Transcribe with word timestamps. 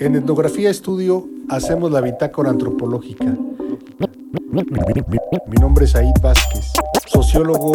En 0.00 0.16
Etnografía 0.16 0.70
Estudio 0.70 1.28
hacemos 1.48 1.92
la 1.92 2.00
bitácora 2.00 2.50
antropológica. 2.50 3.26
Mi 5.46 5.56
nombre 5.60 5.84
es 5.84 5.94
Aid 5.94 6.14
Vázquez, 6.20 6.72
sociólogo 7.06 7.72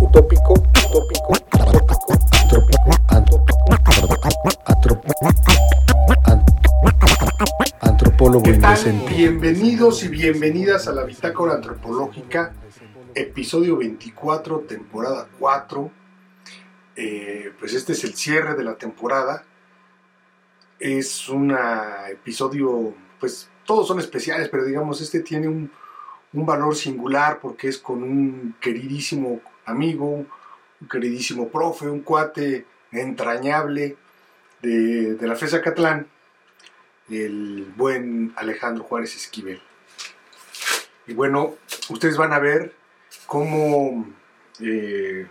utópico, 0.00 0.54
utópico, 0.54 1.32
antropólogo 7.80 8.48
indecente. 8.48 9.14
Bienvenidos 9.14 10.04
y 10.04 10.08
bienvenidas 10.08 10.86
a 10.86 10.92
la 10.92 11.02
bitácora 11.02 11.54
antropológica, 11.54 12.52
episodio 13.14 13.76
24, 13.76 14.60
temporada 14.60 15.26
4. 15.40 15.90
Eh, 16.94 17.52
pues 17.58 17.74
este 17.74 17.92
es 17.92 18.04
el 18.04 18.14
cierre 18.14 18.54
de 18.54 18.62
la 18.62 18.74
temporada 18.74 19.44
es 20.82 21.28
un 21.28 21.56
episodio, 22.10 22.92
pues 23.20 23.48
todos 23.64 23.86
son 23.86 24.00
especiales, 24.00 24.48
pero 24.48 24.64
digamos, 24.64 25.00
este 25.00 25.20
tiene 25.20 25.46
un, 25.46 25.70
valor 26.32 26.74
singular 26.74 27.38
porque 27.40 27.68
es 27.68 27.78
con 27.78 28.02
un 28.02 28.56
queridísimo 28.60 29.40
amigo, 29.64 30.26
un 30.80 30.88
queridísimo 30.90 31.48
profe, 31.48 31.88
un 31.88 32.00
cuate 32.00 32.66
entrañable 32.90 33.96
de, 34.60 35.16
la 35.20 35.36
FESA 35.36 35.62
Catlán, 35.62 36.08
el 37.08 37.72
buen 37.76 38.32
Alejandro 38.36 38.82
Juárez 38.82 39.14
Esquivel. 39.14 39.62
Y 41.06 41.14
bueno, 41.14 41.54
ustedes 41.90 42.16
van 42.16 42.32
a 42.32 42.38
ver 42.40 42.74
cómo 43.26 44.06
eh, 44.58 45.28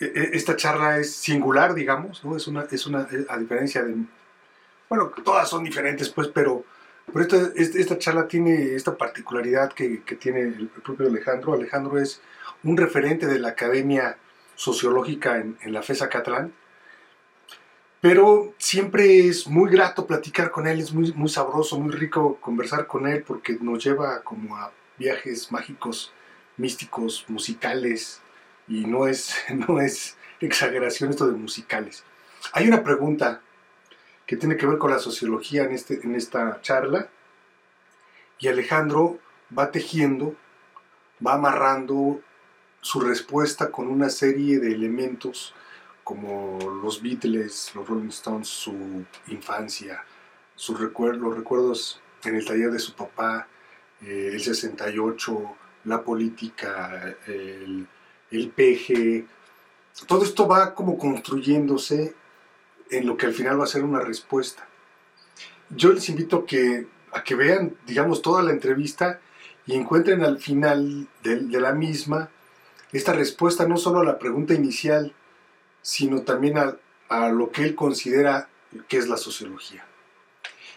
e, 0.00 0.04
e, 0.04 0.30
esta 0.32 0.56
charla 0.56 0.98
es 0.98 1.14
singular, 1.14 1.72
digamos, 1.72 2.24
¿no? 2.24 2.36
Es 2.36 2.46
una, 2.46 2.66
es 2.70 2.86
una, 2.86 3.06
a 3.28 3.38
diferencia 3.38 3.82
de 3.84 3.94
bueno, 4.90 5.12
todas 5.24 5.48
son 5.48 5.62
diferentes, 5.62 6.08
pues, 6.08 6.26
pero, 6.28 6.64
pero 7.12 7.24
esta, 7.54 7.96
charla 7.96 8.26
tiene 8.26 8.74
esta 8.74 8.96
particularidad 8.96 9.72
que, 9.72 10.02
tiene 10.18 10.40
el, 10.40 10.68
propio 10.68 11.06
Alejandro. 11.06 11.54
Alejandro 11.54 11.96
es 11.96 12.20
un 12.64 12.76
referente 12.76 13.26
de 13.26 13.38
la 13.38 13.50
Academia 13.50 14.18
Sociológica 14.56 15.38
en, 15.38 15.56
la 15.72 15.82
FESA 15.82 16.08
Catlán, 16.08 16.52
pero 18.00 18.52
siempre 18.58 19.28
es 19.28 19.46
muy 19.46 19.70
grato 19.70 20.08
platicar 20.08 20.50
con 20.50 20.66
él, 20.66 20.80
es 20.80 20.92
muy, 20.92 21.12
muy 21.12 21.28
sabroso, 21.28 21.78
muy 21.78 21.92
rico 21.92 22.38
conversar 22.40 22.88
con 22.88 23.06
él 23.06 23.22
porque 23.22 23.58
nos 23.60 23.84
lleva 23.84 24.22
como 24.22 24.56
a 24.56 24.72
viajes 24.98 25.52
mágicos, 25.52 26.12
místicos, 26.56 27.26
musicales, 27.28 28.20
y 28.66 28.86
no 28.86 29.06
es, 29.06 29.36
no 29.68 29.80
es 29.80 30.16
exageración 30.40 31.10
esto 31.10 31.28
de 31.28 31.36
musicales. 31.36 32.02
Hay 32.52 32.66
una 32.66 32.82
pregunta 32.82 33.40
que 34.30 34.36
tiene 34.36 34.56
que 34.56 34.64
ver 34.64 34.78
con 34.78 34.92
la 34.92 35.00
sociología 35.00 35.64
en, 35.64 35.72
este, 35.72 35.98
en 36.04 36.14
esta 36.14 36.60
charla. 36.62 37.08
Y 38.38 38.46
Alejandro 38.46 39.18
va 39.58 39.72
tejiendo, 39.72 40.36
va 41.26 41.34
amarrando 41.34 42.20
su 42.80 43.00
respuesta 43.00 43.72
con 43.72 43.88
una 43.88 44.08
serie 44.08 44.60
de 44.60 44.72
elementos 44.72 45.52
como 46.04 46.60
los 46.80 47.02
Beatles, 47.02 47.72
los 47.74 47.88
Rolling 47.88 48.10
Stones, 48.10 48.46
su 48.46 49.04
infancia, 49.26 50.04
sus 50.54 50.78
recuerdos, 50.78 51.20
los 51.20 51.36
recuerdos 51.36 52.00
en 52.22 52.36
el 52.36 52.46
taller 52.46 52.70
de 52.70 52.78
su 52.78 52.94
papá, 52.94 53.48
eh, 54.00 54.30
el 54.32 54.40
68, 54.40 55.56
la 55.86 56.04
política, 56.04 57.16
el, 57.26 57.84
el 58.30 58.48
peje. 58.50 59.26
Todo 60.06 60.22
esto 60.22 60.46
va 60.46 60.72
como 60.72 60.96
construyéndose 60.96 62.14
en 62.90 63.06
lo 63.06 63.16
que 63.16 63.26
al 63.26 63.32
final 63.32 63.60
va 63.60 63.64
a 63.64 63.68
ser 63.68 63.84
una 63.84 64.00
respuesta. 64.00 64.66
Yo 65.70 65.92
les 65.92 66.08
invito 66.08 66.44
a 67.12 67.22
que, 67.24 67.34
vean, 67.34 67.76
digamos, 67.86 68.22
toda 68.22 68.42
la 68.42 68.50
entrevista 68.50 69.20
y 69.66 69.74
encuentren 69.74 70.24
al 70.24 70.38
final 70.38 71.08
de, 71.22 71.60
la 71.60 71.72
misma 71.72 72.28
esta 72.92 73.12
respuesta 73.12 73.68
no 73.68 73.76
solo 73.76 74.00
a 74.00 74.04
la 74.04 74.18
pregunta 74.18 74.52
inicial, 74.52 75.14
sino 75.80 76.22
también 76.22 76.58
a, 76.58 77.28
lo 77.28 77.50
que 77.50 77.62
él 77.62 77.74
considera 77.74 78.48
que 78.88 78.98
es 78.98 79.08
la 79.08 79.16
sociología. 79.16 79.84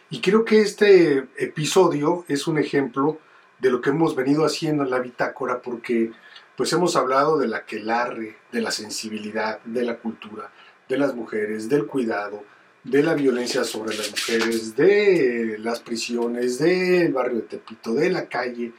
Y 0.09 0.21
creo 0.21 0.45
que 0.45 0.61
este 0.61 1.27
episodio 1.37 2.23
es 2.27 2.47
un 2.47 2.59
ejemplo 2.59 3.17
de 3.59 3.71
lo 3.71 3.81
que 3.81 3.89
hemos 3.89 4.15
venido 4.15 4.45
haciendo 4.45 4.83
en 4.83 4.91
la 4.91 4.99
bitácora 4.99 5.61
porque 5.61 6.11
pues 6.55 6.71
hemos 6.73 6.95
hablado 6.95 7.37
de 7.39 7.47
la 7.47 7.57
aquelarre, 7.57 8.37
de 8.51 8.61
la 8.61 8.71
sensibilidad, 8.71 9.59
de 9.63 9.83
la 9.83 9.97
cultura, 9.97 10.51
de 10.89 10.97
las 10.97 11.15
mujeres, 11.15 11.69
del 11.69 11.87
cuidado, 11.87 12.43
de 12.83 13.01
la 13.01 13.13
violencia 13.13 13.63
sobre 13.63 13.95
las 13.95 14.11
mujeres, 14.11 14.75
de 14.75 15.57
las 15.59 15.79
prisiones, 15.79 16.59
del 16.59 17.13
barrio 17.13 17.37
de 17.37 17.43
Tepito, 17.43 17.93
de 17.93 18.09
la 18.09 18.27
calle, 18.27 18.73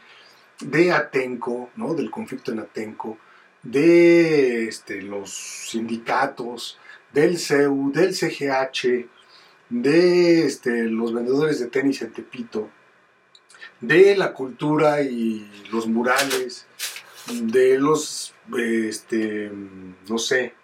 de 0.60 0.92
Atenco, 0.92 1.70
¿no? 1.76 1.94
del 1.94 2.10
conflicto 2.10 2.52
en 2.52 2.60
Atenco, 2.60 3.18
de 3.62 4.68
este, 4.68 5.00
los 5.00 5.32
sindicatos, 5.32 6.78
del 7.12 7.38
CEU, 7.38 7.92
del 7.92 8.14
CGH, 8.14 9.08
de 9.70 10.44
este, 10.44 10.84
los 10.84 11.14
vendedores 11.14 11.60
de 11.60 11.68
tenis 11.68 12.02
en 12.02 12.12
Tepito, 12.12 12.68
de 13.80 14.16
la 14.16 14.34
cultura 14.34 15.02
y 15.02 15.50
los 15.72 15.86
murales, 15.86 16.66
de 17.32 17.78
los, 17.78 18.34
este, 18.58 19.50
no 20.08 20.18
sé, 20.18 20.54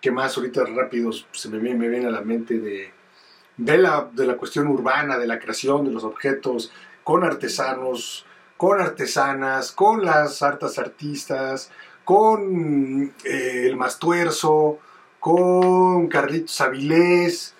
¿Qué 0.00 0.10
más 0.10 0.36
ahorita 0.36 0.64
rápido 0.64 1.10
se 1.12 1.48
me 1.48 1.58
me 1.58 1.88
viene 1.88 2.06
a 2.06 2.10
la 2.10 2.20
mente 2.20 2.58
de, 2.58 2.92
de, 3.56 3.78
la, 3.78 4.08
de 4.12 4.26
la 4.26 4.36
cuestión 4.36 4.68
urbana, 4.68 5.18
de 5.18 5.26
la 5.26 5.38
creación 5.38 5.84
de 5.84 5.90
los 5.90 6.04
objetos 6.04 6.72
con 7.02 7.24
artesanos, 7.24 8.24
con 8.56 8.80
artesanas, 8.80 9.72
con 9.72 10.04
las 10.04 10.42
artes 10.42 10.78
artistas, 10.78 11.70
con 12.04 13.12
eh, 13.24 13.64
el 13.66 13.76
Mastuerzo, 13.76 14.78
con 15.20 16.08
Carlitos 16.08 16.60
Avilés, 16.60 17.54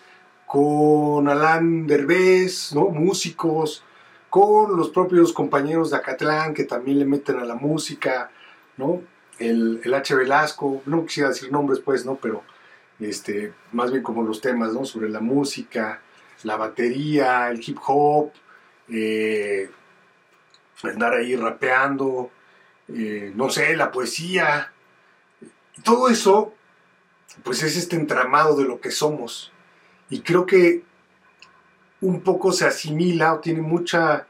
con 0.47 1.29
Alan 1.29 1.87
Derbez, 1.87 2.75
¿no? 2.75 2.89
músicos, 2.89 3.85
con 4.31 4.77
los 4.77 4.91
propios 4.91 5.33
compañeros 5.33 5.91
de 5.91 5.97
Acatlán 5.97 6.55
que 6.55 6.65
también 6.65 6.99
le 6.99 7.05
meten 7.05 7.39
a 7.39 7.45
la 7.45 7.55
música, 7.55 8.31
¿no? 8.77 9.03
El, 9.39 9.95
H. 9.95 10.15
Velasco, 10.15 10.83
no 10.87 11.05
quisiera 11.05 11.31
decir 11.31 11.51
nombres 11.51 11.81
pues, 11.81 12.05
¿no? 12.05 12.17
Pero 12.17 12.43
este, 13.01 13.53
más 13.73 13.91
bien 13.91 14.03
como 14.03 14.23
los 14.23 14.41
temas, 14.41 14.73
¿no? 14.73 14.85
Sobre 14.85 15.09
la 15.09 15.21
música, 15.21 16.01
la 16.43 16.57
batería, 16.57 17.49
el 17.51 17.61
hip 17.67 17.79
hop, 17.87 18.33
eh, 18.89 19.71
andar 20.83 21.15
ahí 21.15 21.37
rapeando, 21.37 22.31
eh, 22.89 23.33
no 23.35 23.51
sé, 23.51 23.77
la 23.77 23.91
poesía. 23.91 24.73
Todo 25.85 26.09
eso, 26.09 26.55
pues 27.45 27.63
es 27.63 27.77
este 27.77 27.97
entramado 27.97 28.57
de 28.57 28.65
lo 28.65 28.81
que 28.81 28.91
somos. 28.91 29.53
Y 30.11 30.21
creo 30.21 30.47
que 30.47 30.83
un 32.01 32.23
poco 32.23 32.53
se 32.53 32.67
asimila 32.67 33.35
o 33.35 33.41
tiene 33.41 33.61
mucha 33.61 34.27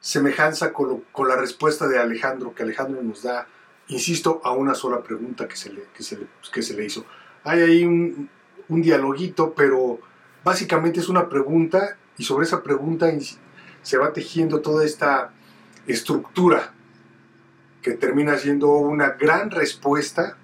semejanza 0.00 0.72
con, 0.72 1.00
con 1.12 1.28
la 1.28 1.36
respuesta 1.36 1.88
de 1.88 1.98
Alejandro, 1.98 2.54
que 2.54 2.62
Alejandro 2.62 3.02
nos 3.02 3.22
da 3.22 3.46
insisto, 3.88 4.40
a 4.44 4.52
una 4.52 4.74
sola 4.74 5.02
pregunta 5.02 5.46
que 5.46 5.56
se 5.56 5.72
le, 5.72 5.84
que 5.94 6.02
se 6.02 6.18
le, 6.18 6.26
que 6.52 6.62
se 6.62 6.74
le 6.74 6.84
hizo. 6.84 7.04
Hay 7.44 7.60
ahí 7.60 7.84
un, 7.84 8.28
un, 8.68 8.82
dialoguito, 8.82 9.54
pero 9.54 10.00
básicamente 10.44 11.00
es 11.00 11.08
una 11.08 11.28
pregunta 11.28 11.96
y 12.18 12.24
sobre 12.24 12.46
esa 12.46 12.62
pregunta 12.62 13.12
se 13.82 13.98
va 13.98 14.12
tejiendo 14.12 14.60
toda 14.60 14.84
esta 14.84 15.32
estructura 15.86 16.72
que 17.82 17.92
termina 17.92 18.36
siendo 18.36 18.72
una 18.72 19.10
gran 19.10 19.50
respuesta 19.50 20.36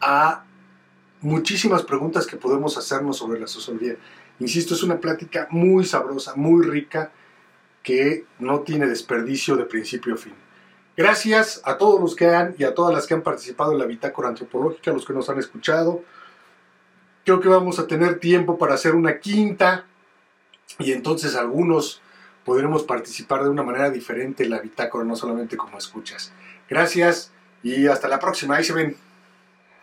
a 0.00 0.44
muchísimas 1.20 1.82
preguntas 1.82 2.26
que 2.26 2.36
podemos 2.36 2.78
hacernos 2.78 3.16
sobre 3.16 3.40
la 3.40 3.48
sociología. 3.48 3.96
Insisto, 4.38 4.74
es 4.74 4.84
una 4.84 5.00
plática 5.00 5.48
muy 5.50 5.84
sabrosa, 5.84 6.34
muy 6.36 6.64
rica, 6.64 7.10
que 7.82 8.26
no 8.38 8.60
tiene 8.60 8.86
desperdicio 8.86 9.56
de 9.56 9.64
principio 9.64 10.14
a 10.14 10.18
fin. 10.18 10.34
Gracias 10.98 11.60
a 11.62 11.78
todos 11.78 12.00
los 12.00 12.16
que 12.16 12.26
han 12.26 12.56
y 12.58 12.64
a 12.64 12.74
todas 12.74 12.92
las 12.92 13.06
que 13.06 13.14
han 13.14 13.22
participado 13.22 13.70
en 13.70 13.78
la 13.78 13.84
bitácora 13.84 14.30
antropológica, 14.30 14.90
los 14.90 15.06
que 15.06 15.12
nos 15.12 15.28
han 15.28 15.38
escuchado. 15.38 16.02
Creo 17.24 17.38
que 17.38 17.48
vamos 17.48 17.78
a 17.78 17.86
tener 17.86 18.18
tiempo 18.18 18.58
para 18.58 18.74
hacer 18.74 18.96
una 18.96 19.20
quinta 19.20 19.84
y 20.80 20.90
entonces 20.90 21.36
algunos 21.36 22.02
podremos 22.44 22.82
participar 22.82 23.44
de 23.44 23.48
una 23.48 23.62
manera 23.62 23.90
diferente 23.90 24.42
en 24.42 24.50
la 24.50 24.58
bitácora, 24.58 25.04
no 25.04 25.14
solamente 25.14 25.56
como 25.56 25.78
escuchas. 25.78 26.32
Gracias 26.68 27.30
y 27.62 27.86
hasta 27.86 28.08
la 28.08 28.18
próxima. 28.18 28.56
Ahí 28.56 28.64
se 28.64 28.72
ven. 28.72 28.96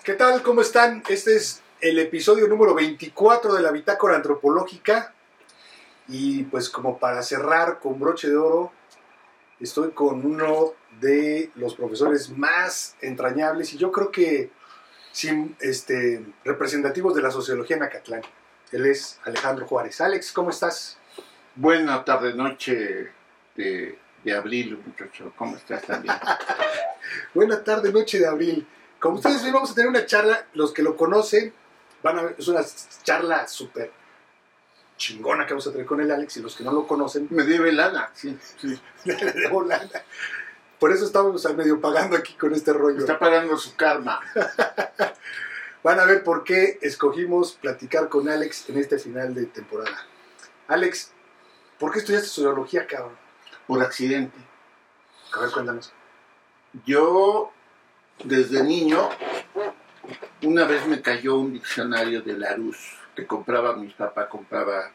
¿Qué 0.04 0.16
tal? 0.16 0.42
¿Cómo 0.42 0.60
están? 0.60 1.02
Este 1.08 1.38
es 1.38 1.62
el 1.80 1.98
episodio 1.98 2.50
número 2.50 2.76
24 2.76 3.54
de 3.54 3.62
la 3.62 3.72
bitácora 3.72 4.18
antropológica. 4.18 5.14
Y 6.10 6.44
pues 6.44 6.70
como 6.70 6.98
para 6.98 7.24
cerrar 7.24 7.80
con 7.80 8.02
broche 8.02 8.28
de 8.28 8.36
oro, 8.36 8.74
estoy 9.60 9.92
con 9.92 10.26
uno 10.26 10.74
de 11.00 11.52
los 11.56 11.76
profesores 11.76 12.30
más 12.30 12.96
entrañables 13.02 13.74
y 13.74 13.78
yo 13.78 13.92
creo 13.92 14.12
que 14.12 14.52
este, 15.62 16.26
representativos 16.44 17.16
de 17.16 17.22
la 17.22 17.32
sociología 17.32 17.78
en 17.78 17.84
Acatlán. 17.84 18.22
Él 18.72 18.86
es 18.86 19.20
Alejandro 19.24 19.66
Juárez. 19.66 20.02
Alex, 20.02 20.34
¿cómo 20.34 20.50
estás? 20.50 20.98
Buena 21.56 22.04
tarde, 22.04 22.34
noche 22.34 23.12
de, 23.56 23.98
abril, 24.36 24.78
muchacho. 24.86 25.32
¿Cómo 25.38 25.56
estás 25.56 25.84
también? 25.84 26.14
Buena 27.34 27.64
tarde, 27.64 27.94
noche 27.94 28.20
de 28.20 28.28
abril. 28.28 28.68
Como 29.00 29.16
ustedes 29.16 29.44
ven, 29.44 29.54
vamos 29.54 29.72
a 29.72 29.76
tener 29.76 29.90
una 29.90 30.06
charla. 30.06 30.48
Los 30.54 30.74
que 30.74 30.84
lo 30.84 30.98
conocen 30.98 31.54
van 32.04 32.20
a 32.20 32.24
ver, 32.24 32.36
es 32.38 32.48
una 32.48 32.62
charla 33.04 33.48
súper 33.48 33.92
chingona 34.98 35.46
que 35.46 35.54
vamos 35.54 35.68
a 35.68 35.72
tener 35.72 35.86
con 35.86 36.02
el 36.02 36.12
Alex. 36.12 36.38
Y 36.38 36.42
los 36.42 36.56
que 36.56 36.64
no 36.64 36.72
lo 36.72 36.88
conocen, 36.88 37.28
me 37.32 37.44
debe 37.44 37.72
lana, 37.72 38.10
sí, 38.14 38.38
sí. 38.58 38.80
le 39.06 39.16
debo 39.16 39.64
lana. 39.64 40.04
Por 40.80 40.92
eso 40.92 41.06
estamos 41.06 41.44
medio 41.56 41.80
pagando 41.80 42.18
aquí 42.18 42.34
con 42.34 42.54
este 42.54 42.74
rollo. 42.74 43.00
Está 43.00 43.18
pagando 43.18 43.58
su 43.58 43.76
karma. 43.76 44.20
Van 45.84 46.00
a 46.00 46.06
ver 46.06 46.24
por 46.24 46.44
qué 46.44 46.80
escogimos 46.82 47.54
platicar 47.54 48.10
con 48.10 48.28
Alex 48.28 48.70
en 48.70 48.80
este 48.80 48.98
final 48.98 49.34
de 49.34 49.46
temporada. 49.46 50.06
Alex, 50.68 51.12
¿por 51.80 51.92
qué 51.92 52.00
estudiaste 52.00 52.28
sociología, 52.28 52.88
cabrón? 52.88 53.16
Por 53.68 53.82
accidente. 53.82 54.38
A 55.34 55.42
ver, 55.42 55.52
cuéntanos. 55.52 55.94
Yo, 56.86 57.52
desde 58.24 58.64
niño, 58.64 59.10
una 60.44 60.66
vez 60.66 60.86
me 60.88 61.02
cayó 61.02 61.36
un 61.36 61.54
diccionario 61.54 62.22
de 62.22 62.34
Larousse 62.34 63.05
que 63.16 63.26
compraba, 63.26 63.76
mi 63.76 63.88
papá 63.90 64.28
compraba 64.30 64.92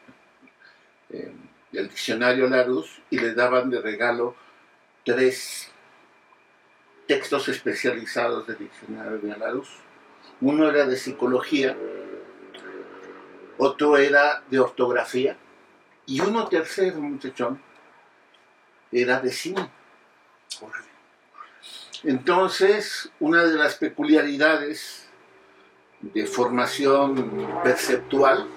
eh, 1.09 1.33
el 1.73 1.89
diccionario 1.89 2.47
Larousse 2.47 3.01
y 3.09 3.19
le 3.19 3.33
daban 3.33 3.69
de 3.69 3.81
regalo 3.81 4.35
tres 5.03 5.71
textos 7.07 7.49
especializados 7.49 8.47
de 8.47 8.55
diccionario 8.55 9.17
de 9.17 9.37
Larousse 9.37 9.91
uno 10.41 10.67
era 10.67 10.87
de 10.87 10.97
psicología, 10.97 11.77
otro 13.59 13.97
era 13.97 14.43
de 14.49 14.59
ortografía 14.59 15.37
y 16.07 16.19
uno 16.19 16.47
tercero, 16.47 16.99
muchachón, 16.99 17.61
era 18.91 19.19
de 19.19 19.31
cine. 19.31 19.69
Entonces, 22.03 23.11
una 23.19 23.43
de 23.43 23.55
las 23.55 23.75
peculiaridades 23.75 25.07
de 26.01 26.25
formación 26.25 27.47
perceptual 27.63 28.47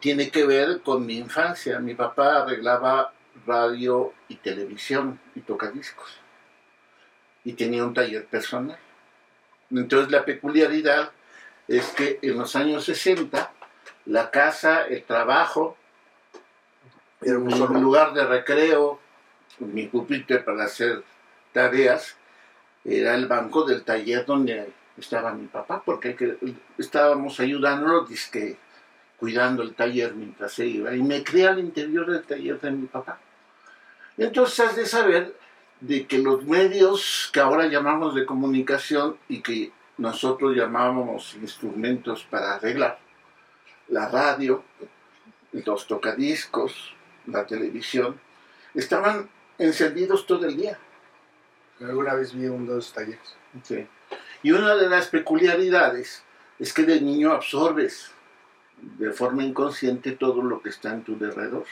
tiene 0.00 0.30
que 0.30 0.44
ver 0.46 0.82
con 0.82 1.06
mi 1.06 1.18
infancia. 1.18 1.78
Mi 1.78 1.94
papá 1.94 2.42
arreglaba 2.42 3.12
radio 3.46 4.12
y 4.28 4.36
televisión 4.36 5.20
y 5.34 5.40
tocadiscos 5.40 6.20
y 7.44 7.52
tenía 7.52 7.84
un 7.84 7.94
taller 7.94 8.26
personal. 8.26 8.78
Entonces 9.70 10.10
la 10.10 10.24
peculiaridad 10.24 11.12
es 11.68 11.86
que 11.90 12.18
en 12.22 12.38
los 12.38 12.56
años 12.56 12.84
60 12.84 13.52
la 14.06 14.30
casa, 14.30 14.86
el 14.86 15.04
trabajo, 15.04 15.76
era 17.22 17.38
un 17.38 17.82
lugar 17.82 18.12
de 18.14 18.24
recreo, 18.24 19.00
mi 19.58 19.86
pupitre 19.86 20.38
para 20.38 20.64
hacer 20.64 21.02
tareas, 21.52 22.16
era 22.84 23.14
el 23.14 23.26
banco 23.26 23.64
del 23.64 23.82
taller 23.82 24.26
donde 24.26 24.72
estaba 24.96 25.32
mi 25.32 25.46
papá, 25.46 25.82
porque 25.84 26.38
estábamos 26.78 27.38
ayudándolo, 27.40 28.04
disque, 28.04 28.56
cuidando 29.18 29.62
el 29.62 29.74
taller 29.74 30.14
mientras 30.14 30.52
se 30.52 30.66
iba, 30.66 30.94
y 30.94 31.02
me 31.02 31.22
crié 31.22 31.48
al 31.48 31.58
interior 31.58 32.10
del 32.10 32.24
taller 32.24 32.60
de 32.60 32.70
mi 32.70 32.86
papá. 32.86 33.18
Entonces 34.16 34.60
has 34.60 34.76
de 34.76 34.86
saber 34.86 35.36
de 35.80 36.06
que 36.06 36.18
los 36.18 36.44
medios 36.44 37.30
que 37.32 37.40
ahora 37.40 37.66
llamamos 37.66 38.14
de 38.14 38.24
comunicación 38.24 39.18
y 39.28 39.42
que 39.42 39.72
nosotros 39.98 40.54
llamábamos 40.54 41.34
instrumentos 41.34 42.24
para 42.24 42.54
arreglar, 42.54 42.98
la 43.88 44.08
radio, 44.08 44.64
los 45.52 45.86
tocadiscos, 45.86 46.94
la 47.26 47.46
televisión, 47.46 48.20
estaban 48.74 49.28
encendidos 49.58 50.26
todo 50.26 50.46
el 50.46 50.56
día. 50.56 50.78
Alguna 51.80 52.14
vez 52.14 52.34
vi 52.34 52.46
un 52.46 52.66
dos 52.66 52.92
talleres. 52.92 53.36
Sí. 53.62 53.86
Y 54.46 54.52
una 54.52 54.76
de 54.76 54.88
las 54.88 55.08
peculiaridades 55.08 56.22
es 56.60 56.72
que 56.72 56.84
de 56.84 57.00
niño 57.00 57.32
absorbes 57.32 58.12
de 58.80 59.10
forma 59.10 59.42
inconsciente 59.42 60.12
todo 60.12 60.40
lo 60.40 60.62
que 60.62 60.68
está 60.68 60.92
en 60.92 61.02
tu 61.02 61.18
derredor. 61.18 61.64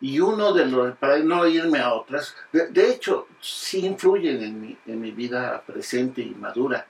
Y 0.00 0.20
uno 0.20 0.54
de 0.54 0.64
los, 0.64 0.96
para 0.96 1.18
no 1.18 1.46
irme 1.46 1.80
a 1.80 1.92
otras, 1.92 2.34
de, 2.50 2.90
hecho, 2.90 3.28
sí 3.42 3.84
influyen 3.84 4.42
en 4.42 4.58
mi, 4.58 4.78
en 4.86 5.02
mi, 5.02 5.10
vida 5.10 5.62
presente 5.66 6.22
y 6.22 6.30
madura. 6.30 6.86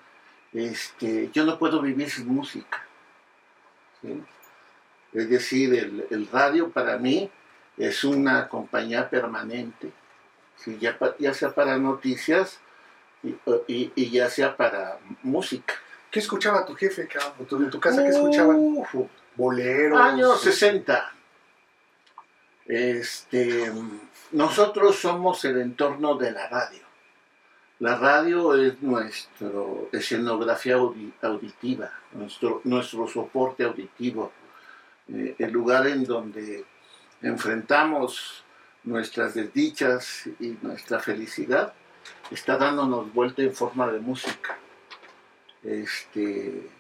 Este, 0.53 1.29
yo 1.33 1.45
no 1.45 1.59
puedo 1.59 1.83
vivir 1.83 2.09
sin 2.09 2.29
música. 2.29 2.81
Es 5.13 5.31
decir, 5.31 5.75
el, 5.75 6.07
el, 6.11 6.29
radio 6.29 6.71
para 6.71 6.97
mí 6.97 7.29
es 7.77 8.05
una 8.05 8.49
compañía 8.49 9.11
permanente, 9.11 9.91
ya, 10.79 10.97
ya 11.19 11.35
sea 11.35 11.53
para 11.53 11.77
noticias 11.77 12.62
y, 13.23 13.93
y, 13.95 14.11
ya 14.11 14.29
sea 14.29 14.57
para 14.57 14.99
música. 15.23 15.75
¿Qué 16.11 16.19
escuchaba 16.19 16.67
tu 16.67 16.75
jefe, 16.75 17.09
cabrón? 17.09 17.65
¿En 17.65 17.71
tu 17.71 17.81
casa 17.81 18.03
qué 18.03 18.11
escuchaban? 18.11 18.83
Boleros. 19.37 20.01
Años 20.01 20.41
60 20.43 21.13
este, 22.67 23.73
nosotros 24.33 24.97
somos 24.97 25.45
el 25.45 25.61
entorno 25.61 26.15
de 26.17 26.33
la 26.33 26.49
radio. 26.49 26.81
La 27.81 27.97
radio 27.97 28.55
es 28.55 28.81
nuestra 28.81 29.51
escenografía 29.91 30.77
auditiva, 30.77 31.91
nuestro, 32.13 32.61
nuestro 32.65 33.09
soporte 33.09 33.65
auditivo, 33.65 34.33
eh, 35.09 35.35
el 35.39 35.51
lugar 35.51 35.89
en 35.89 36.05
donde 36.05 36.65
enfrentamos 37.21 38.45
nuestras 38.85 39.35
desdichas 39.35 40.29
y 40.39 40.57
nuestra 40.63 41.01
felicidad, 41.01 41.75
está 42.31 42.57
dándonos 42.57 43.13
vuelta 43.13 43.43
en 43.43 43.55
forma 43.55 43.91
de 43.91 44.01
música. 44.01 44.59
Este, 45.63 46.71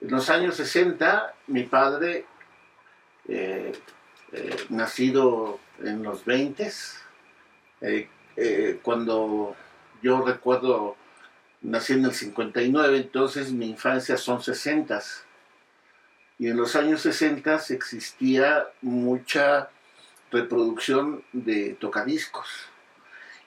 en 0.00 0.10
los 0.10 0.30
años 0.30 0.56
60, 0.56 1.34
mi 1.48 1.64
padre 1.64 2.24
eh, 3.26 3.72
eh, 4.32 4.56
nacido 4.68 5.58
en 5.82 6.02
los 6.02 6.24
20, 6.24 6.70
eh, 7.80 8.08
eh, 8.36 8.78
cuando 8.82 9.56
yo 10.02 10.22
recuerdo, 10.22 10.96
nací 11.62 11.94
en 11.94 12.04
el 12.04 12.12
59, 12.12 12.96
entonces 12.96 13.52
mi 13.52 13.70
infancia 13.70 14.16
son 14.16 14.42
60. 14.42 15.00
Y 16.38 16.48
en 16.48 16.56
los 16.56 16.76
años 16.76 17.00
60 17.00 17.56
existía 17.70 18.68
mucha 18.82 19.70
reproducción 20.30 21.24
de 21.32 21.74
tocadiscos. 21.80 22.48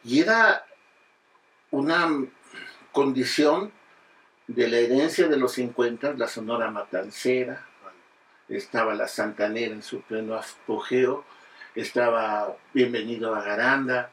Y 0.03 0.19
era 0.19 0.65
una 1.71 2.25
condición 2.91 3.71
de 4.47 4.67
la 4.67 4.77
herencia 4.77 5.27
de 5.27 5.37
los 5.37 5.53
50, 5.53 6.13
la 6.13 6.27
Sonora 6.27 6.69
Matancera, 6.69 7.65
estaba 8.49 8.93
la 8.93 9.07
Santanera 9.07 9.73
en 9.73 9.81
su 9.81 10.01
pleno 10.01 10.35
apogeo, 10.35 11.23
estaba 11.73 12.57
Bienvenido 12.73 13.33
a 13.33 13.41
Garanda, 13.41 14.11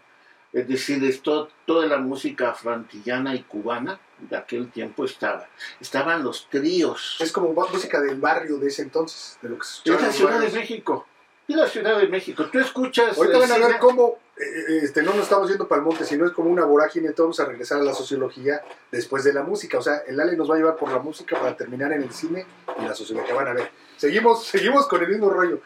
es 0.53 0.69
decir, 0.69 1.03
esto, 1.05 1.51
toda 1.67 1.87
la 1.87 1.99
música 1.99 2.55
frantillana 2.55 3.35
y 3.35 3.43
cubana 3.43 4.01
de 4.19 4.37
aquel 4.37 4.71
tiempo 4.71 5.05
estaba. 5.05 5.49
Estaban 5.81 6.23
los 6.23 6.49
tríos. 6.49 7.17
Es 7.21 7.33
como 7.33 7.53
música 7.53 8.01
del 8.01 8.19
barrio 8.19 8.59
de 8.59 8.69
ese 8.69 8.83
entonces, 8.83 9.39
de 9.43 9.49
lo 9.51 9.59
que 9.59 9.67
se 9.67 9.93
Es 9.93 10.01
la 10.01 10.13
Ciudad 10.13 10.41
de 10.41 10.51
México. 10.51 11.07
Es 11.49 11.57
la 11.57 11.67
Ciudad 11.67 11.99
de 11.99 12.09
México. 12.09 12.45
Tú 12.53 12.59
escuchas. 12.59 13.17
Ahorita 13.17 13.39
van 13.39 13.53
a 13.53 13.59
ver 13.59 13.79
cómo, 13.79 14.19
eh, 14.37 14.43
eh, 14.43 14.81
este, 14.83 15.03
no 15.03 15.15
nos 15.15 15.23
estamos 15.23 15.49
yendo 15.49 15.67
para 15.67 15.81
el 15.81 15.87
monte, 15.87 16.05
sino 16.05 16.27
es 16.27 16.33
como 16.33 16.51
una 16.51 16.67
vorágine. 16.67 17.13
Todos 17.13 17.29
vamos 17.29 17.41
a 17.41 17.45
regresar 17.47 17.81
a 17.81 17.85
la 17.85 17.95
sociología 17.95 18.61
después 18.93 19.25
de 19.25 19.33
la 19.33 19.43
música. 19.43 19.79
O 19.79 19.83
sea, 19.83 20.03
el 20.07 20.21
Ale 20.21 20.37
nos 20.37 20.51
va 20.51 20.57
a 20.57 20.59
llevar 20.59 20.77
por 20.77 20.93
la 20.93 20.99
música 20.99 21.41
para 21.41 21.57
terminar 21.57 21.91
en 21.93 22.03
el 22.03 22.13
cine 22.13 22.45
y 22.79 22.85
la 22.85 22.95
sociología. 22.95 23.35
Van 23.35 23.49
a 23.49 23.55
ver. 23.55 23.71
Seguimos, 23.97 24.45
seguimos 24.47 24.87
con 24.87 25.03
el 25.03 25.09
mismo 25.09 25.31
rollo. 25.31 25.63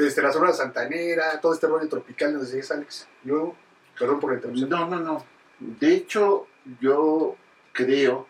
Este, 0.00 0.22
la 0.22 0.32
zona 0.32 0.52
santanera, 0.54 1.38
todo 1.38 1.52
este 1.52 1.66
rollo 1.66 1.86
tropical, 1.86 2.32
¿nos 2.32 2.50
decías, 2.50 2.70
Alex? 2.70 3.06
Yo, 3.22 3.54
perdón 3.98 4.20
por 4.20 4.30
la 4.30 4.36
interrupción. 4.36 4.70
No, 4.70 4.88
no, 4.88 4.98
no. 4.98 5.26
De 5.60 5.92
hecho, 5.92 6.46
yo 6.80 7.36
creo 7.72 8.26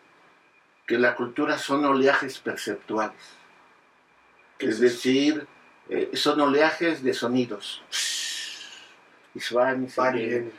que 0.86 0.98
la 0.98 1.14
cultura 1.14 1.56
son 1.58 1.84
oleajes 1.84 2.40
perceptuales. 2.40 3.16
Es, 4.58 4.80
decir, 4.80 5.46
eh, 5.92 6.16
son 6.16 6.40
oleajes 6.40 7.02
de 7.02 7.12
sonidos. 7.12 7.82
Y 9.34 9.54
van 9.54 9.84
y 9.84 10.50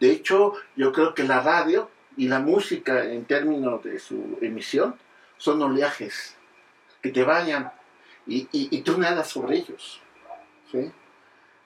De 0.00 0.10
hecho, 0.10 0.54
yo 0.76 0.92
creo 0.92 1.14
que 1.14 1.24
la 1.24 1.40
radio 1.40 1.90
y 2.18 2.28
la 2.28 2.38
música 2.38 3.04
en 3.04 3.24
términos 3.24 3.82
de 3.82 3.98
su 3.98 4.38
emisión 4.42 4.94
son 5.38 5.62
oleajes 5.62 6.36
que 7.00 7.10
te 7.10 7.22
bañan 7.22 7.72
y, 8.26 8.46
y, 8.52 8.82
tú 8.82 8.98
nadas 8.98 9.28
sobre 9.28 9.56
ellos. 9.56 10.02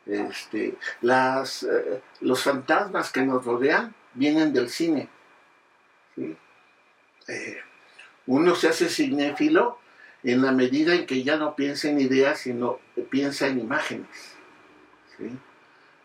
Este, 0.07 0.77
las, 1.01 1.65
eh, 1.65 2.03
los 2.21 2.43
fantasmas 2.45 3.11
que 3.11 3.23
nos 3.23 3.45
rodean 3.45 3.93
vienen 4.15 4.53
del 4.53 4.69
cine. 4.69 5.09
Eh, 7.27 7.61
uno 8.27 8.55
se 8.55 8.69
hace 8.69 8.89
cinéfilo 8.89 9.82
en 10.25 10.43
la 10.43 10.53
medida 10.53 10.95
en 10.95 11.07
que 11.07 11.23
ya 11.23 11.37
no 11.37 11.57
piensa 11.57 11.89
en 11.89 12.01
ideas, 12.01 12.41
sino 12.41 12.79
piensa 13.11 13.49
en 13.49 13.61
imágenes. 13.61 14.37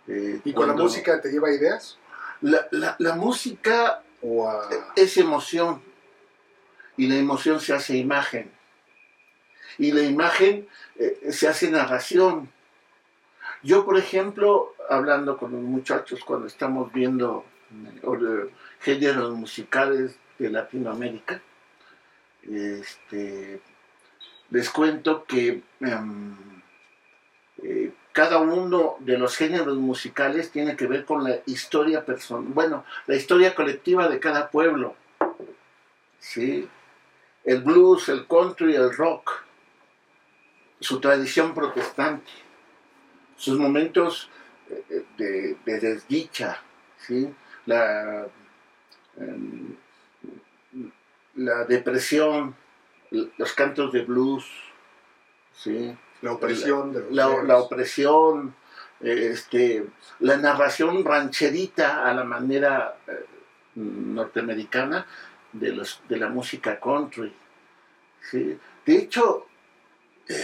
Eh, 0.07 0.41
¿Y 0.43 0.53
con 0.53 0.67
la 0.67 0.73
música 0.73 1.21
te 1.21 1.31
lleva 1.31 1.51
ideas? 1.51 1.97
La, 2.41 2.67
la, 2.99 3.15
música 3.15 4.03
es 4.95 5.17
emoción 5.17 5.81
y 6.95 7.07
la 7.07 7.15
emoción 7.15 7.59
se 7.59 7.73
hace 7.73 7.97
imagen 7.97 8.51
y 9.77 9.91
la 9.91 10.03
imagen 10.03 10.67
eh, 10.97 11.31
se 11.31 11.47
hace 11.47 11.69
narración. 11.69 12.49
Yo, 13.63 13.85
por 13.85 13.97
ejemplo, 13.97 14.73
hablando 14.89 15.37
con 15.37 15.51
los 15.51 15.61
muchachos 15.61 16.23
cuando 16.23 16.47
estamos 16.47 16.91
viendo 16.93 17.45
eh, 17.71 18.49
géneros 18.81 19.31
musicales 19.33 20.17
de 20.37 20.49
Latinoamérica, 20.49 21.41
este, 22.43 23.59
les 24.49 24.69
cuento 24.69 25.25
que 25.25 25.61
em, 25.81 26.35
eh, 27.63 27.91
cada 28.13 28.39
uno 28.39 28.95
de 28.99 29.17
los 29.17 29.35
géneros 29.35 29.77
musicales 29.77 30.51
tiene 30.51 30.75
que 30.75 30.87
ver 30.87 31.05
con 31.05 31.23
la 31.23 31.37
historia 31.45 32.05
personal, 32.05 32.51
bueno, 32.53 32.85
la 33.05 33.15
historia 33.15 33.53
colectiva 33.53 34.07
de 34.07 34.19
cada 34.19 34.49
pueblo. 34.49 34.95
¿sí? 36.19 36.67
El 37.43 37.61
blues, 37.61 38.09
el 38.09 38.25
country, 38.27 38.75
el 38.75 38.91
rock, 38.91 39.43
su 40.79 40.99
tradición 40.99 41.53
protestante, 41.53 42.31
sus 43.35 43.57
momentos 43.59 44.29
eh, 44.69 45.05
de, 45.17 45.79
desdicha, 45.79 46.61
¿sí? 46.97 47.33
la, 47.65 48.27
em, 49.17 49.75
la 51.35 51.65
depresión, 51.65 52.55
los 53.11 53.53
cantos 53.53 53.91
de 53.93 54.03
blues, 54.03 54.45
¿sí? 55.53 55.95
la 56.21 56.33
opresión, 56.33 56.93
de 56.93 57.05
la, 57.11 57.57
opresión, 57.57 58.55
este, 58.99 59.85
la 60.19 60.37
narración 60.37 61.05
rancherita 61.05 62.07
a 62.07 62.13
la 62.13 62.23
manera 62.23 62.97
eh, 63.07 63.25
norteamericana 63.75 65.05
de, 65.53 65.73
los, 65.73 66.01
de 66.09 66.17
la 66.17 66.29
música 66.29 66.79
country. 66.79 67.33
¿sí? 68.29 68.57
De 68.85 68.97
hecho, 68.97 69.47
eh, 70.27 70.43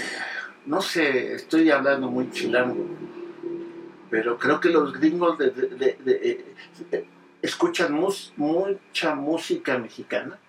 no 0.66 0.82
sé, 0.82 1.34
estoy 1.34 1.72
hablando 1.72 2.10
muy 2.10 2.30
chilango, 2.32 2.86
pero 4.10 4.38
creo 4.38 4.60
que 4.60 4.70
los 4.70 4.94
gringos 4.94 5.38
eh, 5.42 6.46
escuchan 7.42 7.94
mucha 8.38 9.16
música 9.16 9.78
mexicana 9.78 10.40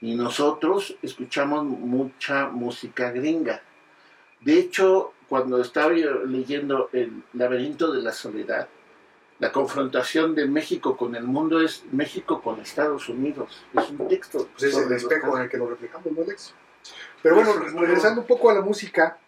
y 0.00 0.14
nosotros 0.14 0.96
escuchamos 1.02 1.64
mucha 1.64 2.48
música 2.48 3.10
gringa. 3.10 3.62
De 4.40 4.58
hecho, 4.58 5.12
cuando 5.28 5.60
estaba 5.60 5.90
leyendo 5.90 6.88
El 6.92 7.22
laberinto 7.34 7.92
de 7.92 8.02
la 8.02 8.12
soledad, 8.12 8.68
la 9.40 9.52
confrontación 9.52 10.34
de 10.34 10.46
México 10.46 10.96
con 10.96 11.14
el 11.14 11.24
mundo 11.24 11.60
es 11.60 11.84
México 11.92 12.40
con 12.42 12.60
Estados 12.60 13.08
Unidos. 13.08 13.64
Es 13.72 13.90
un 13.90 14.08
texto. 14.08 14.48
Pues 14.52 14.64
es 14.64 14.76
el 14.76 14.92
espejo 14.92 15.36
en 15.36 15.44
el 15.44 15.48
que 15.48 15.58
nos 15.58 15.70
reflejamos, 15.70 16.12
¿no, 16.12 16.22
Alex? 16.22 16.54
Pero 17.22 17.34
bueno, 17.36 17.52
regresando 17.54 18.22
un 18.22 18.26
poco 18.26 18.50
a 18.50 18.54
la 18.54 18.62
música, 18.62 19.18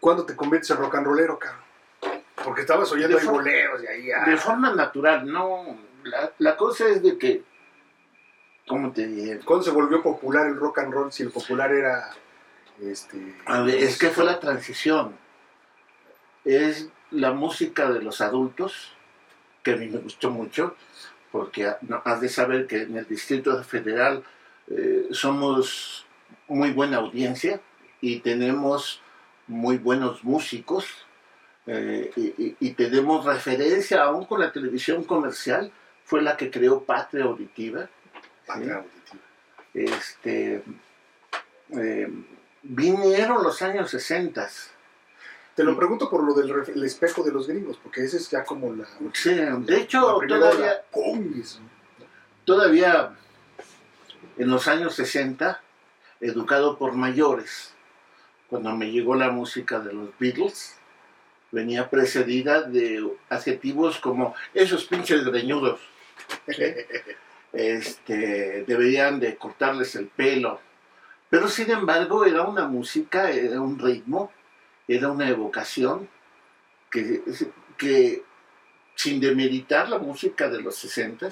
¿cuándo 0.00 0.24
te 0.26 0.36
conviertes 0.36 0.70
en 0.70 0.76
rock 0.76 0.96
and 0.96 1.06
rollero, 1.06 1.38
cabrón? 1.38 1.62
Porque 2.44 2.60
estabas 2.60 2.90
oyendo 2.92 3.18
ahí 3.18 3.26
boleros 3.26 3.82
y 3.82 3.86
ahí. 3.86 4.30
De 4.30 4.36
forma 4.36 4.74
natural, 4.74 5.26
no. 5.30 5.76
La, 6.04 6.32
la 6.38 6.56
cosa 6.56 6.88
es 6.88 7.02
de 7.02 7.18
que 7.18 7.42
¿Cómo 8.68 8.92
te? 8.92 9.40
¿Cuándo 9.44 9.64
se 9.64 9.70
volvió 9.70 10.02
popular 10.02 10.46
el 10.46 10.56
rock 10.56 10.78
and 10.78 10.92
roll? 10.92 11.12
Si 11.12 11.22
el 11.22 11.30
popular 11.30 11.72
era. 11.72 12.10
Este, 12.80 13.34
es 13.84 13.98
que 13.98 14.10
fue 14.10 14.24
la 14.24 14.38
transición. 14.38 15.16
Es 16.44 16.88
la 17.10 17.32
música 17.32 17.90
de 17.90 18.02
los 18.02 18.20
adultos, 18.20 18.92
que 19.62 19.72
a 19.72 19.76
mí 19.76 19.88
me 19.88 19.98
gustó 19.98 20.30
mucho, 20.30 20.76
porque 21.32 21.72
has 22.04 22.20
de 22.20 22.28
saber 22.28 22.66
que 22.66 22.82
en 22.82 22.96
el 22.96 23.08
Distrito 23.08 23.62
Federal 23.64 24.22
eh, 24.68 25.08
somos 25.10 26.06
muy 26.46 26.70
buena 26.70 26.98
audiencia 26.98 27.60
y 28.00 28.20
tenemos 28.20 29.00
muy 29.46 29.78
buenos 29.78 30.22
músicos 30.24 30.86
eh, 31.66 32.10
y, 32.16 32.56
y, 32.60 32.70
tenemos 32.72 33.24
referencia 33.24 34.02
aún 34.02 34.24
con 34.24 34.40
la 34.40 34.52
televisión 34.52 35.04
comercial, 35.04 35.70
fue 36.04 36.22
la 36.22 36.36
que 36.36 36.50
creó 36.50 36.84
Patria 36.84 37.24
Auditiva 37.24 37.90
este, 39.74 40.62
eh, 41.70 42.08
vinieron 42.62 43.42
los 43.42 43.62
años 43.62 43.90
60. 43.90 44.48
Te 45.54 45.64
lo 45.64 45.76
pregunto 45.76 46.08
por 46.08 46.22
lo 46.22 46.34
del 46.34 46.84
espejo 46.84 47.22
de 47.22 47.32
los 47.32 47.48
gringos, 47.48 47.78
porque 47.82 48.04
ese 48.04 48.18
es 48.18 48.30
ya 48.30 48.44
como 48.44 48.72
la... 48.72 48.86
Sí, 49.12 49.34
de 49.34 49.76
hecho, 49.76 50.20
todavía, 50.28 50.84
todavía 52.44 53.16
en 54.36 54.48
los 54.48 54.68
años 54.68 54.94
60, 54.94 55.60
educado 56.20 56.78
por 56.78 56.92
mayores, 56.92 57.74
cuando 58.48 58.74
me 58.76 58.92
llegó 58.92 59.16
la 59.16 59.30
música 59.30 59.80
de 59.80 59.92
los 59.92 60.10
Beatles, 60.18 60.76
venía 61.50 61.90
precedida 61.90 62.62
de 62.62 63.04
adjetivos 63.28 63.98
como 63.98 64.34
esos 64.54 64.84
pinches 64.84 65.24
greñudos. 65.24 65.80
este, 67.52 68.64
deberían 68.66 69.20
de 69.20 69.36
cortarles 69.36 69.94
el 69.96 70.06
pelo. 70.06 70.60
Pero 71.30 71.48
sin 71.48 71.70
embargo 71.70 72.24
era 72.24 72.42
una 72.42 72.66
música, 72.66 73.30
era 73.30 73.60
un 73.60 73.78
ritmo, 73.78 74.32
era 74.86 75.10
una 75.10 75.28
evocación 75.28 76.08
que, 76.90 77.22
que 77.76 78.22
sin 78.94 79.20
demeritar 79.20 79.88
la 79.88 79.98
música 79.98 80.48
de 80.48 80.62
los 80.62 80.76
60 80.76 81.30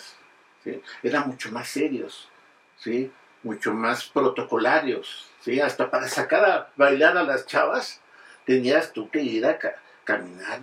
¿sí? 0.63 0.83
eran 1.03 1.29
mucho 1.29 1.51
más 1.51 1.69
serios, 1.69 2.29
¿sí? 2.77 3.11
mucho 3.43 3.73
más 3.73 4.05
protocolarios. 4.05 5.31
¿sí? 5.41 5.61
Hasta 5.61 5.91
para 5.91 6.09
sacar 6.09 6.45
a 6.45 6.73
bailar 6.77 7.17
a 7.17 7.23
las 7.23 7.47
chavas 7.47 8.01
tenías 8.45 8.93
tú 8.93 9.11
que 9.11 9.23
ir 9.23 9.47
a, 9.47 9.59
caminar 10.07 10.61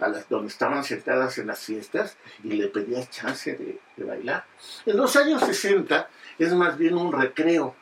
a 0.00 0.08
las 0.08 0.28
donde 0.28 0.48
estaban 0.48 0.84
sentadas 0.84 1.38
en 1.38 1.46
las 1.46 1.60
fiestas 1.60 2.18
y 2.44 2.48
le 2.48 2.66
pedías 2.66 3.08
chance 3.08 3.54
de, 3.54 4.04
bailar. 4.04 4.44
En 4.84 4.96
los 4.96 5.14
años 5.16 5.42
60 5.42 6.10
es 6.38 6.52
más 6.52 6.76
bien 6.76 6.96
un 6.96 7.12
recreo, 7.12 7.76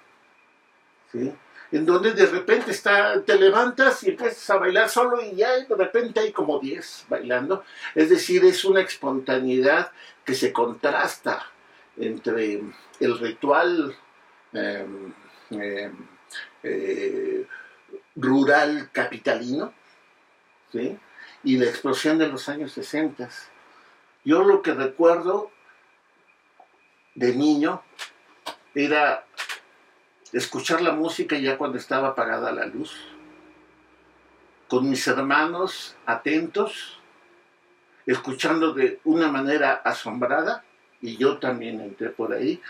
en 1.72 1.86
donde 1.86 2.12
de 2.12 2.26
repente 2.26 2.70
está, 2.72 3.22
te 3.22 3.38
levantas 3.38 4.02
y 4.02 4.10
empiezas 4.10 4.50
a 4.50 4.58
bailar 4.58 4.88
solo 4.90 5.22
y 5.22 5.34
ya 5.34 5.58
de 5.58 5.74
repente 5.74 6.20
hay 6.20 6.32
como 6.32 6.58
10 6.60 7.06
bailando. 7.08 7.64
Es 7.94 8.10
decir, 8.10 8.44
es 8.44 8.64
una 8.64 8.80
espontaneidad 8.80 9.90
que 10.24 10.34
se 10.34 10.52
contrasta 10.52 11.46
entre 11.96 12.62
el 13.00 13.18
ritual 13.18 13.96
em, 14.52 15.14
em, 15.50 15.92
eh, 16.62 17.46
rural 18.16 18.90
capitalino 18.92 19.72
y 21.44 21.56
la 21.56 21.66
explosión 21.66 22.18
de 22.18 22.28
los 22.28 22.48
años 22.48 22.72
60. 22.72 23.28
Yo 24.25 24.42
lo 24.44 24.62
que 24.62 24.75
recuerdo 24.75 25.50
de 27.14 27.34
niño 27.34 27.82
era 28.75 29.25
escuchar 30.32 30.82
la 30.82 30.92
música 30.92 31.38
ya 31.38 31.56
cuando 31.56 31.78
estaba 31.78 32.08
apagada 32.08 32.52
la 32.52 32.66
luz, 32.66 32.94
con 34.68 34.88
mis 34.88 35.06
hermanos 35.06 35.96
atentos, 36.04 37.00
escuchando 38.06 38.72
de 38.72 39.00
una 39.04 39.28
manera 39.28 39.75
asombrada, 39.84 40.64
y 41.00 41.16
yo 41.16 41.38
también 41.38 41.80
entré 41.80 42.10
por 42.10 42.32
ahí, 42.32 42.60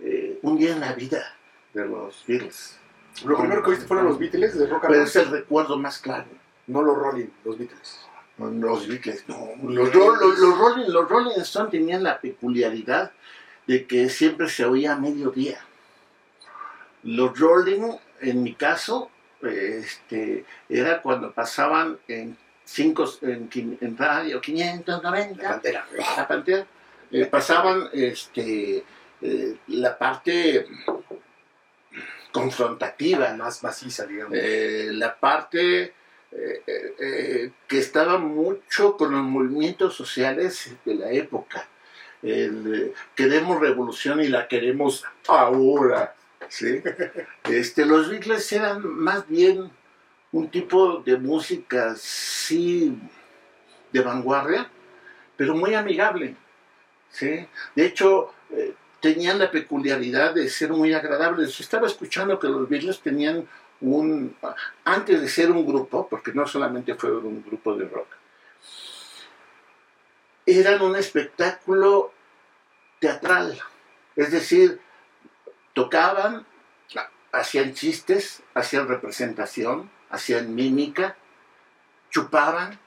eh, 0.00 0.38
un 0.42 0.58
día 0.58 0.72
en 0.72 0.80
la 0.80 0.92
vida 0.92 1.34
de 1.74 1.86
los 1.86 2.24
Beatles. 2.26 2.78
Lo 3.24 3.38
primero 3.38 3.62
que 3.62 3.70
viste 3.70 3.86
fueron 3.86 4.06
los 4.06 4.18
Beatles 4.18 4.58
de 4.58 4.66
rock 4.66 4.84
and 4.84 4.94
roll. 4.94 5.02
es 5.02 5.16
el 5.16 5.30
recuerdo 5.30 5.78
más 5.78 5.98
claro. 5.98 6.26
No 6.66 6.82
los 6.82 6.96
Rolling, 6.96 7.28
los 7.44 7.58
Beatles. 7.58 8.00
los 8.38 8.88
Beatles, 8.88 9.24
no. 9.28 9.54
Los, 9.62 9.92
Rolling, 9.92 10.88
los 10.88 11.08
Rolling 11.08 11.40
Stones 11.40 11.70
tenían 11.70 12.02
la 12.02 12.20
peculiaridad 12.20 13.12
de 13.66 13.86
que 13.86 14.08
siempre 14.08 14.48
se 14.48 14.64
oía 14.64 14.94
a 14.94 14.98
mediodía. 14.98 15.60
Los 17.02 17.38
Rolling, 17.38 17.92
en 18.20 18.42
mi 18.42 18.54
caso, 18.54 19.10
este, 19.42 20.44
era 20.68 21.02
cuando 21.02 21.32
pasaban 21.32 21.98
en, 22.08 22.36
cinco, 22.64 23.08
en, 23.22 23.96
radio 23.96 24.40
590, 24.40 25.42
la 25.42 25.48
pantera, 25.48 25.86
la 26.16 26.28
pantera 26.28 26.66
eh, 27.10 27.26
pasaban 27.26 27.88
este, 27.92 28.84
eh, 29.22 29.56
la 29.68 29.96
parte 29.96 30.66
confrontativa. 32.32 33.32
Más 33.34 33.62
maciza, 33.62 34.06
digamos. 34.06 34.36
Eh, 34.36 34.88
la 34.92 35.16
parte 35.16 35.94
eh, 36.38 37.50
que 37.66 37.78
estaba 37.78 38.18
mucho 38.18 38.96
con 38.96 39.12
los 39.12 39.22
movimientos 39.22 39.94
sociales 39.94 40.74
de 40.84 40.94
la 40.94 41.10
época. 41.10 41.66
queremos 43.14 43.60
revolución 43.60 44.20
y 44.20 44.28
la 44.28 44.48
queremos 44.48 45.04
ahora. 45.28 46.14
¿sí? 46.48 46.82
Este, 47.44 47.86
los 47.86 48.10
Beatles 48.10 48.52
eran 48.52 48.86
más 48.86 49.26
bien 49.28 49.70
un 50.32 50.48
tipo 50.50 50.98
de 50.98 51.16
música, 51.16 51.94
sí, 51.96 52.98
de 53.92 54.00
vanguardia, 54.00 54.68
pero 55.36 55.54
muy 55.54 55.74
amigable. 55.74 56.36
¿sí? 57.10 57.46
De 57.74 57.86
hecho, 57.86 58.32
eh, 58.50 58.74
tenían 59.00 59.38
la 59.38 59.50
peculiaridad 59.50 60.34
de 60.34 60.48
ser 60.48 60.70
muy 60.70 60.92
agradables. 60.92 61.58
Estaba 61.60 61.86
escuchando 61.86 62.38
que 62.38 62.48
los 62.48 62.68
Beatles 62.68 63.00
tenían 63.00 63.46
un, 63.80 64.36
antes 64.84 65.20
de 65.20 65.28
ser 65.28 65.50
un 65.50 65.66
grupo, 65.66 66.08
porque 66.08 66.32
no 66.32 66.46
solamente 66.46 66.94
fue 66.94 67.16
un 67.16 67.42
grupo 67.42 67.74
de 67.74 67.88
rock, 67.88 68.08
eran 70.46 70.80
un 70.82 70.96
espectáculo 70.96 72.12
teatral. 73.00 73.60
Es 74.14 74.30
decir, 74.30 74.80
tocaban, 75.74 76.46
hacían 77.32 77.74
chistes, 77.74 78.42
hacían 78.54 78.88
representación, 78.88 79.90
hacían 80.08 80.54
mímica, 80.54 81.16
chupaban, 82.10 82.78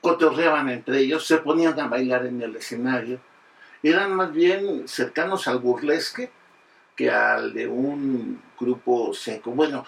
cotorreaban 0.00 0.68
entre 0.68 0.98
ellos, 0.98 1.26
se 1.26 1.38
ponían 1.38 1.78
a 1.80 1.88
bailar 1.88 2.26
en 2.26 2.40
el 2.42 2.54
escenario. 2.56 3.20
Eran 3.82 4.14
más 4.14 4.32
bien 4.32 4.86
cercanos 4.86 5.48
al 5.48 5.58
burlesque 5.58 6.30
que 6.98 7.12
al 7.12 7.54
de 7.54 7.68
un 7.68 8.42
grupo 8.58 9.14
seco. 9.14 9.52
Bueno, 9.52 9.86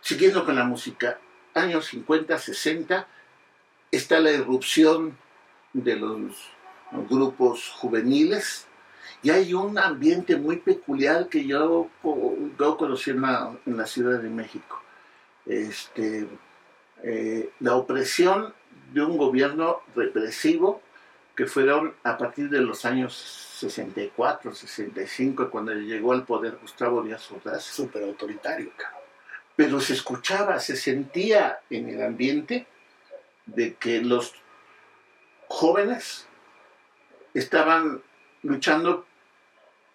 siguiendo 0.00 0.44
con 0.44 0.56
la 0.56 0.64
música, 0.64 1.20
años 1.54 1.86
50, 1.86 2.36
60, 2.36 3.06
está 3.92 4.18
la 4.18 4.32
irrupción 4.32 5.16
de 5.72 5.94
los 5.94 6.34
grupos 7.08 7.70
juveniles 7.76 8.66
y 9.22 9.30
hay 9.30 9.54
un 9.54 9.78
ambiente 9.78 10.36
muy 10.36 10.56
peculiar 10.56 11.28
que 11.28 11.46
yo, 11.46 11.88
yo 12.58 12.76
conocí 12.76 13.10
en 13.10 13.22
la, 13.22 13.86
Ciudad 13.86 14.18
de 14.18 14.30
México. 14.30 14.82
Este, 15.46 16.26
eh, 17.04 17.50
la 17.60 17.76
opresión 17.76 18.52
de 18.92 19.00
un 19.00 19.16
gobierno 19.16 19.82
represivo 19.94 20.82
que 21.34 21.46
fueron 21.46 21.94
a 22.04 22.16
partir 22.16 22.48
de 22.48 22.60
los 22.60 22.84
años 22.84 23.14
64, 23.58 24.54
65, 24.54 25.50
cuando 25.50 25.72
llegó 25.72 26.12
al 26.12 26.24
poder 26.24 26.58
Gustavo 26.60 27.02
Díaz 27.02 27.30
Ordaz. 27.30 27.64
Súper 27.64 28.04
autoritario, 28.04 28.70
Pero 29.56 29.80
se 29.80 29.94
escuchaba, 29.94 30.60
se 30.60 30.76
sentía 30.76 31.60
en 31.70 31.88
el 31.88 32.02
ambiente 32.02 32.66
de 33.46 33.74
que 33.74 34.00
los 34.00 34.34
jóvenes 35.48 36.26
estaban 37.32 38.02
luchando 38.42 39.06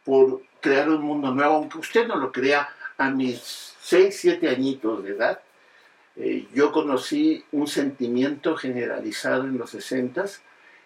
por 0.03 0.41
crear 0.62 0.89
un 0.89 1.01
mundo 1.01 1.31
nuevo, 1.31 1.55
aunque 1.55 1.77
usted 1.77 2.08
no 2.08 2.15
lo 2.15 2.31
crea, 2.31 2.69
a 2.98 3.10
mis 3.10 3.75
6, 3.81 4.17
7 4.19 4.50
añitos 4.50 5.03
de 5.03 5.12
edad, 5.12 5.41
eh, 6.17 6.48
yo 6.53 6.72
conocí 6.72 7.46
un 7.53 7.67
sentimiento 7.67 8.58
generalizado 8.58 9.46
en 9.46 9.58
los 9.58 9.69
60 9.69 10.25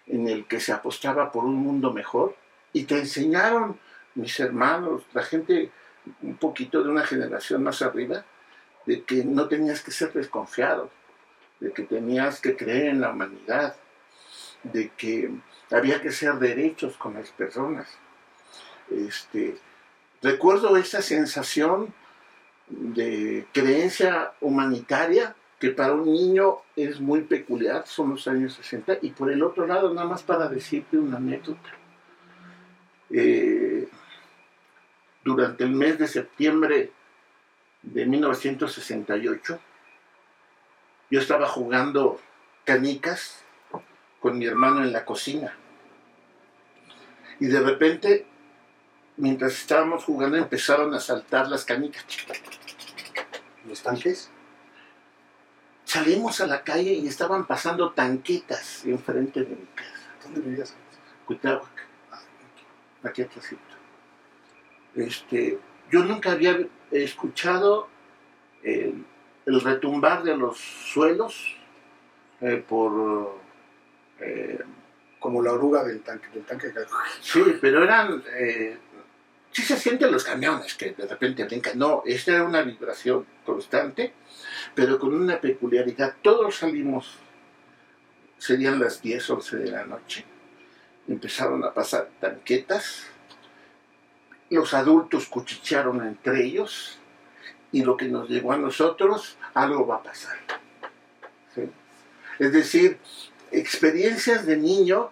en 0.06 0.28
el 0.28 0.46
que 0.46 0.60
se 0.60 0.72
apostaba 0.72 1.32
por 1.32 1.44
un 1.44 1.56
mundo 1.56 1.92
mejor 1.92 2.36
y 2.72 2.84
te 2.84 2.98
enseñaron 2.98 3.78
mis 4.14 4.38
hermanos, 4.38 5.02
la 5.12 5.22
gente 5.22 5.70
un 6.22 6.36
poquito 6.36 6.82
de 6.82 6.90
una 6.90 7.06
generación 7.06 7.62
más 7.62 7.82
arriba, 7.82 8.24
de 8.86 9.02
que 9.02 9.24
no 9.24 9.48
tenías 9.48 9.82
que 9.82 9.90
ser 9.90 10.12
desconfiado, 10.12 10.90
de 11.60 11.72
que 11.72 11.82
tenías 11.82 12.40
que 12.40 12.56
creer 12.56 12.86
en 12.86 13.00
la 13.00 13.10
humanidad, 13.10 13.76
de 14.62 14.90
que 14.90 15.30
había 15.70 16.00
que 16.00 16.12
ser 16.12 16.34
derechos 16.34 16.96
con 16.96 17.14
las 17.14 17.30
personas. 17.30 17.88
Este, 18.90 19.56
recuerdo 20.22 20.76
esa 20.76 21.02
sensación 21.02 21.94
de 22.68 23.46
creencia 23.52 24.32
humanitaria 24.40 25.34
que 25.64 25.70
para 25.70 25.94
un 25.94 26.04
niño 26.04 26.58
es 26.76 27.00
muy 27.00 27.22
peculiar, 27.22 27.86
son 27.86 28.10
los 28.10 28.28
años 28.28 28.52
60, 28.52 28.98
y 29.00 29.12
por 29.12 29.32
el 29.32 29.42
otro 29.42 29.66
lado, 29.66 29.94
nada 29.94 30.06
más 30.06 30.22
para 30.22 30.46
decirte 30.46 30.98
una 30.98 31.16
anécdota. 31.16 31.70
Eh, 33.08 33.88
durante 35.24 35.64
el 35.64 35.70
mes 35.70 35.98
de 35.98 36.06
septiembre 36.06 36.92
de 37.80 38.04
1968, 38.04 39.58
yo 41.10 41.18
estaba 41.18 41.46
jugando 41.48 42.20
canicas 42.64 43.42
con 44.20 44.36
mi 44.36 44.44
hermano 44.44 44.84
en 44.84 44.92
la 44.92 45.06
cocina. 45.06 45.56
Y 47.40 47.46
de 47.46 47.60
repente, 47.60 48.26
mientras 49.16 49.54
estábamos 49.54 50.04
jugando, 50.04 50.36
empezaron 50.36 50.92
a 50.92 51.00
saltar 51.00 51.48
las 51.48 51.64
canicas. 51.64 52.04
¿Los 53.66 53.82
tanques? 53.82 54.30
Salimos 55.94 56.40
a 56.40 56.48
la 56.48 56.64
calle 56.64 56.92
y 56.92 57.06
estaban 57.06 57.46
pasando 57.46 57.92
tanquetas 57.92 58.84
enfrente 58.84 59.44
de 59.44 59.54
mi 59.54 59.66
casa. 59.76 60.10
¿Dónde 60.24 60.40
vivías? 60.40 60.74
Cuitláhuac. 61.24 61.70
Aquí 63.04 63.22
atrás. 63.22 63.54
Este, 64.96 65.60
yo 65.92 66.02
nunca 66.02 66.32
había 66.32 66.58
escuchado 66.90 67.86
el, 68.64 69.04
retumbar 69.46 70.24
de 70.24 70.36
los 70.36 70.58
suelos 70.58 71.54
eh, 72.40 72.64
por 72.68 73.38
eh, 74.18 74.64
como 75.20 75.44
la 75.44 75.52
oruga 75.52 75.84
del 75.84 76.02
tanque. 76.02 76.26
Del 76.34 76.44
tanque 76.44 76.72
Sí, 77.20 77.40
pero 77.60 77.84
eran... 77.84 78.20
Eh, 78.36 78.78
sí 79.52 79.62
se 79.62 79.76
sienten 79.76 80.10
los 80.10 80.24
camiones 80.24 80.74
que 80.74 80.90
de 80.90 81.06
repente 81.06 81.44
brincan. 81.44 81.78
No, 81.78 82.02
esta 82.04 82.32
era 82.32 82.42
una 82.42 82.62
vibración 82.62 83.24
constante, 83.46 84.12
pero 84.74 84.98
con 84.98 85.14
una 85.14 85.40
peculiaridad. 85.40 86.14
Todos 86.22 86.56
salimos, 86.56 87.16
serían 88.38 88.78
las 88.78 89.02
10, 89.02 89.30
11 89.30 89.56
de 89.56 89.70
la 89.70 89.84
noche. 89.84 90.24
Empezaron 91.08 91.64
a 91.64 91.74
pasar 91.74 92.10
tanquetas. 92.20 93.06
Los 94.50 94.74
adultos 94.74 95.26
cuchichearon 95.26 96.06
entre 96.06 96.44
ellos. 96.44 96.98
Y 97.72 97.82
lo 97.82 97.96
que 97.96 98.08
nos 98.08 98.28
llegó 98.28 98.52
a 98.52 98.56
nosotros, 98.56 99.36
algo 99.52 99.86
va 99.86 99.96
a 99.96 100.02
pasar. 100.02 100.38
Es 102.38 102.52
decir, 102.52 102.98
experiencias 103.52 104.46
de 104.46 104.56
niño 104.56 105.10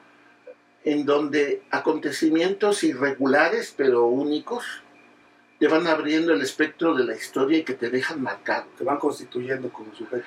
en 0.84 1.06
donde 1.06 1.62
acontecimientos 1.70 2.82
irregulares 2.82 3.72
pero 3.76 4.06
únicos 4.06 4.81
te 5.62 5.68
van 5.68 5.86
abriendo 5.86 6.32
el 6.32 6.42
espectro 6.42 6.92
de 6.92 7.04
la 7.04 7.14
historia 7.14 7.58
y 7.58 7.62
que 7.62 7.74
te 7.74 7.88
dejan 7.88 8.20
marcado. 8.20 8.66
Te 8.76 8.82
van 8.82 8.98
constituyendo 8.98 9.72
como 9.72 9.94
sujeto. 9.94 10.24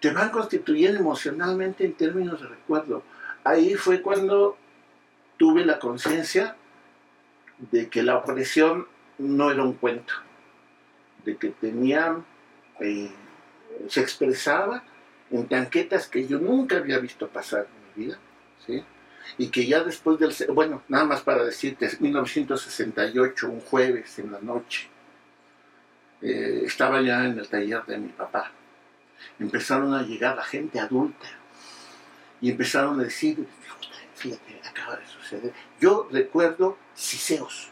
Te 0.00 0.10
van 0.10 0.30
constituyendo 0.30 0.98
emocionalmente 0.98 1.84
en 1.84 1.92
términos 1.92 2.40
de 2.40 2.48
recuerdo. 2.48 3.04
Ahí 3.44 3.76
fue 3.76 4.02
cuando 4.02 4.56
tuve 5.36 5.64
la 5.64 5.78
conciencia 5.78 6.56
de 7.58 7.88
que 7.88 8.02
la 8.02 8.16
opresión 8.16 8.88
no 9.18 9.52
era 9.52 9.62
un 9.62 9.74
cuento, 9.74 10.14
de 11.24 11.36
que 11.36 11.50
tenía, 11.50 12.16
eh, 12.80 13.12
se 13.86 14.00
expresaba 14.00 14.82
en 15.30 15.46
tanquetas 15.46 16.08
que 16.08 16.26
yo 16.26 16.40
nunca 16.40 16.78
había 16.78 16.98
visto 16.98 17.28
pasar 17.28 17.68
en 17.68 18.02
mi 18.02 18.06
vida, 18.06 18.18
¿sí? 18.66 18.82
Y 19.38 19.48
que 19.48 19.66
ya 19.66 19.82
después 19.82 20.18
del... 20.18 20.34
Bueno, 20.52 20.82
nada 20.88 21.04
más 21.04 21.20
para 21.20 21.44
decirte, 21.44 21.90
1968, 22.00 23.48
un 23.48 23.60
jueves 23.60 24.18
en 24.18 24.32
la 24.32 24.40
noche, 24.40 24.88
eh, 26.22 26.62
estaba 26.64 27.00
ya 27.02 27.24
en 27.24 27.38
el 27.38 27.48
taller 27.48 27.84
de 27.86 27.98
mi 27.98 28.08
papá. 28.08 28.50
Empezaron 29.38 29.94
a 29.94 30.02
llegar 30.02 30.36
la 30.36 30.44
gente 30.44 30.80
adulta 30.80 31.26
y 32.40 32.50
empezaron 32.50 33.00
a 33.00 33.04
decir, 33.04 33.46
fíjate, 34.14 34.60
acaba 34.68 34.96
de 34.96 35.06
suceder. 35.06 35.52
Yo 35.80 36.08
recuerdo 36.10 36.76
siseos. 36.94 37.70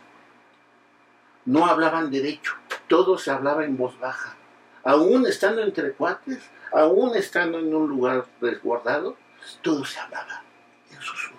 No 1.44 1.66
hablaban 1.66 2.10
derecho, 2.10 2.54
todo 2.88 3.18
se 3.18 3.30
hablaba 3.30 3.64
en 3.64 3.76
voz 3.76 3.98
baja. 3.98 4.36
Aún 4.82 5.26
estando 5.26 5.62
entre 5.62 5.92
cuates, 5.92 6.38
aún 6.72 7.16
estando 7.16 7.58
en 7.58 7.74
un 7.74 7.88
lugar 7.88 8.26
resguardado, 8.40 9.16
todo 9.62 9.84
se 9.84 9.98
hablaba 9.98 10.42
en 10.90 11.00
susurro. 11.00 11.36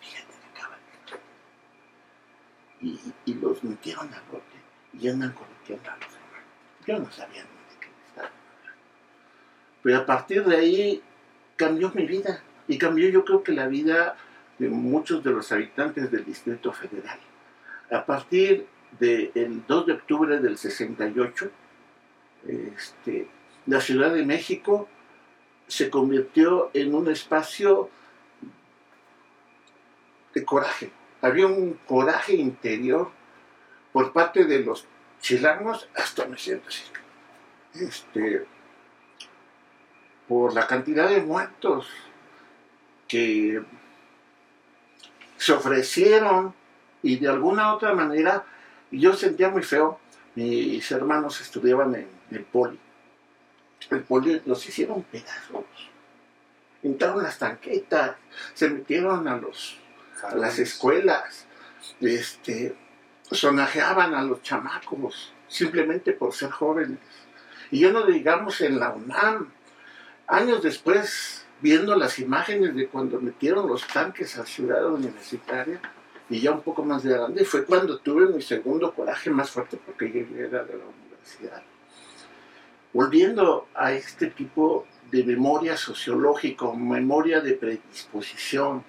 Fíjate 0.00 0.34
que 0.40 0.58
acaba 0.58 0.76
y, 2.80 3.34
los 3.34 3.62
metieron 3.64 4.12
a 4.14 4.20
corte 4.22 4.56
y 4.98 5.08
andan 5.08 5.32
corriendo 5.32 5.90
a 5.90 5.96
los 5.96 6.08
demás. 6.12 6.42
Yo 6.86 6.98
no 6.98 7.10
sabía 7.10 7.42
ni 7.42 7.74
de 7.74 7.80
qué 7.80 7.88
estaban 8.06 8.30
hablando. 8.30 8.82
Pero 9.82 9.98
a 9.98 10.06
partir 10.06 10.44
de 10.44 10.56
ahí 10.56 11.02
cambió 11.56 11.90
mi 11.94 12.06
vida 12.06 12.42
y 12.66 12.78
cambió 12.78 13.08
yo 13.08 13.24
creo 13.24 13.42
que 13.42 13.52
la 13.52 13.66
vida 13.66 14.16
de 14.58 14.68
muchos 14.68 15.22
de 15.22 15.30
los 15.30 15.50
habitantes 15.52 16.10
del 16.10 16.24
Distrito 16.24 16.72
Federal. 16.72 17.18
A 17.90 18.04
partir 18.04 18.66
del 18.98 19.62
2 19.66 19.86
de 19.86 19.92
octubre 19.92 20.40
del 20.40 20.58
68, 20.58 21.50
este, 22.46 23.28
la 23.66 23.80
Ciudad 23.80 24.12
de 24.12 24.24
México 24.24 24.88
se 25.66 25.90
convirtió 25.90 26.70
en 26.74 26.94
un 26.94 27.08
espacio 27.10 27.90
de 30.34 30.44
coraje. 30.44 30.90
Había 31.20 31.46
un 31.46 31.74
coraje 31.86 32.34
interior 32.34 33.10
por 33.92 34.12
parte 34.12 34.44
de 34.44 34.60
los 34.60 34.86
chilangos, 35.20 35.88
hasta 35.96 36.26
me 36.26 36.38
siento 36.38 36.68
así. 36.68 36.84
Este, 37.74 38.46
por 40.28 40.54
la 40.54 40.66
cantidad 40.66 41.08
de 41.08 41.22
muertos 41.22 41.88
que 43.08 43.62
se 45.36 45.52
ofrecieron 45.52 46.54
y 47.02 47.16
de 47.16 47.28
alguna 47.28 47.74
otra 47.74 47.94
manera 47.94 48.44
yo 48.90 49.14
sentía 49.14 49.48
muy 49.48 49.62
feo. 49.62 49.98
Mis 50.34 50.90
hermanos 50.92 51.40
estudiaban 51.40 51.94
en 51.94 52.08
el 52.30 52.44
poli. 52.44 52.78
El 53.90 54.02
poli 54.02 54.42
los 54.44 54.66
hicieron 54.68 55.02
pedazos. 55.02 55.64
Entraron 56.82 57.22
las 57.22 57.38
tanquetas, 57.38 58.16
se 58.54 58.70
metieron 58.70 59.26
a 59.26 59.36
los 59.36 59.78
las 60.34 60.58
escuelas, 60.58 61.46
este, 62.00 62.74
sonajeaban 63.30 64.14
a 64.14 64.22
los 64.22 64.42
chamacos 64.42 65.32
simplemente 65.48 66.12
por 66.12 66.32
ser 66.32 66.50
jóvenes. 66.50 66.98
Y 67.70 67.80
yo 67.80 67.92
no 67.92 68.06
digamos 68.06 68.60
en 68.60 68.78
la 68.78 68.90
UNAM, 68.90 69.50
años 70.26 70.62
después, 70.62 71.46
viendo 71.60 71.96
las 71.96 72.18
imágenes 72.18 72.74
de 72.74 72.88
cuando 72.88 73.20
metieron 73.20 73.66
los 73.66 73.86
tanques 73.86 74.38
a 74.38 74.46
Ciudad 74.46 74.86
Universitaria, 74.86 75.80
y 76.30 76.40
ya 76.40 76.52
un 76.52 76.62
poco 76.62 76.84
más 76.84 77.02
de 77.02 77.14
grande, 77.14 77.44
fue 77.44 77.64
cuando 77.64 77.98
tuve 77.98 78.26
mi 78.26 78.42
segundo 78.42 78.92
coraje 78.92 79.30
más 79.30 79.50
fuerte 79.50 79.78
porque 79.84 80.12
yo 80.12 80.36
era 80.36 80.62
de 80.64 80.76
la 80.76 80.84
universidad. 80.84 81.62
Volviendo 82.92 83.68
a 83.74 83.92
este 83.92 84.28
tipo 84.28 84.86
de 85.10 85.24
memoria 85.24 85.76
sociológica, 85.76 86.70
memoria 86.72 87.40
de 87.40 87.54
predisposición, 87.54 88.84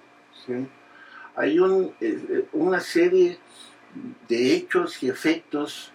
hay 1.39 1.57
un, 1.57 1.95
eh, 2.01 2.47
una 2.51 2.81
serie 2.81 3.39
de 4.27 4.55
hechos 4.55 5.01
y 5.01 5.09
efectos 5.09 5.93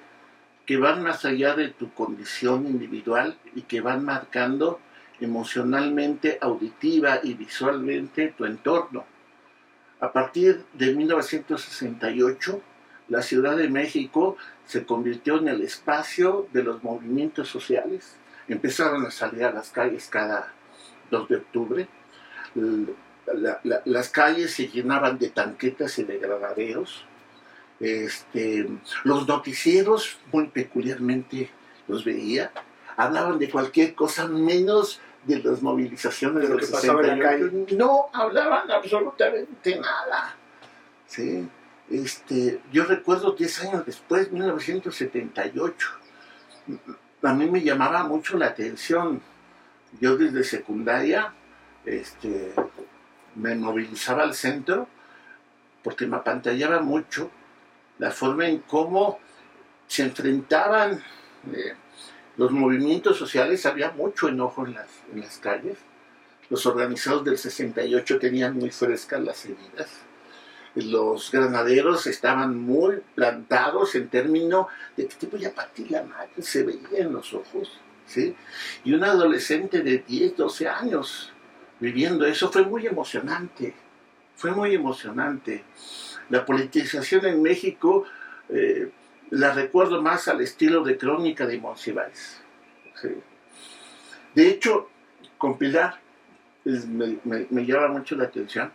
que 0.64 0.78
van 0.78 1.02
más 1.02 1.26
allá 1.26 1.54
de 1.54 1.68
tu 1.68 1.92
condición 1.92 2.66
individual 2.66 3.36
y 3.54 3.62
que 3.62 3.82
van 3.82 4.02
marcando 4.06 4.80
emocionalmente, 5.20 6.38
auditiva 6.40 7.20
y 7.22 7.34
visualmente 7.34 8.34
tu 8.36 8.46
entorno. 8.46 9.04
A 10.00 10.12
partir 10.12 10.64
de 10.72 10.94
1968, 10.94 12.62
la 13.08 13.20
Ciudad 13.20 13.58
de 13.58 13.68
México 13.68 14.38
se 14.64 14.86
convirtió 14.86 15.38
en 15.38 15.48
el 15.48 15.60
espacio 15.60 16.48
de 16.54 16.62
los 16.62 16.82
movimientos 16.82 17.50
sociales. 17.50 18.16
Empezaron 18.48 19.04
a 19.04 19.10
salir 19.10 19.44
a 19.44 19.52
las 19.52 19.68
calles 19.68 20.08
cada 20.08 20.54
2 21.10 21.28
de 21.28 21.36
octubre. 21.36 21.88
Las 23.84 24.08
calles 24.10 24.52
se 24.52 24.68
llenaban 24.68 25.18
de 25.18 25.30
tanquetas 25.30 25.98
y 25.98 26.04
de 26.04 26.18
granaderos. 26.18 27.04
Este, 27.80 28.68
los 29.02 29.26
noticieros, 29.26 30.18
muy 30.32 30.48
peculiarmente 30.48 31.50
los 31.88 32.04
veía, 32.04 32.52
hablaban 32.96 33.38
de 33.38 33.50
cualquier 33.50 33.94
cosa 33.94 34.26
menos 34.26 35.00
de 35.24 35.42
las 35.42 35.62
movilizaciones 35.62 36.42
de, 36.42 36.48
lo 36.48 36.56
que 36.58 36.66
pasaba 36.66 37.00
en 37.02 37.18
la 37.18 37.24
calle. 37.24 37.66
No 37.76 38.06
hablaban 38.12 38.70
absolutamente 38.70 39.76
nada. 39.76 40.36
¿sí? 41.06 41.48
Este, 41.90 42.60
yo 42.72 42.84
recuerdo 42.84 43.32
10 43.32 43.64
años 43.64 43.86
después, 43.86 44.30
1978, 44.32 45.88
a 47.22 47.34
mí 47.34 47.50
me 47.50 47.62
llamaba 47.62 48.04
mucho 48.04 48.38
la 48.38 48.46
atención. 48.46 49.20
Yo 50.00 50.16
desde 50.16 50.44
secundaria 50.44 51.32
este, 51.84 52.52
me 53.36 53.54
movilizaba 53.54 54.22
al 54.22 54.34
centro 54.34 54.88
porque 55.82 56.06
me 56.06 56.16
apantallaba 56.16 56.80
mucho 56.80 57.30
la 57.98 58.10
forma 58.10 58.48
en 58.48 58.58
cómo 58.60 59.18
se 59.86 60.02
enfrentaban 60.02 61.02
eh, 61.52 61.74
los 62.36 62.50
movimientos 62.50 63.16
sociales, 63.16 63.64
había 63.66 63.90
mucho 63.92 64.28
enojo 64.28 64.66
en 64.66 64.74
las, 64.74 64.88
en 65.12 65.20
las 65.20 65.38
calles. 65.38 65.78
Los 66.50 66.66
organizados 66.66 67.24
del 67.24 67.38
68 67.38 68.18
tenían 68.18 68.56
muy 68.56 68.70
frescas 68.70 69.22
las 69.22 69.44
heridas. 69.44 69.88
Los 70.74 71.30
granaderos 71.30 72.06
estaban 72.08 72.58
muy 72.58 73.00
plantados 73.14 73.94
en 73.94 74.08
términos 74.08 74.66
de 74.96 75.06
que 75.06 75.14
tipo 75.14 75.36
ya 75.36 75.54
partí 75.54 75.84
la 75.84 76.02
madre, 76.02 76.30
se 76.40 76.64
veía 76.64 76.98
en 76.98 77.12
los 77.12 77.32
ojos. 77.32 77.78
¿sí? 78.06 78.34
Y 78.82 78.94
un 78.94 79.04
adolescente 79.04 79.82
de 79.82 79.98
10, 79.98 80.36
12 80.36 80.68
años 80.68 81.32
viviendo 81.84 82.24
eso 82.24 82.50
fue 82.50 82.64
muy 82.64 82.86
emocionante. 82.86 83.74
Fue 84.36 84.50
muy 84.50 84.74
emocionante. 84.74 85.64
La 86.30 86.44
politización 86.44 87.26
en 87.26 87.42
México 87.42 88.04
eh, 88.48 88.90
la 89.30 89.52
recuerdo 89.52 90.00
más 90.02 90.26
al 90.28 90.40
estilo 90.40 90.82
de 90.82 90.96
crónica 90.96 91.46
de 91.46 91.58
Monsiváis. 91.58 92.40
De 94.34 94.48
hecho, 94.48 94.88
con 95.36 95.58
Pilar 95.58 96.00
me, 96.64 97.66
llama 97.66 97.88
mucho 97.88 98.16
la 98.16 98.24
atención. 98.24 98.72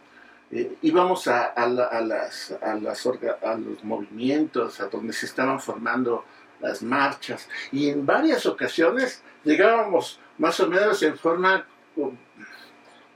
Eh, 0.51 0.77
íbamos 0.83 1.27
a, 1.27 1.53
las, 2.01 2.57
a, 2.61 2.71
a 2.71 3.55
los 3.55 3.83
movimientos, 3.83 4.79
a 4.79 4.87
donde 4.87 5.13
se 5.13 5.25
estaban 5.25 5.59
formando 5.59 6.25
las 6.59 6.83
marchas, 6.83 7.47
y 7.71 7.89
en 7.89 8.05
varias 8.05 8.45
ocasiones 8.45 9.23
llegábamos 9.45 10.19
más 10.37 10.59
o 10.59 10.67
menos 10.67 11.01
en 11.03 11.17
forma 11.17 11.65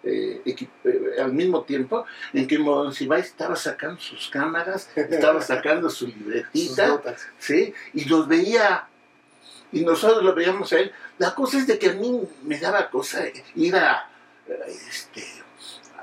eh, 0.03 0.41
eh, 0.45 1.21
al 1.21 1.31
mismo 1.31 1.63
tiempo 1.63 2.05
en 2.33 2.45
que 2.45 2.59
Monsiváis 2.59 3.27
estaba 3.27 3.55
sacando 3.55 4.01
sus 4.01 4.29
cámaras, 4.29 4.89
estaba 4.95 5.41
sacando 5.41 5.89
su 5.89 6.07
libretita, 6.07 7.01
¿sí? 7.39 7.73
y 7.93 8.05
los 8.05 8.27
veía, 8.27 8.87
y 9.71 9.81
nosotros 9.85 10.21
lo 10.23 10.35
veíamos 10.35 10.73
a 10.73 10.79
él. 10.79 10.91
La 11.19 11.33
cosa 11.33 11.57
es 11.57 11.67
de 11.67 11.79
que 11.79 11.91
a 11.91 11.93
mí 11.93 12.21
me 12.43 12.59
daba 12.59 12.89
cosa 12.89 13.23
ir 13.55 13.75
a, 13.77 14.09
este, 14.67 15.23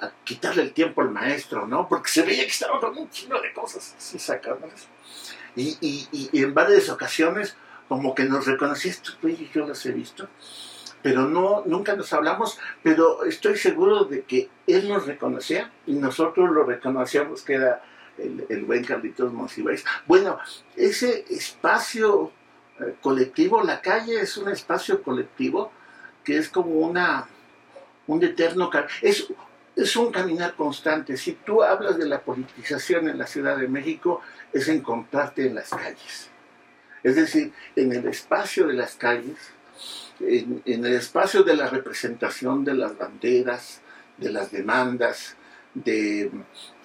a 0.01 0.11
quitarle 0.25 0.63
el 0.63 0.73
tiempo 0.73 1.03
al 1.03 1.11
maestro, 1.11 1.67
¿no? 1.67 1.87
Porque 1.87 2.11
se 2.11 2.23
veía 2.23 2.45
que 2.45 2.51
estaba 2.51 2.81
con 2.81 2.97
un 2.97 3.11
chino 3.11 3.39
de 3.41 3.53
cosas 3.53 3.95
así 3.99 4.19
sacándolas. 4.19 4.89
Y, 5.55 5.77
y, 5.81 6.31
y, 6.33 6.43
en 6.43 6.55
varias 6.55 6.89
ocasiones, 6.89 7.55
como 7.89 8.15
que 8.15 8.25
nos 8.25 8.47
reconocía, 8.47 8.93
estos 8.93 9.19
yo 9.53 9.67
los 9.67 9.85
he 9.85 9.93
visto 9.93 10.29
pero 11.03 11.23
no, 11.29 11.63
nunca 11.67 11.97
nos 11.97 12.13
hablamos, 12.13 12.59
pero 12.83 13.25
estoy 13.25 13.57
seguro 13.57 14.05
de 14.05 14.23
que 14.23 14.49
él 14.67 14.89
nos 14.89 15.07
reconocía 15.07 15.71
y 15.87 15.95
nosotros 15.95 16.51
lo 16.51 16.65
reconocíamos 16.65 17.43
que 17.43 17.55
era 17.55 17.83
el, 18.19 18.65
buen 18.65 18.85
Carlitos 18.85 19.33
Monsiváis. 19.33 19.85
Bueno, 20.07 20.39
ese 20.77 21.25
espacio 21.31 22.33
eh, 22.79 22.95
colectivo, 23.01 23.63
la 23.63 23.81
calle 23.81 24.21
es 24.21 24.37
un 24.37 24.49
espacio 24.51 25.03
colectivo 25.03 25.73
que 26.25 26.37
es 26.37 26.49
como 26.49 26.73
una, 26.73 27.27
un 28.07 28.23
eterno, 28.23 28.71
es, 29.01 29.27
es 29.75 29.97
un 29.97 30.13
caminar 30.13 30.55
constante. 30.55 31.17
Si 31.17 31.33
tú 31.33 31.63
hablas 31.63 31.97
de 31.97 32.07
la 32.07 32.21
politización 32.21 33.09
en 33.09 33.19
la 33.19 33.27
Ciudad 33.27 33.57
de 33.57 33.69
México, 33.69 34.21
es 34.53 34.69
encontrarte 34.69 35.47
en 35.47 35.55
las 35.55 35.71
calles. 35.71 36.31
Es 37.03 37.17
decir, 37.17 37.53
en 37.77 37.93
el 37.93 38.07
espacio 38.07 38.67
de 38.67 38.75
las 38.75 38.95
calles, 38.97 39.39
en, 40.21 40.63
el 40.67 40.95
espacio 40.95 41.43
de 41.43 41.57
la 41.57 41.69
representación 41.69 42.65
de 42.65 42.75
las 42.75 42.97
banderas, 42.97 43.81
de 44.19 44.31
las 44.31 44.51
demandas, 44.51 45.37
de 45.75 46.31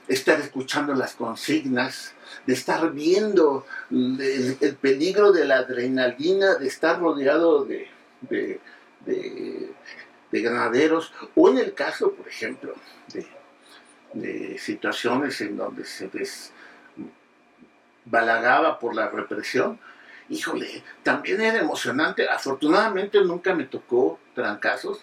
estar 0.08 0.40
escuchando 0.40 0.94
las 0.94 1.16
consignas, 1.16 2.14
de 2.46 2.54
estar 2.54 2.92
viendo 2.92 3.66
el, 3.90 4.78
peligro 4.80 5.32
de 5.32 5.46
la 5.46 5.58
adrenalina, 5.60 6.56
de 6.56 6.68
estar 6.68 7.00
rodeado 7.00 7.66
de, 7.66 7.90
de, 8.22 9.72
ganaderos, 10.32 11.14
o 11.36 11.50
en 11.50 11.58
el 11.58 11.74
caso, 11.74 12.12
por 12.14 12.28
ejemplo, 12.28 12.76
de, 13.14 14.58
situaciones 14.60 15.42
en 15.42 15.58
donde 15.58 15.84
se 15.84 16.10
desbalagaba 18.06 18.80
por 18.80 18.96
la 18.96 19.10
represión, 19.10 19.78
híjole, 20.30 20.84
también 21.04 21.42
era 21.42 21.60
emocionante. 21.60 22.28
Afortunadamente 22.28 23.22
nunca 23.22 23.54
me 23.54 23.66
tocó 23.66 24.20
trancazos, 24.34 25.02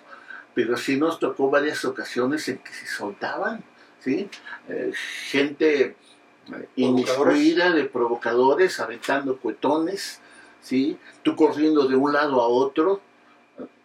pero 0.55 0.77
sí 0.77 0.97
nos 0.97 1.19
tocó 1.19 1.51
varias 1.51 1.85
ocasiones 1.85 2.49
en 2.49 2.59
que 2.59 2.73
se 2.73 2.87
soltaban, 2.87 3.65
¿sí? 4.01 4.29
Eh, 4.69 4.93
gente 5.29 5.83
eh, 5.83 6.69
inmiscuida 6.77 7.71
de 7.73 7.85
provocadores, 7.85 8.81
aventando 8.81 9.39
cuetones, 9.39 10.21
¿sí? 10.61 10.99
Tú 11.23 11.37
corriendo 11.37 11.87
de 11.87 11.97
un 11.97 12.13
lado 12.13 12.41
a 12.41 12.49
otro. 12.49 13.01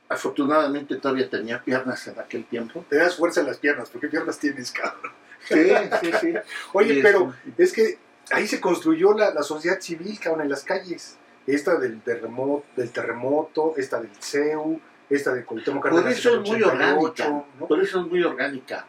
Afortunadamente 0.10 0.96
todavía 0.96 1.30
tenía 1.30 1.62
piernas 1.62 2.08
en 2.08 2.18
aquel 2.20 2.46
tiempo. 2.46 2.86
Te 2.90 2.96
das 2.96 3.16
fuerza 3.16 3.42
en 3.42 3.48
las 3.48 3.58
piernas, 3.58 3.90
porque 3.90 4.08
piernas 4.08 4.40
tienes, 4.40 4.72
cabrón? 4.72 5.12
Sí, 5.48 5.70
sí, 6.02 6.12
sí. 6.22 6.34
Oye, 6.74 7.02
pero 7.02 7.34
es 7.58 7.74
que 7.74 8.00
ahí 8.32 8.48
se 8.48 8.62
construyó 8.62 9.14
la, 9.14 9.34
la 9.34 9.44
sociedad 9.44 9.80
civil, 9.82 10.18
cabrón, 10.20 10.44
en 10.44 10.50
las 10.50 10.64
calles 10.64 11.18
esta 11.48 11.80
del 11.80 12.02
terremoto, 12.02 12.66
del 12.76 12.92
terremoto 12.92 13.74
esta 13.78 14.00
del 14.02 14.12
CEU, 14.20 14.80
esta 15.10 15.34
de 15.34 15.46
Cuauhtémoc. 15.46 15.90
Por 15.90 16.08
eso 16.08 16.36
es 16.36 16.50
muy 16.50 16.62
orgánica, 16.62 17.44
por 17.68 17.82
eso 17.82 18.02
es 18.02 18.08
muy 18.08 18.24
orgánica. 18.24 18.86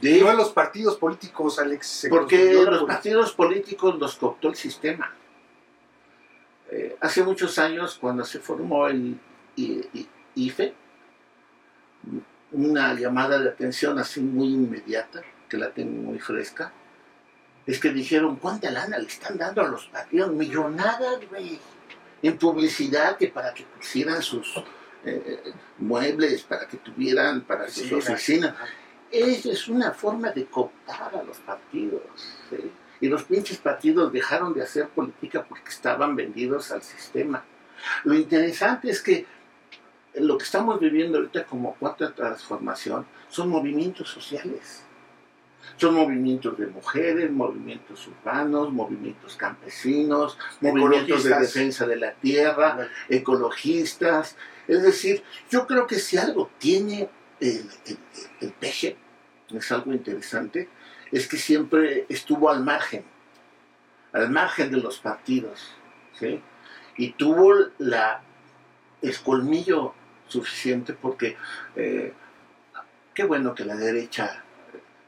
De, 0.00 0.20
no 0.20 0.30
a 0.30 0.34
los 0.34 0.50
partidos 0.50 0.96
políticos, 0.96 1.58
Alex. 1.58 2.08
porque 2.10 2.54
los 2.54 2.84
partidos 2.84 3.32
políticos 3.32 3.98
los 3.98 4.16
cooptó 4.16 4.48
el 4.48 4.56
sistema. 4.56 5.14
Eh, 6.70 6.96
hace 7.00 7.22
muchos 7.22 7.58
años, 7.58 7.98
cuando 8.00 8.24
se 8.24 8.40
formó 8.40 8.88
el 8.88 9.18
IFE, 10.34 10.74
una 12.52 12.94
llamada 12.94 13.38
de 13.38 13.50
atención 13.50 13.98
así 13.98 14.20
muy 14.20 14.48
inmediata, 14.48 15.22
que 15.48 15.58
la 15.58 15.70
tengo 15.70 16.02
muy 16.02 16.18
fresca, 16.18 16.72
es 17.66 17.78
que 17.78 17.90
dijeron, 17.90 18.36
¿cuánta 18.36 18.70
lana 18.70 18.98
le 18.98 19.06
están 19.06 19.38
dando 19.38 19.62
a 19.62 19.68
los 19.68 19.86
partidos? 19.86 20.32
Millonadas, 20.32 21.18
güey, 21.28 21.60
en 22.22 22.38
publicidad 22.38 23.16
que 23.16 23.28
para 23.28 23.52
que 23.52 23.64
pusieran 23.64 24.22
sus 24.22 24.54
eh, 25.04 25.52
muebles, 25.78 26.42
para 26.44 26.66
que 26.68 26.76
tuvieran 26.76 27.42
para 27.42 27.68
sus 27.68 27.90
oficinas. 27.92 28.54
Esa 29.10 29.50
es 29.50 29.68
una 29.68 29.90
forma 29.90 30.30
de 30.30 30.46
cooptar 30.46 31.14
a 31.14 31.22
los 31.22 31.38
partidos. 31.38 32.02
Y 33.00 33.08
los 33.08 33.24
pinches 33.24 33.58
partidos 33.58 34.12
dejaron 34.12 34.54
de 34.54 34.62
hacer 34.62 34.88
política 34.88 35.44
porque 35.44 35.70
estaban 35.70 36.14
vendidos 36.14 36.70
al 36.70 36.82
sistema. 36.82 37.44
Lo 38.04 38.14
interesante 38.14 38.90
es 38.90 39.02
que 39.02 39.26
lo 40.14 40.38
que 40.38 40.44
estamos 40.44 40.78
viviendo 40.78 41.18
ahorita 41.18 41.44
como 41.44 41.74
cuarta 41.74 42.14
transformación 42.14 43.04
son 43.28 43.48
movimientos 43.48 44.08
sociales. 44.08 44.84
Son 45.76 45.94
movimientos 45.94 46.58
de 46.58 46.66
mujeres, 46.66 47.30
movimientos 47.30 48.06
urbanos, 48.06 48.72
movimientos 48.72 49.36
campesinos, 49.36 50.38
movimientos 50.60 51.24
de 51.24 51.38
defensa 51.38 51.86
de 51.86 51.96
la 51.96 52.12
tierra, 52.14 52.88
ecologistas. 53.08 54.36
Es 54.68 54.82
decir, 54.82 55.22
yo 55.50 55.66
creo 55.66 55.86
que 55.86 55.98
si 55.98 56.16
algo 56.16 56.50
tiene 56.58 57.08
el, 57.40 58.52
peje, 58.60 58.96
es 59.50 59.72
algo 59.72 59.92
interesante, 59.92 60.68
es 61.10 61.26
que 61.26 61.36
siempre 61.36 62.06
estuvo 62.08 62.50
al 62.50 62.62
margen, 62.62 63.04
al 64.12 64.30
margen 64.30 64.70
de 64.70 64.78
los 64.78 64.98
partidos, 64.98 65.74
Y 66.96 67.12
tuvo 67.12 67.54
la, 67.78 68.22
el 69.00 69.18
colmillo 69.20 69.94
suficiente 70.28 70.92
porque 70.92 71.36
eh, 71.76 72.12
qué 73.14 73.24
bueno 73.24 73.54
que 73.54 73.64
la 73.64 73.76
derecha 73.76 74.41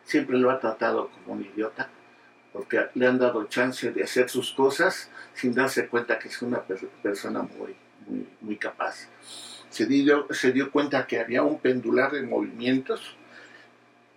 siempre 0.05 0.39
lo 0.39 0.51
ha 0.51 0.61
tratado 0.61 1.11
como 1.11 1.35
un 1.35 1.45
idiota, 1.45 1.89
porque 2.53 2.87
le 2.95 3.07
han 3.07 3.19
dado 3.19 3.45
chance 3.45 3.91
de 3.91 4.05
hacer 4.05 4.29
sus 4.29 4.53
cosas 4.53 5.11
sin 5.35 5.55
darse 5.55 5.89
cuenta 5.89 6.19
que 6.19 6.29
es 6.29 6.41
una 6.43 6.63
persona 7.03 7.43
muy, 7.43 7.75
muy, 8.41 8.57
capaz. 8.57 9.09
Se 9.71 9.87
dio, 9.87 10.29
se 10.31 10.53
dio 10.53 10.71
cuenta 10.71 11.07
que 11.07 11.19
había 11.19 11.43
un 11.43 11.59
pendular 11.59 12.13
de 12.13 12.23
movimientos 12.23 13.17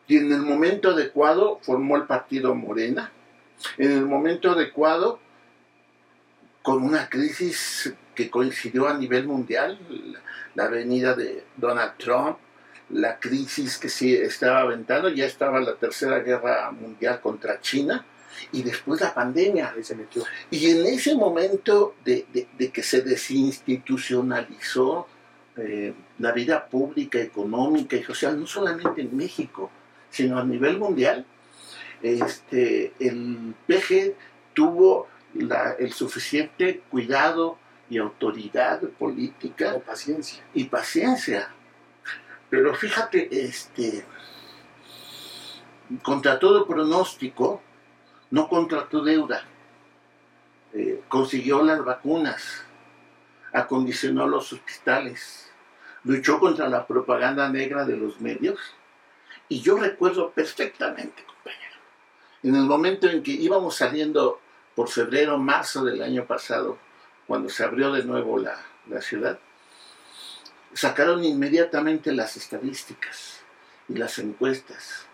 y 0.07 0.17
en 0.17 0.31
el 0.31 0.41
momento 0.41 0.91
adecuado 0.91 1.59
formó 1.63 1.97
el 1.97 2.03
partido 2.03 2.53
Morena, 2.53 3.11
en 3.77 3.91
el 3.91 4.05
momento 4.05 4.51
adecuado 4.51 5.19
con 6.61 6.83
una 6.83 7.09
crisis 7.09 7.93
que 8.13 8.29
coincidió 8.29 8.87
a 8.87 8.97
nivel 8.97 9.25
mundial, 9.25 9.79
la 10.53 10.67
venida 10.67 11.13
de 11.13 11.43
Donald 11.55 11.93
Trump, 11.97 12.37
la 12.89 13.19
crisis 13.19 13.77
que 13.77 13.89
se 13.89 14.23
estaba 14.23 14.61
aventando, 14.61 15.09
ya 15.09 15.25
estaba 15.25 15.59
la 15.59 15.75
tercera 15.75 16.19
guerra 16.19 16.71
mundial 16.71 17.19
contra 17.21 17.59
China 17.59 18.05
y 18.51 18.63
después 18.63 19.01
la 19.01 19.13
pandemia. 19.13 19.75
se 19.81 19.95
metió. 19.95 20.23
Y 20.51 20.71
en 20.71 20.85
ese 20.85 21.15
momento 21.15 21.95
de, 22.05 22.25
que 22.71 22.83
se 22.83 23.01
desinstitucionalizó 23.01 25.07
eh, 25.57 25.93
la 26.19 26.31
vida 26.31 26.67
pública, 26.67 27.19
económica 27.19 27.97
y 27.97 28.03
social, 28.03 28.39
no 28.39 28.47
solamente 28.47 29.01
en 29.01 29.17
México, 29.17 29.69
sino 30.09 30.39
a 30.39 30.43
nivel 30.43 30.77
mundial, 30.77 31.25
este, 32.01 32.93
el 32.99 33.55
PG 33.65 34.13
tuvo 34.53 35.07
el 35.33 35.93
suficiente 35.93 36.81
cuidado 36.89 37.57
y 37.89 37.97
autoridad 37.97 38.81
política. 38.81 39.79
paciencia. 39.85 40.43
Y 40.53 40.65
paciencia. 40.65 41.49
Pero 42.49 42.73
fíjate, 42.75 43.27
este, 43.31 44.05
contra 46.01 46.39
todo 46.39 46.65
pronóstico, 46.65 47.61
no 48.31 48.47
contra 48.47 48.87
tu 48.87 49.03
deuda, 49.03 49.43
eh, 50.73 51.01
consiguió 51.07 51.61
las 51.63 51.83
vacunas, 51.83 52.63
acondicionó 53.53 54.27
los 54.27 54.53
hospitales, 54.53 55.51
luchó 56.03 56.39
contra 56.39 56.69
la 56.69 56.85
propaganda 56.85 57.49
negra 57.49 57.85
de 57.85 57.97
los 57.97 58.19
medios. 58.21 58.59
Y 59.49 59.61
yo 59.61 59.77
recuerdo 59.77 60.31
perfectamente, 60.31 61.23
compañero, 61.23 61.77
en 62.43 62.55
el 62.55 62.63
momento 62.63 63.07
en 63.09 63.23
que 63.23 63.31
íbamos 63.31 63.75
saliendo 63.75 64.39
por 64.75 64.89
febrero, 64.89 65.37
marzo 65.37 65.83
del 65.83 66.01
año 66.03 66.25
pasado, 66.25 66.77
cuando 67.25 67.49
se 67.49 67.63
abrió 67.63 67.91
de 67.91 68.03
nuevo 68.03 68.37
la, 68.37 68.57
ciudad, 69.01 69.39
sacaron 70.77 71.23
inmediatamente 71.23 72.11
las 72.13 72.37
estadísticas 72.37 73.39
y 73.89 73.95
las 73.95 74.19
encuestas. 74.19 75.07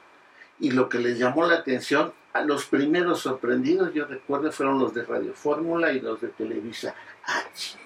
Y 0.59 0.71
lo 0.71 0.89
que 0.89 0.99
les 0.99 1.17
llamó 1.17 1.45
la 1.47 1.55
atención 1.55 2.13
a 2.33 2.41
los 2.41 2.65
primeros 2.65 3.21
sorprendidos, 3.21 3.93
yo 3.93 4.05
recuerdo, 4.05 4.51
fueron 4.51 4.77
los 4.77 4.93
de 4.93 5.03
Radio 5.03 5.33
Fórmula 5.33 5.93
y 5.93 6.01
los 6.01 6.19
de 6.19 6.27
Televisa. 6.27 6.93
¡Ah, 7.25 7.43
chinga! 7.55 7.79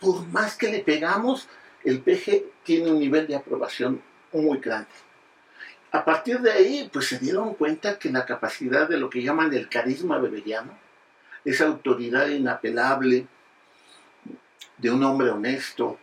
Por 0.00 0.26
más 0.26 0.56
que 0.56 0.72
le 0.72 0.80
pegamos, 0.80 1.48
el 1.84 2.00
PG 2.00 2.64
tiene 2.64 2.90
un 2.90 2.98
nivel 2.98 3.28
de 3.28 3.36
aprobación 3.36 4.02
muy 4.32 4.58
grande. 4.58 4.90
A 5.92 6.04
partir 6.04 6.40
de 6.40 6.50
ahí, 6.50 6.90
pues 6.92 7.06
se 7.06 7.20
dieron 7.20 7.54
cuenta 7.54 7.96
que 7.96 8.10
la 8.10 8.26
capacidad 8.26 8.88
de 8.88 8.96
lo 8.96 9.08
que 9.08 9.22
llaman 9.22 9.54
el 9.54 9.68
carisma 9.68 10.18
beberiano, 10.18 10.76
esa 11.44 11.66
autoridad 11.66 12.26
inapelable 12.26 13.28
de 14.78 14.90
un 14.90 15.04
hombre 15.04 15.30
honesto 15.30 16.00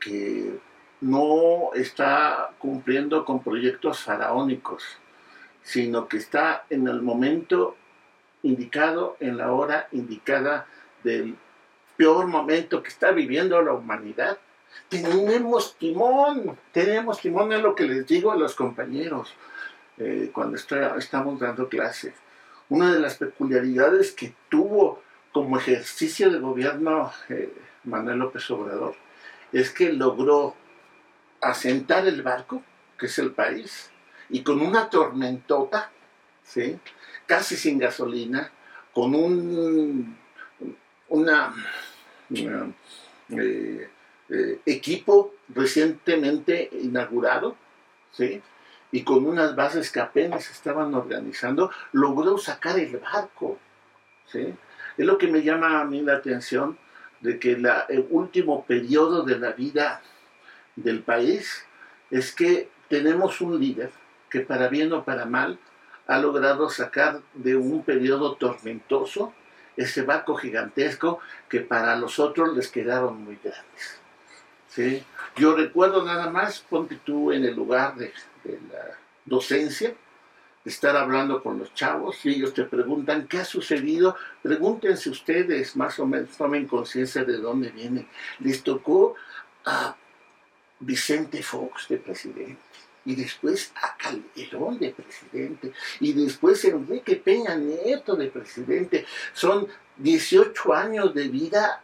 que 0.00 0.58
no 1.00 1.70
está 1.74 2.50
cumpliendo 2.58 3.24
con 3.24 3.42
proyectos 3.42 4.00
faraónicos, 4.00 4.84
sino 5.62 6.08
que 6.08 6.16
está 6.16 6.64
en 6.70 6.88
el 6.88 7.02
momento 7.02 7.76
indicado, 8.42 9.16
en 9.20 9.36
la 9.36 9.52
hora 9.52 9.88
indicada 9.92 10.66
del 11.04 11.36
peor 11.96 12.26
momento 12.26 12.82
que 12.82 12.88
está 12.88 13.12
viviendo 13.12 13.60
la 13.62 13.74
humanidad. 13.74 14.38
Tenemos 14.88 15.76
timón, 15.76 16.58
tenemos 16.72 17.20
timón 17.20 17.52
en 17.52 17.62
lo 17.62 17.74
que 17.74 17.84
les 17.84 18.06
digo 18.06 18.32
a 18.32 18.36
los 18.36 18.54
compañeros 18.54 19.34
eh, 19.98 20.30
cuando 20.32 20.56
estamos 20.56 21.38
dando 21.38 21.68
clases 21.68 22.14
una 22.70 22.92
de 22.92 23.00
las 23.00 23.16
peculiaridades 23.16 24.12
que 24.12 24.32
tuvo 24.48 25.02
como 25.32 25.58
ejercicio 25.58 26.30
de 26.30 26.38
gobierno 26.38 27.12
eh, 27.28 27.52
Manuel 27.84 28.18
López 28.18 28.50
Obrador 28.50 28.94
es 29.52 29.70
que 29.70 29.92
logró 29.92 30.54
asentar 31.40 32.06
el 32.06 32.22
barco, 32.22 32.62
que 32.98 33.06
es 33.06 33.18
el 33.18 33.32
país, 33.32 33.90
y 34.28 34.42
con 34.42 34.60
una 34.60 34.90
tormentota, 34.90 35.90
¿sí? 36.42 36.78
casi 37.26 37.56
sin 37.56 37.78
gasolina, 37.78 38.52
con 38.92 39.14
un 39.14 40.16
una, 41.10 41.52
eh, 42.30 43.88
eh, 44.28 44.60
equipo 44.64 45.34
recientemente 45.48 46.70
inaugurado, 46.72 47.56
¿sí? 48.12 48.40
y 48.92 49.02
con 49.02 49.26
unas 49.26 49.54
bases 49.54 49.90
que 49.90 50.00
apenas 50.00 50.50
estaban 50.50 50.94
organizando, 50.94 51.70
logró 51.92 52.38
sacar 52.38 52.78
el 52.78 52.96
barco. 52.96 53.58
¿sí? 54.26 54.54
Es 54.96 55.06
lo 55.06 55.18
que 55.18 55.28
me 55.28 55.42
llama 55.42 55.80
a 55.80 55.84
mí 55.84 56.00
la 56.02 56.14
atención 56.14 56.78
de 57.20 57.38
que 57.38 57.52
el 57.52 58.06
último 58.10 58.64
periodo 58.64 59.22
de 59.22 59.38
la 59.38 59.52
vida 59.52 60.02
del 60.76 61.02
país 61.02 61.64
es 62.10 62.32
que 62.34 62.68
tenemos 62.88 63.40
un 63.40 63.58
líder 63.60 63.90
que 64.28 64.40
para 64.40 64.68
bien 64.68 64.92
o 64.92 65.04
para 65.04 65.26
mal 65.26 65.58
ha 66.06 66.18
logrado 66.18 66.68
sacar 66.70 67.20
de 67.34 67.56
un 67.56 67.84
periodo 67.84 68.34
tormentoso 68.34 69.32
ese 69.76 70.02
barco 70.02 70.34
gigantesco 70.34 71.20
que 71.48 71.60
para 71.60 71.96
los 71.96 72.18
otros 72.18 72.56
les 72.56 72.68
quedaron 72.68 73.22
muy 73.22 73.38
grandes. 73.42 74.00
¿sí? 74.68 75.04
Yo 75.36 75.54
recuerdo 75.54 76.04
nada 76.04 76.30
más, 76.30 76.60
ponte 76.60 76.96
tú 77.04 77.32
en 77.32 77.44
el 77.44 77.54
lugar 77.54 77.96
de 77.96 78.12
la 78.44 78.98
docencia, 79.24 79.94
estar 80.64 80.96
hablando 80.96 81.42
con 81.42 81.58
los 81.58 81.72
chavos 81.74 82.24
y 82.24 82.30
ellos 82.30 82.52
te 82.52 82.64
preguntan 82.64 83.26
qué 83.26 83.38
ha 83.38 83.44
sucedido, 83.44 84.16
pregúntense 84.42 85.10
ustedes, 85.10 85.76
más 85.76 85.98
o 85.98 86.06
menos 86.06 86.36
tomen 86.36 86.66
conciencia 86.66 87.24
de 87.24 87.38
dónde 87.38 87.70
vienen. 87.70 88.06
Les 88.40 88.62
tocó 88.62 89.14
a 89.64 89.96
Vicente 90.80 91.42
Fox 91.42 91.88
de 91.88 91.98
presidente 91.98 92.58
y 93.04 93.14
después 93.14 93.72
a 93.76 93.96
Calderón 93.96 94.78
de 94.78 94.90
presidente 94.90 95.72
y 96.00 96.12
después 96.12 96.64
Enrique 96.64 97.16
Peña 97.16 97.54
Nieto 97.54 98.16
de 98.16 98.28
presidente. 98.28 99.06
Son 99.32 99.66
18 99.96 100.74
años 100.74 101.14
de 101.14 101.28
vida 101.28 101.82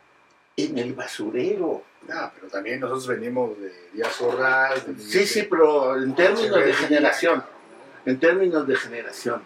en 0.57 0.79
el 0.79 0.95
basurero. 0.95 1.83
Ah, 2.09 2.33
pero 2.35 2.49
también 2.49 2.81
nosotros 2.81 3.07
venimos 3.09 3.59
de 3.59 3.73
Díaz 3.93 4.21
Ordaz. 4.21 4.85
sí, 4.99 5.27
sí, 5.27 5.43
pero 5.43 6.01
en 6.01 6.15
términos 6.15 6.65
de 6.65 6.73
generación, 6.73 7.43
en 8.07 8.19
términos 8.19 8.67
de 8.67 8.77
generación, 8.77 9.43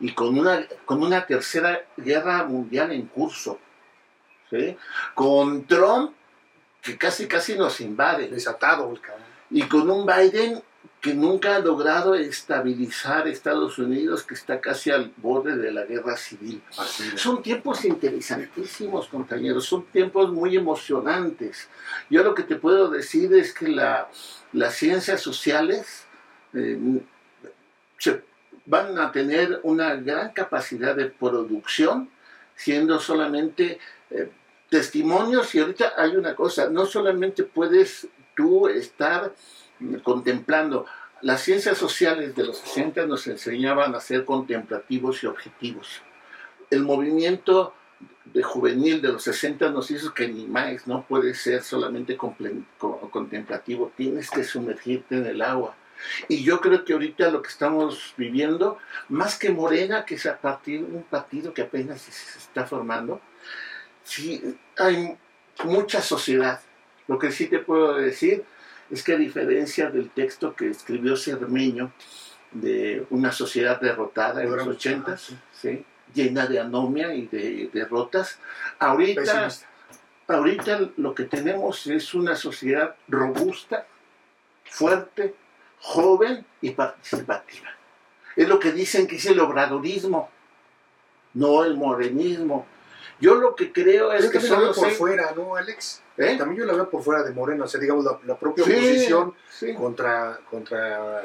y 0.00 0.12
con 0.12 0.38
una, 0.38 0.66
con 0.84 1.02
una 1.02 1.26
tercera 1.26 1.84
guerra 1.96 2.44
mundial 2.44 2.92
en 2.92 3.06
curso, 3.06 3.58
¿sí? 4.48 4.76
con 5.14 5.66
Trump, 5.66 6.12
que 6.80 6.96
casi 6.96 7.26
casi 7.26 7.56
nos 7.56 7.80
invade. 7.80 8.28
Desatado. 8.28 8.94
Y 9.50 9.62
con 9.62 9.90
un 9.90 10.06
Biden 10.06 10.62
que 11.00 11.14
nunca 11.14 11.56
ha 11.56 11.58
logrado 11.60 12.14
estabilizar 12.14 13.28
Estados 13.28 13.78
Unidos, 13.78 14.24
que 14.24 14.34
está 14.34 14.60
casi 14.60 14.90
al 14.90 15.12
borde 15.16 15.56
de 15.56 15.70
la 15.70 15.84
guerra 15.84 16.16
civil. 16.16 16.62
Son 17.14 17.42
tiempos 17.42 17.84
interesantísimos, 17.84 19.08
compañeros, 19.08 19.64
son 19.64 19.84
tiempos 19.86 20.32
muy 20.32 20.56
emocionantes. 20.56 21.68
Yo 22.10 22.22
lo 22.22 22.34
que 22.34 22.42
te 22.42 22.56
puedo 22.56 22.88
decir 22.90 23.32
es 23.34 23.52
que 23.52 23.68
la, 23.68 24.08
las 24.52 24.74
ciencias 24.74 25.20
sociales 25.20 26.04
eh, 26.54 26.78
van 28.66 28.98
a 28.98 29.12
tener 29.12 29.60
una 29.62 29.94
gran 29.96 30.32
capacidad 30.32 30.94
de 30.94 31.06
producción, 31.06 32.10
siendo 32.54 33.00
solamente 33.00 33.78
eh, 34.10 34.30
testimonios. 34.68 35.54
Y 35.54 35.60
ahorita 35.60 35.94
hay 35.96 36.16
una 36.16 36.34
cosa, 36.34 36.68
no 36.68 36.86
solamente 36.86 37.44
puedes 37.44 38.08
tú 38.36 38.68
estar 38.68 39.34
contemplando. 40.02 40.86
Las 41.22 41.40
ciencias 41.42 41.78
sociales 41.78 42.36
de 42.36 42.44
los 42.44 42.58
60 42.58 43.06
nos 43.06 43.26
enseñaban 43.26 43.94
a 43.94 44.00
ser 44.00 44.24
contemplativos 44.24 45.22
y 45.22 45.26
objetivos. 45.26 46.02
El 46.70 46.82
movimiento 46.82 47.74
de 48.32 48.42
juvenil 48.42 49.00
de 49.00 49.08
los 49.08 49.22
60 49.22 49.70
nos 49.70 49.90
hizo 49.90 50.12
que 50.12 50.28
ni 50.28 50.46
más 50.46 50.86
no 50.86 51.02
puede 51.02 51.34
ser 51.34 51.62
solamente 51.62 52.16
contemplativo, 52.16 53.90
tienes 53.96 54.30
que 54.30 54.44
sumergirte 54.44 55.16
en 55.16 55.26
el 55.26 55.42
agua. 55.42 55.74
Y 56.28 56.42
yo 56.42 56.60
creo 56.60 56.84
que 56.84 56.92
ahorita 56.92 57.30
lo 57.30 57.42
que 57.42 57.48
estamos 57.48 58.14
viviendo, 58.16 58.78
más 59.08 59.38
que 59.38 59.50
Morena, 59.50 60.04
que 60.04 60.16
es 60.16 60.26
a 60.26 60.38
partir 60.38 60.82
un 60.82 61.02
partido 61.02 61.52
que 61.52 61.62
apenas 61.62 62.00
se 62.02 62.38
está 62.38 62.66
formando, 62.66 63.20
sí 64.04 64.56
hay 64.76 65.16
mucha 65.64 66.00
sociedad. 66.00 66.60
Lo 67.06 67.18
que 67.18 67.32
sí 67.32 67.46
te 67.46 67.58
puedo 67.58 67.94
decir 67.94 68.44
es 68.90 69.02
que 69.02 69.14
a 69.14 69.16
diferencia 69.16 69.90
del 69.90 70.10
texto 70.10 70.54
que 70.54 70.70
escribió 70.70 71.16
Cermeño 71.16 71.92
de 72.52 73.06
una 73.10 73.32
sociedad 73.32 73.80
derrotada 73.80 74.42
en 74.42 74.54
los 74.54 74.66
ochentas, 74.66 75.32
¿sí? 75.52 75.84
llena 76.14 76.46
de 76.46 76.60
anomia 76.60 77.14
y 77.14 77.26
de 77.26 77.70
derrotas, 77.72 78.38
ahorita, 78.78 79.48
ahorita 80.26 80.90
lo 80.96 81.14
que 81.14 81.24
tenemos 81.24 81.86
es 81.86 82.14
una 82.14 82.34
sociedad 82.34 82.96
robusta, 83.08 83.86
fuerte, 84.64 85.34
joven 85.80 86.44
y 86.60 86.70
participativa. 86.70 87.68
Es 88.36 88.48
lo 88.48 88.58
que 88.58 88.72
dicen 88.72 89.06
que 89.06 89.16
es 89.16 89.26
el 89.26 89.40
obradorismo, 89.40 90.30
no 91.34 91.64
el 91.64 91.76
morenismo. 91.76 92.66
Yo 93.20 93.34
lo 93.34 93.56
que 93.56 93.72
creo 93.72 94.12
es 94.12 94.30
que 94.30 94.40
solo 94.40 94.72
por 94.72 94.90
fuera, 94.92 95.32
¿no, 95.34 95.56
Alex? 95.56 96.02
¿Eh? 96.16 96.36
También 96.38 96.60
yo 96.60 96.66
la 96.66 96.74
veo 96.74 96.88
por 96.88 97.02
fuera 97.02 97.22
de 97.22 97.32
Moreno, 97.32 97.64
o 97.64 97.68
sea, 97.68 97.80
digamos, 97.80 98.04
la, 98.24 98.36
propia 98.36 98.64
oposición 98.64 99.34
Contra, 99.76 100.38
contra, 100.48 101.22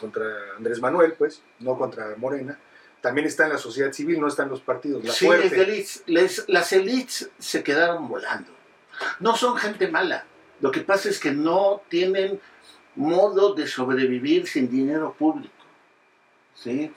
contra, 0.00 0.24
Andrés 0.56 0.80
Manuel, 0.80 1.14
pues, 1.14 1.42
no 1.60 1.76
contra 1.78 2.14
Morena, 2.16 2.58
también 3.00 3.26
está 3.26 3.44
en 3.44 3.52
la 3.52 3.58
sociedad 3.58 3.92
civil, 3.92 4.20
no 4.20 4.28
está 4.28 4.42
en 4.42 4.50
los 4.50 4.60
partidos. 4.60 5.04
La 5.04 5.12
sí, 5.12 5.28
las 6.48 6.72
élites 6.72 7.30
se 7.38 7.62
quedaron 7.62 8.08
volando. 8.08 8.50
No 9.20 9.36
son 9.36 9.56
gente 9.56 9.88
mala. 9.88 10.24
Lo 10.60 10.70
que 10.70 10.80
pasa 10.80 11.08
es 11.08 11.20
que 11.20 11.30
no 11.30 11.82
tienen 11.88 12.40
modo 12.98 13.54
de 13.54 13.66
sobrevivir 13.66 14.46
sin 14.46 14.68
dinero 14.68 15.14
público. 15.18 15.54
¿sí? 16.54 16.92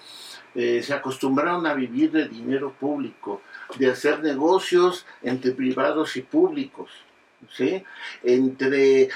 Eh, 0.56 0.82
se 0.84 0.94
acostumbraron 0.94 1.66
a 1.66 1.74
vivir 1.74 2.12
de 2.12 2.28
dinero 2.28 2.74
público 2.78 3.42
de 3.78 3.90
hacer 3.90 4.22
negocios 4.22 5.06
entre 5.22 5.52
privados 5.52 6.18
y 6.18 6.22
públicos, 6.22 6.90
¿sí? 7.56 7.84
entre 8.24 9.10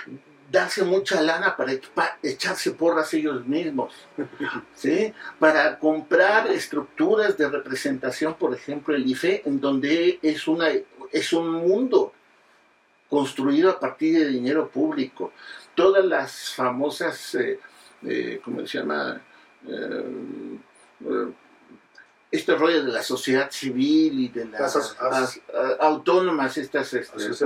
darse 0.50 0.84
mucha 0.84 1.22
lana 1.22 1.58
para, 1.58 1.74
echarse 2.22 2.72
porras 2.72 3.14
ellos 3.14 3.46
mismos, 3.46 3.94
¿sí? 4.76 5.14
para 5.40 5.78
comprar 5.80 6.48
estructuras 6.48 7.38
de 7.38 7.50
representación, 7.50 8.36
por 8.36 8.54
ejemplo 8.54 8.96
el 8.96 9.06
IFE, 9.10 9.42
en 9.46 9.60
donde 9.60 10.20
es, 10.22 10.48
una, 10.48 10.70
es 11.12 11.34
un 11.34 11.52
mundo 11.52 12.14
construido 13.10 13.70
a 13.72 13.80
partir 13.80 14.18
de 14.18 14.28
dinero 14.30 14.70
público. 14.70 15.32
Todas 15.76 16.06
las 16.06 16.54
famosas, 16.54 17.36
eh, 17.36 17.60
eh, 18.04 18.40
¿cómo 18.44 18.66
se 18.66 18.80
llama? 18.80 19.22
Eh, 19.68 20.06
este 22.32 22.56
rollo 22.56 22.84
de 22.84 22.92
la 22.92 23.04
sociedad 23.04 23.52
civil 23.52 24.20
y 24.20 24.28
de 24.30 24.46
las, 24.46 24.76
autónomas, 25.80 26.58
estas 26.58 26.94
este, 26.94 27.46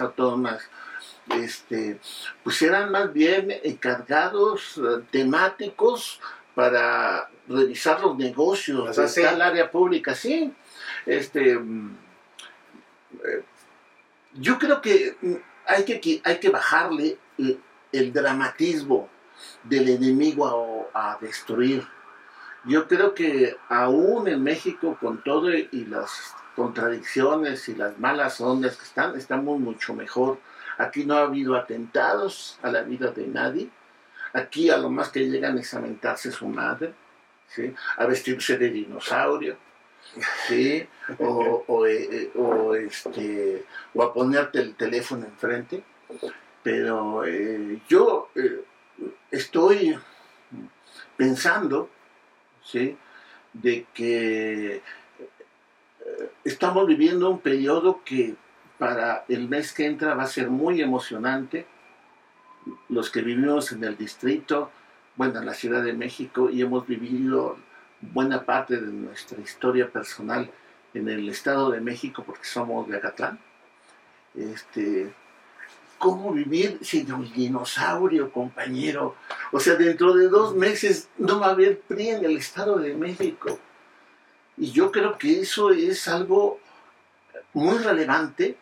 autónomas, 0.00 0.62
este, 1.28 2.00
pues 2.42 2.60
eran 2.62 2.90
más 2.90 3.12
bien 3.12 3.52
encargados 3.62 4.80
temáticos 5.10 6.20
para 6.54 7.30
revisar 7.48 8.00
los 8.00 8.16
negocios 8.16 8.96
de 8.96 9.22
tal 9.22 9.42
área 9.42 9.70
pública, 9.70 10.14
sí. 10.14 10.52
Este, 11.06 11.58
yo 14.34 14.58
creo 14.58 14.80
que 14.80 15.16
hay 15.66 15.84
que, 15.84 16.20
hay 16.24 16.40
que 16.40 16.48
bajarle 16.48 17.16
el, 17.92 18.12
dramatismo 18.12 19.08
del 19.64 19.88
enemigo 19.88 20.88
a 20.94 21.18
destruir 21.20 21.86
yo 22.64 22.86
creo 22.86 23.14
que 23.14 23.56
aún 23.68 24.28
en 24.28 24.42
México, 24.42 24.98
con 25.00 25.22
todo 25.22 25.52
y 25.52 25.86
las 25.86 26.34
contradicciones 26.54 27.68
y 27.70 27.74
las 27.74 27.98
malas 27.98 28.40
ondas 28.40 28.76
que 28.76 28.84
están, 28.84 29.16
estamos 29.16 29.58
mucho 29.58 29.94
mejor. 29.94 30.38
Aquí 30.76 31.04
no 31.04 31.16
ha 31.16 31.22
habido 31.22 31.56
atentados 31.56 32.58
a 32.62 32.70
la 32.70 32.82
vida 32.82 33.12
de 33.12 33.26
nadie. 33.26 33.70
Aquí 34.34 34.68
a 34.68 34.76
lo 34.76 34.90
más 34.90 35.08
que 35.08 35.26
llegan 35.28 35.58
es 35.58 35.72
a 35.72 35.80
mentarse 35.80 36.30
su 36.30 36.48
madre, 36.48 36.92
¿sí? 37.48 37.74
a 37.96 38.04
vestirse 38.04 38.58
de 38.58 38.68
dinosaurio, 38.68 39.56
¿sí? 40.46 40.86
o, 41.18 41.86
eh, 41.86 42.30
eh, 42.34 42.86
este, 42.86 43.64
o 43.94 44.02
a 44.02 44.12
ponerte 44.12 44.60
el 44.60 44.74
teléfono 44.74 45.24
enfrente. 45.24 45.82
Pero 46.62 47.24
eh, 47.24 47.80
yo 47.88 48.28
estoy 49.30 49.98
pensando 51.16 51.88
¿sí? 52.62 52.96
de 53.52 53.86
que 53.94 54.76
eh, 54.76 54.82
estamos 56.44 56.86
viviendo 56.86 57.30
un 57.30 57.40
periodo 57.40 58.02
que 58.04 58.34
para 58.78 59.24
el 59.28 59.48
mes 59.48 59.72
que 59.72 59.86
entra 59.86 60.14
va 60.14 60.24
a 60.24 60.26
ser 60.26 60.50
muy 60.50 60.80
emocionante. 60.80 61.66
Los 62.88 63.10
que 63.10 63.22
vivimos 63.22 63.72
en 63.72 63.84
el 63.84 63.96
distrito, 63.96 64.70
bueno, 65.16 65.40
en 65.40 65.46
la 65.46 65.54
Ciudad 65.54 65.82
de 65.82 65.92
México, 65.92 66.50
y 66.50 66.62
hemos 66.62 66.86
vivido 66.86 67.58
buena 68.00 68.44
parte 68.44 68.78
de 68.78 68.90
nuestra 68.92 69.40
historia 69.40 69.90
personal 69.90 70.50
en 70.94 71.08
el 71.08 71.28
Estado 71.28 71.70
de 71.70 71.80
México, 71.80 72.22
porque 72.24 72.44
somos 72.44 72.88
de 72.88 72.96
Acatlán, 72.96 73.38
este, 74.34 75.12
¿Cómo 76.00 76.32
vivir 76.32 76.78
sin 76.80 77.12
un 77.12 77.30
dinosaurio, 77.30 78.32
compañero? 78.32 79.16
O 79.52 79.60
sea, 79.60 79.74
dentro 79.74 80.14
de 80.14 80.28
dos 80.28 80.56
meses 80.56 81.10
no 81.18 81.40
va 81.40 81.48
a 81.48 81.50
haber 81.50 81.78
PRI 81.80 82.08
en 82.08 82.24
el 82.24 82.38
Estado 82.38 82.78
de 82.78 82.94
México. 82.94 83.58
Y 84.56 84.72
yo 84.72 84.90
creo 84.92 85.18
que 85.18 85.40
eso 85.40 85.70
es 85.72 86.08
algo 86.08 86.58
muy 87.52 87.76
relevante, 87.76 88.56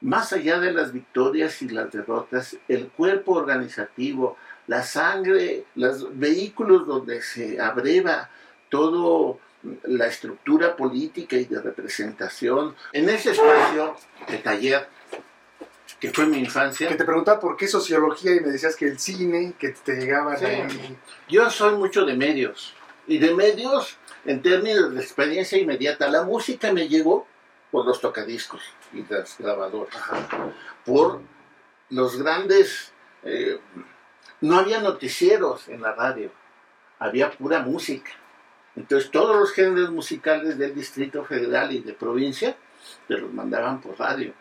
más 0.00 0.32
allá 0.32 0.60
de 0.60 0.72
las 0.72 0.92
victorias 0.92 1.60
y 1.60 1.70
las 1.70 1.90
derrotas, 1.90 2.56
el 2.68 2.86
cuerpo 2.86 3.32
organizativo, 3.32 4.36
la 4.68 4.84
sangre, 4.84 5.64
los 5.74 6.16
vehículos 6.16 6.86
donde 6.86 7.20
se 7.20 7.60
abreva 7.60 8.30
todo 8.68 9.40
la 9.82 10.06
estructura 10.06 10.76
política 10.76 11.34
y 11.34 11.46
de 11.46 11.60
representación. 11.60 12.76
En 12.92 13.08
ese 13.08 13.32
espacio 13.32 13.96
de 14.28 14.38
taller 14.38 14.88
que 16.00 16.12
fue 16.12 16.26
mi 16.26 16.38
infancia. 16.38 16.88
Que 16.88 16.96
te 16.96 17.04
preguntaba 17.04 17.40
por 17.40 17.56
qué 17.56 17.66
sociología 17.66 18.34
y 18.34 18.40
me 18.40 18.48
decías 18.48 18.76
que 18.76 18.86
el 18.86 18.98
cine, 18.98 19.54
que 19.58 19.70
te 19.70 19.96
llegaban 19.96 20.36
ahí. 20.44 20.96
Yo 21.28 21.48
soy 21.50 21.74
mucho 21.76 22.04
de 22.04 22.14
medios. 22.14 22.74
Y 23.06 23.18
de 23.18 23.34
medios 23.34 23.96
en 24.24 24.42
términos 24.42 24.94
de 24.94 25.00
experiencia 25.00 25.58
inmediata. 25.58 26.08
La 26.08 26.24
música 26.24 26.72
me 26.72 26.88
llegó 26.88 27.26
por 27.70 27.86
los 27.86 28.00
tocadiscos 28.00 28.62
y 28.92 29.04
las 29.08 29.38
grabadoras. 29.38 29.96
Por 30.84 31.20
los 31.90 32.16
grandes... 32.16 32.92
Eh, 33.22 33.58
no 34.40 34.58
había 34.58 34.80
noticieros 34.80 35.68
en 35.68 35.80
la 35.80 35.94
radio. 35.94 36.30
Había 36.98 37.30
pura 37.30 37.60
música. 37.60 38.10
Entonces 38.74 39.10
todos 39.10 39.36
los 39.36 39.52
géneros 39.52 39.90
musicales 39.90 40.58
del 40.58 40.74
Distrito 40.74 41.24
Federal 41.24 41.72
y 41.72 41.80
de 41.80 41.94
provincia 41.94 42.56
te 43.08 43.16
los 43.16 43.32
mandaban 43.32 43.80
por 43.80 43.98
radio. 43.98 44.34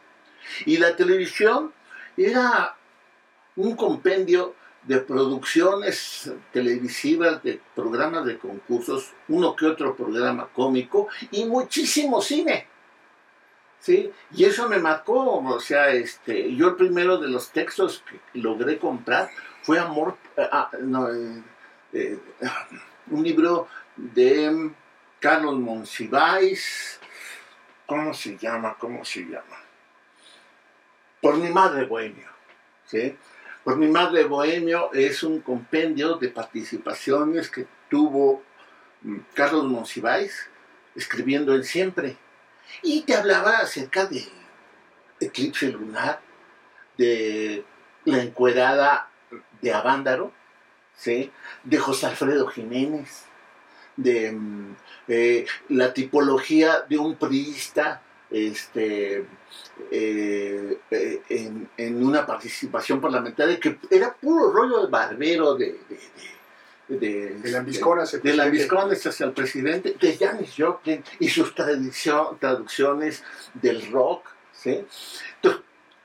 Y 0.66 0.78
la 0.78 0.96
televisión 0.96 1.74
era 2.18 2.76
un 3.56 3.76
compendio 3.76 4.56
de 4.84 5.00
producciones 5.00 6.32
televisivas, 6.52 7.41
de 7.43 7.60
programas 7.74 8.26
de 8.26 8.38
concursos, 8.38 9.14
uno 9.28 9.56
que 9.56 9.66
otro 9.66 9.96
programa 9.96 10.48
cómico 10.54 11.08
y 11.32 11.46
muchísimo 11.46 12.22
cine. 12.22 12.68
¿sí? 13.80 14.12
Y 14.32 14.46
eso 14.46 14.70
me 14.70 14.78
marcó, 14.78 15.38
o 15.38 15.60
sea, 15.60 15.89
este, 15.89 16.56
yo 16.56 16.70
el 16.70 16.76
primero 16.76 17.18
de 17.18 17.30
los 17.30 17.50
textos 17.52 18.04
que 18.10 18.39
logré 18.39 18.78
comprar 18.78 19.30
fue 19.64 19.80
Amor, 19.80 20.18
eh, 20.38 20.48
ah, 20.52 20.70
eh, 20.74 21.41
eh, 21.93 22.20
un 23.10 23.24
libro 23.24 23.68
de 23.96 24.72
Carlos 25.20 25.56
Monsiváis, 25.56 27.00
¿cómo 27.88 28.14
se 28.14 28.38
llama? 28.38 28.76
¿Cómo 28.78 29.04
se 29.04 29.22
llama? 29.22 29.64
Por 31.26 31.38
mi 31.38 31.49
madre 31.49 31.86
bohemio, 31.86 32.28
¿sí? 32.86 33.17
Por 33.63 33.78
mi 33.78 33.88
madre 33.88 34.26
bohemio 34.26 34.93
es 34.93 35.23
un 35.23 35.41
compendio 35.41 36.17
de 36.17 36.30
participaciones 36.30 37.49
que 37.49 37.65
tuvo 37.89 38.43
mm, 39.01 39.17
Carlos 39.34 39.63
Monsiváis 39.63 40.47
escribiendo 40.93 41.55
en 41.55 41.63
siempre 41.63 42.15
y 42.84 43.01
te 43.01 43.15
hablaba 43.15 43.57
acerca 43.57 44.05
del 44.05 44.30
eclipse 45.19 45.71
lunar, 45.71 46.21
de 46.95 47.65
la 48.03 48.21
encuerada 48.21 49.09
de 49.63 49.73
Avándaro, 49.73 50.32
¿sí? 50.95 51.32
de 51.63 51.80
José 51.80 52.05
Alfredo 52.05 52.45
Jiménez, 52.49 53.23
de 53.97 54.32
mm, 54.32 54.76
eh, 55.07 55.47
la 55.69 55.91
tipología 55.91 56.82
de 56.82 56.99
un 56.99 57.15
priista 57.15 58.03
este, 58.36 59.26
eh, 59.92 60.78
eh, 60.92 61.22
en, 61.78 62.04
una 62.04 62.26
participación 62.26 63.00
parlamentaria 63.00 63.60
que 63.60 63.78
era 63.90 64.14
puro 64.14 64.52
rollo 64.52 64.86
de 64.86 64.92
barbero, 64.92 65.56
de 65.56 65.80
de, 66.88 67.36
de 67.40 67.52
Lambiscones 68.36 69.06
hacia 69.06 69.26
el 69.26 69.32
presidente, 69.32 69.96
de 70.00 70.18
Janis 70.18 70.54
Joplin 70.58 71.04
y 71.20 71.30
sus 71.30 71.56
traducciones 71.56 73.24
del 73.54 73.92
rock. 73.92 74.28
¿sí? 74.54 74.86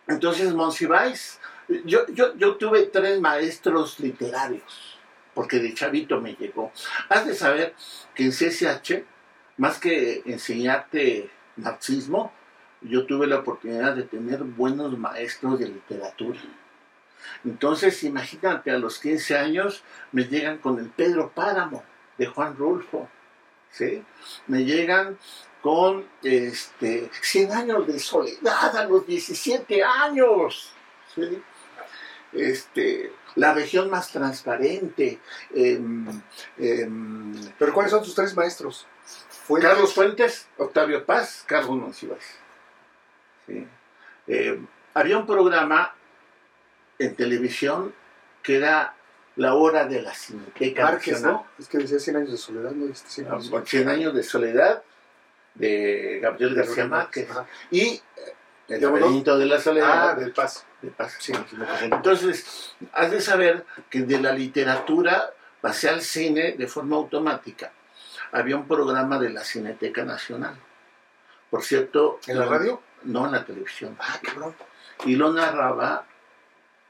Entonces, 0.07 0.55
Monsiváis, 0.55 1.39
yo, 1.85 2.07
yo, 2.09 2.37
yo 2.37 2.57
tuve 2.57 2.85
tres 2.87 3.21
maestros 3.21 4.01
literarios, 4.01 4.99
porque 5.35 5.59
de 5.59 5.75
chavito 5.75 6.21
me 6.21 6.35
llegó. 6.35 6.73
Has 7.09 7.27
de 7.27 7.35
saber 7.35 7.75
que 8.15 8.25
en 8.25 8.31
CSH, 8.31 9.05
más 9.59 9.79
que 9.79 10.23
enseñarte 10.25 11.31
marxismo, 11.57 12.33
yo 12.83 13.07
tuve 13.07 13.27
la 13.27 13.39
oportunidad 13.39 13.95
de 13.95 14.05
tener 14.05 14.43
buenos 14.43 14.97
maestros 14.99 15.59
de 15.59 15.69
literatura. 15.69 16.41
Entonces, 17.45 18.03
imagínate, 18.05 18.71
a 18.71 18.79
los 18.79 18.99
15 18.99 19.37
años 19.37 19.83
me 20.13 20.25
llegan 20.25 20.59
con 20.59 20.79
el 20.79 20.89
Pedro 20.89 21.31
Páramo 21.35 21.83
de 22.17 22.27
Juan 22.27 22.57
Rulfo, 22.57 23.09
¿sí? 23.71 24.03
Me 24.47 24.65
llegan 24.65 25.19
con 25.63 26.07
este, 26.23 27.11
100 27.21 27.53
años 27.53 27.87
de 27.87 27.99
soledad 27.99 28.77
a 28.77 28.85
los 28.85 29.07
17 29.07 29.83
años. 29.83 30.73
Este, 32.33 33.13
la 33.35 33.53
región 33.53 33.91
más 33.91 34.11
transparente. 34.11 35.19
Em, 35.55 36.07
em, 36.59 37.35
¿Pero 37.59 37.75
cuáles 37.75 37.91
son 37.91 38.03
tus 38.03 38.15
tres 38.15 38.35
maestros? 38.35 38.87
Carlos 39.59 39.95
Fuentes, 39.95 40.49
Octavio 40.59 41.05
Paz, 41.05 41.45
Carlos 41.47 41.77
Monsiváis. 41.77 42.39
¿sí? 43.47 43.67
Em, 44.27 44.67
había 44.95 45.19
un 45.19 45.27
programa 45.27 45.95
en 46.99 47.17
televisión 47.17 47.95
que 48.43 48.57
era 48.57 48.95
la 49.37 49.55
hora 49.55 49.87
de 49.87 50.03
la 50.03 50.15
Cineteca 50.15 50.85
Márquez, 50.85 51.23
¿no? 51.23 51.47
Es 51.59 51.69
que 51.69 51.79
decía 51.79 51.99
100 51.99 52.17
años 52.17 52.33
de 52.33 52.37
soledad, 52.37 52.73
¿no? 52.73 52.95
100 52.95 53.29
años, 53.29 53.51
100 53.65 53.89
años 53.89 54.15
de 54.15 54.23
soledad 54.23 54.83
de 55.55 56.21
Gabriel 56.23 56.55
García 56.55 56.87
Márquez. 56.87 57.29
Y 57.71 57.81
eh, 57.81 58.03
el 58.69 58.83
laberinto 58.83 59.39
de 59.39 59.47
la 59.47 59.61
soledad. 59.61 60.11
Ah, 60.11 60.15
del 60.15 60.33
Paz. 60.33 60.65
Del 60.83 60.93
Paz. 60.93 61.17
Sí. 61.19 61.33
Entonces, 61.83 62.75
has 62.93 63.11
de 63.11 63.21
saber 63.21 63.65
que 63.89 64.03
de 64.03 64.21
la 64.21 64.33
literatura 64.33 65.33
pasé 65.61 65.89
al 65.89 66.03
cine 66.03 66.53
de 66.53 66.67
forma 66.67 66.97
automática. 66.97 67.73
Había 68.33 68.57
un 68.57 68.67
programa 68.67 69.19
de 69.19 69.31
la 69.31 69.45
Cineteca 69.45 70.05
Nacional. 70.05 70.57
Por 71.51 71.63
cierto. 71.63 72.21
¿En 72.27 72.39
la 72.39 72.47
radio? 72.47 72.81
No, 73.03 73.27
en 73.27 73.33
la 73.33 73.45
televisión. 73.45 73.97
Ah, 73.99 74.21
cabrón. 74.23 74.55
Y 75.05 75.17
lo 75.17 75.33
narraba 75.33 76.07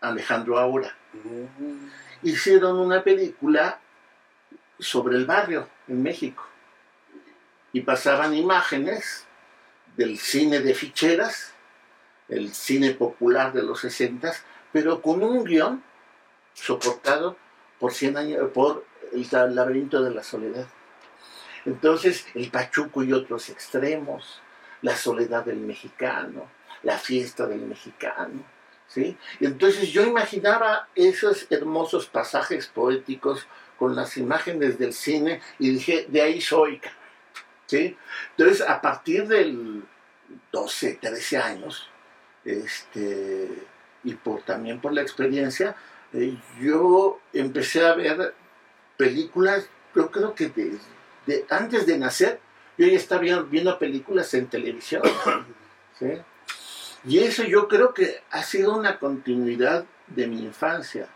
Alejandro 0.00 0.58
Aura. 0.58 0.94
Mm. 1.12 1.88
Hicieron 2.22 2.78
una 2.78 3.02
película 3.02 3.78
sobre 4.78 5.16
el 5.16 5.26
barrio 5.26 5.68
en 5.88 6.02
México 6.02 6.44
y 7.72 7.82
pasaban 7.82 8.34
imágenes 8.34 9.26
del 9.96 10.18
cine 10.18 10.60
de 10.60 10.74
ficheras, 10.74 11.52
el 12.28 12.52
cine 12.54 12.92
popular 12.92 13.52
de 13.52 13.62
los 13.62 13.80
60, 13.80 14.32
pero 14.72 15.02
con 15.02 15.22
un 15.22 15.44
guion 15.44 15.82
soportado 16.54 17.36
por 17.78 17.92
100 17.92 18.16
años, 18.16 18.50
por 18.52 18.84
el 19.12 19.54
laberinto 19.54 20.02
de 20.02 20.10
la 20.10 20.22
soledad. 20.22 20.66
Entonces, 21.70 22.26
el 22.34 22.50
Pachuco 22.50 23.04
y 23.04 23.12
otros 23.12 23.48
extremos, 23.48 24.42
la 24.82 24.96
soledad 24.96 25.44
del 25.44 25.58
mexicano, 25.58 26.50
la 26.82 26.98
fiesta 26.98 27.46
del 27.46 27.60
mexicano, 27.60 28.42
¿sí? 28.88 29.16
entonces 29.38 29.90
yo 29.90 30.02
imaginaba 30.02 30.88
esos 30.96 31.46
hermosos 31.48 32.06
pasajes 32.06 32.66
poéticos 32.66 33.46
con 33.78 33.94
las 33.94 34.16
imágenes 34.16 34.80
del 34.80 34.92
cine 34.92 35.40
y 35.60 35.70
dije, 35.70 36.06
de 36.08 36.22
ahí 36.22 36.40
soy. 36.40 36.80
¿sí? 37.66 37.96
Entonces, 38.36 38.68
a 38.68 38.80
partir 38.80 39.28
del 39.28 39.84
12, 40.50 40.98
13 41.00 41.36
años, 41.38 41.88
este, 42.44 43.48
y 44.02 44.14
por, 44.14 44.42
también 44.42 44.80
por 44.80 44.92
la 44.92 45.02
experiencia, 45.02 45.76
eh, 46.12 46.36
yo 46.60 47.20
empecé 47.32 47.86
a 47.86 47.94
ver 47.94 48.34
películas, 48.96 49.68
yo 49.94 50.10
creo 50.10 50.34
que 50.34 50.48
de, 50.48 50.76
antes 51.48 51.86
de 51.86 51.98
nacer, 51.98 52.40
yo 52.78 52.86
ya 52.86 52.96
estaba 52.96 53.22
viendo 53.22 53.78
películas 53.78 54.32
en 54.34 54.46
televisión. 54.46 55.02
¿sí? 55.98 56.06
Y 57.04 57.18
eso 57.18 57.44
yo 57.44 57.68
creo 57.68 57.94
que 57.94 58.22
ha 58.30 58.42
sido 58.42 58.76
una 58.76 58.98
continuidad 58.98 59.84
de 60.06 60.26
mi 60.26 60.40
infancia. 60.42 61.08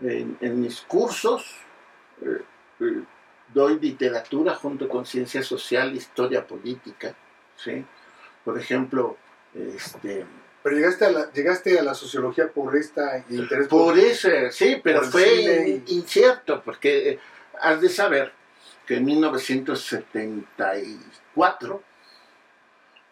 En, 0.00 0.60
mis 0.60 0.80
cursos 0.80 1.56
eh, 2.20 2.42
eh, 2.80 3.02
doy 3.52 3.78
literatura 3.78 4.54
junto 4.54 4.88
con 4.88 5.06
ciencia 5.06 5.42
social, 5.42 5.94
historia 5.94 6.46
política. 6.46 7.14
¿sí? 7.56 7.84
Por 8.44 8.58
ejemplo, 8.58 9.16
este, 9.54 10.26
pero 10.64 10.76
llegaste 10.76 11.04
a 11.04 11.10
la, 11.10 11.30
llegaste 11.30 11.78
a 11.78 11.82
la 11.82 11.94
sociología 11.94 12.48
por 12.48 12.74
esta 12.74 13.22
interés. 13.28 13.68
Por, 13.68 13.98
eso, 13.98 14.28
sí, 14.50 14.80
pero 14.82 15.02
fue 15.02 15.82
incierto, 15.88 16.62
porque 16.64 17.10
eh, 17.10 17.18
has 17.60 17.82
de 17.82 17.90
saber 17.90 18.32
que 18.86 18.96
en 18.96 19.04
1974 19.04 21.82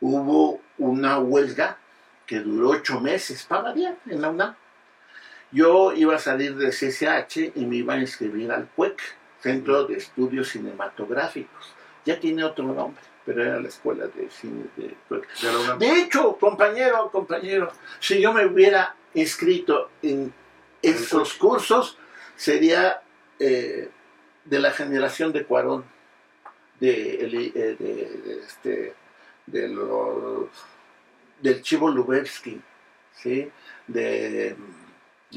hubo 0.01 0.63
una 0.79 1.19
huelga 1.19 1.79
que 2.27 2.41
duró 2.41 2.71
ocho 2.71 3.01
meses 3.01 3.45
para 3.45 3.63
variar 3.63 3.97
en 4.07 4.21
la 4.21 4.31
UNAM. 4.31 4.57
Yo 5.51 5.93
iba 5.93 6.17
a 6.17 6.19
salir 6.19 6.57
de 6.57 6.71
CCH 6.71 7.53
y 7.57 7.67
me 7.67 7.77
iba 7.77 7.95
a 7.95 7.99
inscribir 7.99 8.51
al 8.51 8.67
CUEC, 8.69 9.01
Centro 9.41 9.85
de 9.85 9.99
Estudios 9.99 10.49
Cinematográficos. 10.49 11.75
Ya 12.05 12.19
tiene 12.19 12.43
otro 12.43 12.65
nombre, 12.65 13.01
pero 13.25 13.45
era 13.45 13.61
la 13.61 13.69
escuela 13.69 14.07
de 14.07 14.29
cine 14.31 14.65
de 14.77 14.97
CUEC. 15.09 15.29
De 15.79 16.01
hecho, 16.01 16.37
compañero, 16.39 17.09
compañero, 17.11 17.71
si 18.01 18.21
yo 18.21 18.33
me 18.33 18.45
hubiera 18.47 18.97
inscrito 19.15 19.91
en 20.01 20.33
esos 20.81 21.35
cursos, 21.35 21.99
sería 22.35 23.03
eh, 23.39 23.91
de 24.45 24.59
la 24.59 24.71
generación 24.71 25.33
de 25.33 25.45
Cuarón, 25.45 25.85
de, 26.81 26.93
de, 27.55 27.77
de, 27.79 28.41
este, 28.45 28.95
de 29.47 29.69
del 31.41 31.63
Chivo 31.63 31.89
Lubevsky, 31.89 32.61
¿sí? 33.15 33.51
de 33.87 34.57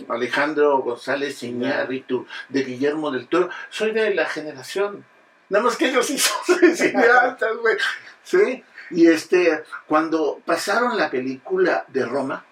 Alejandro 0.10 0.80
González 0.80 1.42
Iñárritu, 1.44 2.28
de 2.50 2.64
Guillermo 2.64 3.12
del 3.12 3.28
Toro. 3.28 3.50
Soy 3.70 3.92
de 3.92 4.14
la 4.14 4.26
generación. 4.26 5.06
Nada 5.50 5.66
más 5.66 5.78
que 5.78 5.90
ellos 5.90 6.06
sí 6.06 6.18
son 6.18 6.76
cineastas, 6.76 7.58
güey. 7.58 7.78
¿Sí? 8.24 8.64
Y 8.92 9.08
este, 9.08 9.64
cuando 9.88 10.42
pasaron 10.46 10.98
la 10.98 11.10
película 11.10 11.86
de 11.88 12.06
Roma 12.06 12.46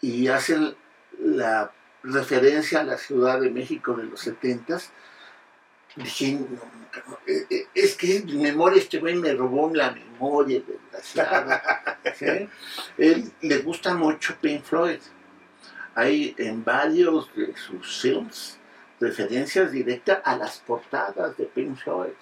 y 0.00 0.28
hacen 0.28 0.76
la 1.20 1.72
referencia 2.02 2.80
a 2.80 2.84
la 2.84 2.98
Ciudad 2.98 3.40
de 3.40 3.50
México 3.50 3.94
de 3.94 4.04
los 4.04 4.20
setentas, 4.20 4.90
dije, 5.96 6.38
eh, 7.26 7.46
eh, 7.50 7.66
es 7.74 7.96
que 7.96 8.22
memoria 8.24 8.80
este 8.80 8.98
güey 8.98 9.14
me 9.16 9.32
robó 9.34 9.70
la 9.74 9.90
memoria 9.90 10.60
de 10.60 10.78
la 10.92 11.00
ciudad. 11.00 11.62
Él 12.98 13.32
le 13.40 13.58
gusta 13.58 13.94
mucho 13.94 14.36
Pink 14.40 14.62
Floyd. 14.62 15.00
Hay 15.94 16.34
en 16.38 16.64
varios 16.64 17.34
de 17.34 17.56
sus 17.56 18.00
films 18.00 18.58
referencias 19.00 19.72
directas 19.72 20.20
a 20.24 20.36
las 20.36 20.58
portadas 20.58 21.36
de 21.36 21.44
Pink 21.44 21.76
Floyd. 21.76 22.12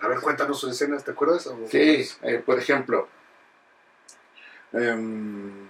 A 0.00 0.08
ver, 0.08 0.20
cuéntanos 0.20 0.58
sus 0.58 0.72
escenas, 0.72 1.04
¿te 1.04 1.12
acuerdas? 1.12 1.48
Sí, 1.70 2.04
eh, 2.22 2.42
por 2.44 2.58
ejemplo, 2.58 3.08
em, 4.72 5.68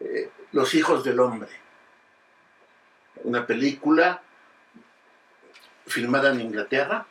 eh, 0.00 0.30
Los 0.52 0.74
hijos 0.74 1.02
del 1.04 1.18
hombre, 1.20 1.48
una 3.24 3.46
película 3.46 4.22
filmada 5.86 6.30
en 6.32 6.40
Inglaterra 6.40 7.06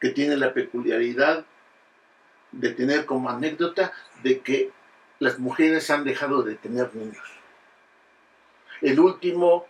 que 0.00 0.10
tiene 0.10 0.36
la 0.36 0.52
peculiaridad 0.52 1.44
de 2.50 2.70
tener 2.70 3.06
como 3.06 3.30
anécdota 3.30 3.92
de 4.22 4.40
que 4.40 4.70
las 5.18 5.38
mujeres 5.38 5.90
han 5.90 6.04
dejado 6.04 6.42
de 6.42 6.56
tener 6.56 6.94
niños. 6.94 7.24
El 8.80 8.98
último 9.00 9.66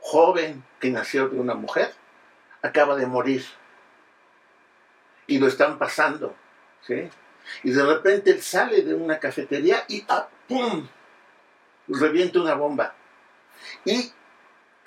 joven 0.00 0.64
que 0.80 0.90
nació 0.90 1.28
de 1.28 1.38
una 1.38 1.54
mujer 1.54 1.92
acaba 2.62 2.96
de 2.96 3.06
morir 3.06 3.44
y 5.26 5.38
lo 5.38 5.46
están 5.46 5.78
pasando. 5.78 6.34
Y 7.62 7.70
de 7.70 7.84
repente 7.84 8.30
él 8.30 8.42
sale 8.42 8.82
de 8.82 8.94
una 8.94 9.18
cafetería 9.18 9.84
y 9.88 10.04
¡ah, 10.08 10.28
¡pum! 10.48 10.88
revienta 11.86 12.40
una 12.40 12.54
bomba. 12.54 12.94
Y 13.84 14.12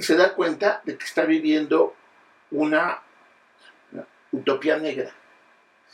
se 0.04 0.16
da 0.16 0.34
cuenta 0.34 0.82
de 0.86 0.98
que 0.98 1.06
está 1.06 1.26
viviendo 1.26 1.96
una, 2.52 3.02
utopía 4.32 4.78
negra, 4.78 5.12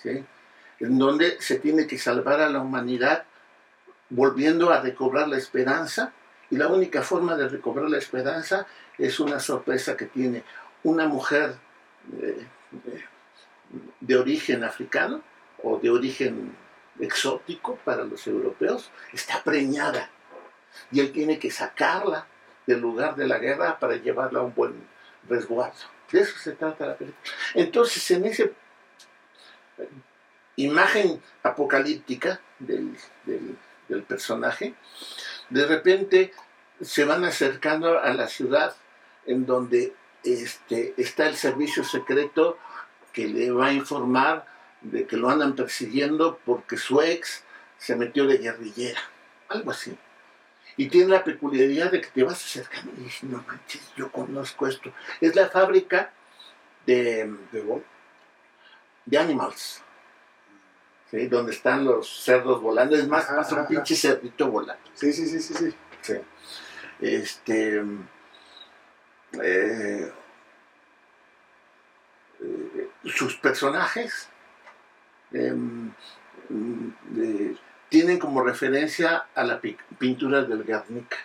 en 0.04 0.98
donde 0.98 1.42
se 1.42 1.60
tiene 1.60 1.88
que 1.88 1.98
salvar 1.98 2.42
a 2.42 2.50
la 2.50 2.60
humanidad 2.60 3.26
volviendo 4.10 4.72
a 4.72 4.82
recobrar 4.82 5.28
la 5.28 5.38
esperanza. 5.38 6.14
Y 6.50 6.58
la 6.58 6.68
única 6.68 7.04
forma 7.04 7.36
de 7.36 7.48
recobrar 7.48 7.90
la 7.90 8.00
esperanza 8.00 8.66
es 8.98 9.20
una 9.20 9.40
sorpresa 9.40 9.96
que 9.96 10.06
tiene 10.06 10.44
una 10.84 11.08
mujer 11.08 11.56
eh, 12.22 12.48
de 14.00 14.18
origen 14.18 14.64
africano 14.64 15.22
o 15.64 15.78
de 15.78 15.90
origen 15.90 16.56
exótico 17.00 17.78
para 17.86 18.04
los 18.04 18.26
europeos, 18.28 18.92
está 19.14 19.44
preñada 19.44 20.10
y 20.92 21.00
él 21.00 21.12
tiene 21.12 21.40
que 21.40 21.52
sacarla 21.52 22.28
del 22.70 22.82
lugar 22.82 23.16
de 23.16 23.28
la 23.28 23.40
guerra 23.40 23.80
para 23.80 23.96
llevarla 23.96 24.42
a 24.42 24.44
un 24.44 24.54
buen 24.54 24.76
resguardo. 25.28 25.80
De 26.12 26.22
eso 26.22 26.38
se 26.38 26.52
trata 26.52 26.86
la 26.86 26.96
película. 26.96 27.24
Entonces, 27.56 28.12
en 28.12 28.26
esa 28.26 28.44
imagen 30.56 31.20
apocalíptica 31.42 32.40
del, 32.60 32.96
del 33.88 34.04
personaje, 34.04 34.76
de 35.50 35.66
repente 35.66 36.32
se 36.80 37.06
van 37.06 37.26
acercando 37.26 38.00
a 38.00 38.14
la 38.14 38.28
ciudad 38.28 38.76
en 39.26 39.48
donde 39.48 39.96
este, 40.24 40.94
está 40.98 41.28
el 41.28 41.38
servicio 41.38 41.84
secreto 41.84 42.60
que 43.14 43.28
le 43.28 43.50
va 43.50 43.68
a 43.68 43.74
informar 43.74 44.46
de 44.82 45.08
que 45.08 45.18
lo 45.18 45.30
andan 45.30 45.56
persiguiendo 45.56 46.40
porque 46.46 46.78
su 46.78 47.02
ex 47.02 47.44
se 47.80 47.96
metió 47.96 48.28
de 48.28 48.38
guerrillera, 48.38 49.02
algo 49.48 49.72
así. 49.72 49.98
Y 50.80 50.88
tiene 50.88 51.12
la 51.12 51.26
peculiaridad 51.26 51.92
de 51.92 52.00
que 52.00 52.08
te 52.08 52.24
vas 52.24 52.42
acercando 52.42 52.94
y 52.96 53.04
dices, 53.04 53.24
no 53.24 53.44
manches, 53.46 53.82
yo 53.98 54.10
conozco 54.10 54.66
esto. 54.66 54.94
Es 55.20 55.36
la 55.36 55.50
fábrica 55.50 56.14
de, 56.86 57.36
de, 57.52 57.84
de 59.06 59.18
animals, 59.18 59.84
¿sí? 61.12 61.28
donde 61.28 61.52
están 61.52 61.84
los 61.84 62.24
cerdos 62.24 62.62
volando. 62.62 62.96
Es 62.96 63.10
más, 63.10 63.26
pasa 63.26 63.56
un 63.60 63.68
pinche 63.68 63.94
cerdito 63.94 64.50
volando. 64.50 64.82
Sí, 64.94 65.12
sí, 65.12 65.28
sí, 65.28 65.42
sí. 65.42 65.76
sí. 66.02 66.14
Este, 67.02 67.84
eh, 69.44 70.14
sus 73.04 73.36
personajes 73.36 74.30
em, 75.34 75.92
tienen 77.90 78.20
como 78.20 78.42
referencia 78.44 79.26
a 79.36 79.44
la 79.44 79.60
pintura 79.98 80.44
del 80.44 80.64
Guernica. 80.64 81.18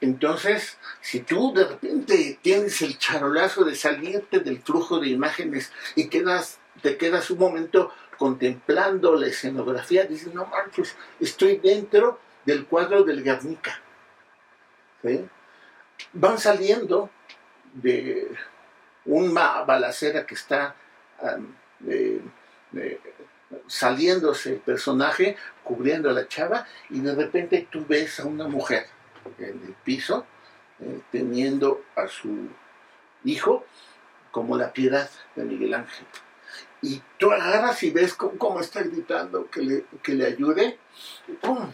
Entonces, 0.00 0.78
si 1.00 1.20
tú 1.20 1.52
de 1.54 1.64
repente 1.64 2.38
tienes 2.42 2.82
el 2.82 2.98
charolazo 2.98 3.64
de 3.64 3.74
salirte 3.74 4.40
del 4.40 4.60
flujo 4.60 5.00
de 5.00 5.08
imágenes 5.08 5.72
y 5.94 6.08
quedas, 6.08 6.58
te 6.82 6.96
quedas 6.96 7.30
un 7.30 7.38
momento 7.38 7.92
contemplando 8.18 9.16
la 9.16 9.26
escenografía, 9.26 10.04
dices, 10.04 10.32
no 10.34 10.46
manches, 10.46 10.94
estoy 11.20 11.56
dentro 11.58 12.20
del 12.44 12.66
cuadro 12.66 13.02
del 13.02 13.22
Guernica. 13.22 13.80
Van 16.12 16.38
saliendo 16.38 17.10
de 17.72 18.30
una 19.04 19.62
balacera 19.62 20.26
que 20.26 20.34
está 20.34 20.76
saliéndose 23.66 24.54
el 24.54 24.58
personaje, 24.58 25.36
cubriendo 25.62 26.10
a 26.10 26.12
la 26.12 26.28
chava, 26.28 26.66
y 26.90 27.00
de 27.00 27.14
repente 27.14 27.68
tú 27.70 27.84
ves 27.88 28.20
a 28.20 28.24
una 28.24 28.48
mujer 28.48 28.86
en 29.38 29.62
el 29.66 29.74
piso, 29.84 30.26
eh, 30.80 31.00
teniendo 31.10 31.82
a 31.96 32.08
su 32.08 32.48
hijo 33.24 33.64
como 34.30 34.56
la 34.56 34.72
piedad 34.72 35.08
de 35.36 35.44
Miguel 35.44 35.74
Ángel. 35.74 36.06
Y 36.82 37.02
tú 37.18 37.32
agarras 37.32 37.82
y 37.82 37.90
ves 37.90 38.14
cómo, 38.14 38.60
está 38.60 38.82
gritando 38.82 39.48
que 39.50 39.62
le, 39.62 39.84
que 40.02 40.14
le 40.14 40.26
ayude, 40.26 40.78
y 41.28 41.32
¡pum! 41.32 41.70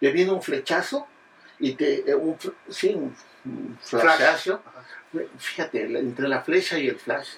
Le 0.00 0.12
viene 0.12 0.30
un 0.30 0.42
flechazo 0.42 1.08
y 1.58 1.72
te, 1.74 2.08
eh, 2.08 2.14
un, 2.14 2.36
sí, 2.68 2.94
un, 2.94 3.78
flashazo. 3.80 4.62
Fíjate, 5.38 5.82
entre 5.98 6.28
la 6.28 6.42
flecha 6.42 6.78
y 6.78 6.88
el 6.88 6.96
flash 6.96 7.30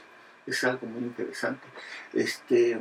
es 0.46 0.64
algo 0.64 0.86
muy 0.86 1.02
interesante. 1.02 1.66
Este, 2.12 2.80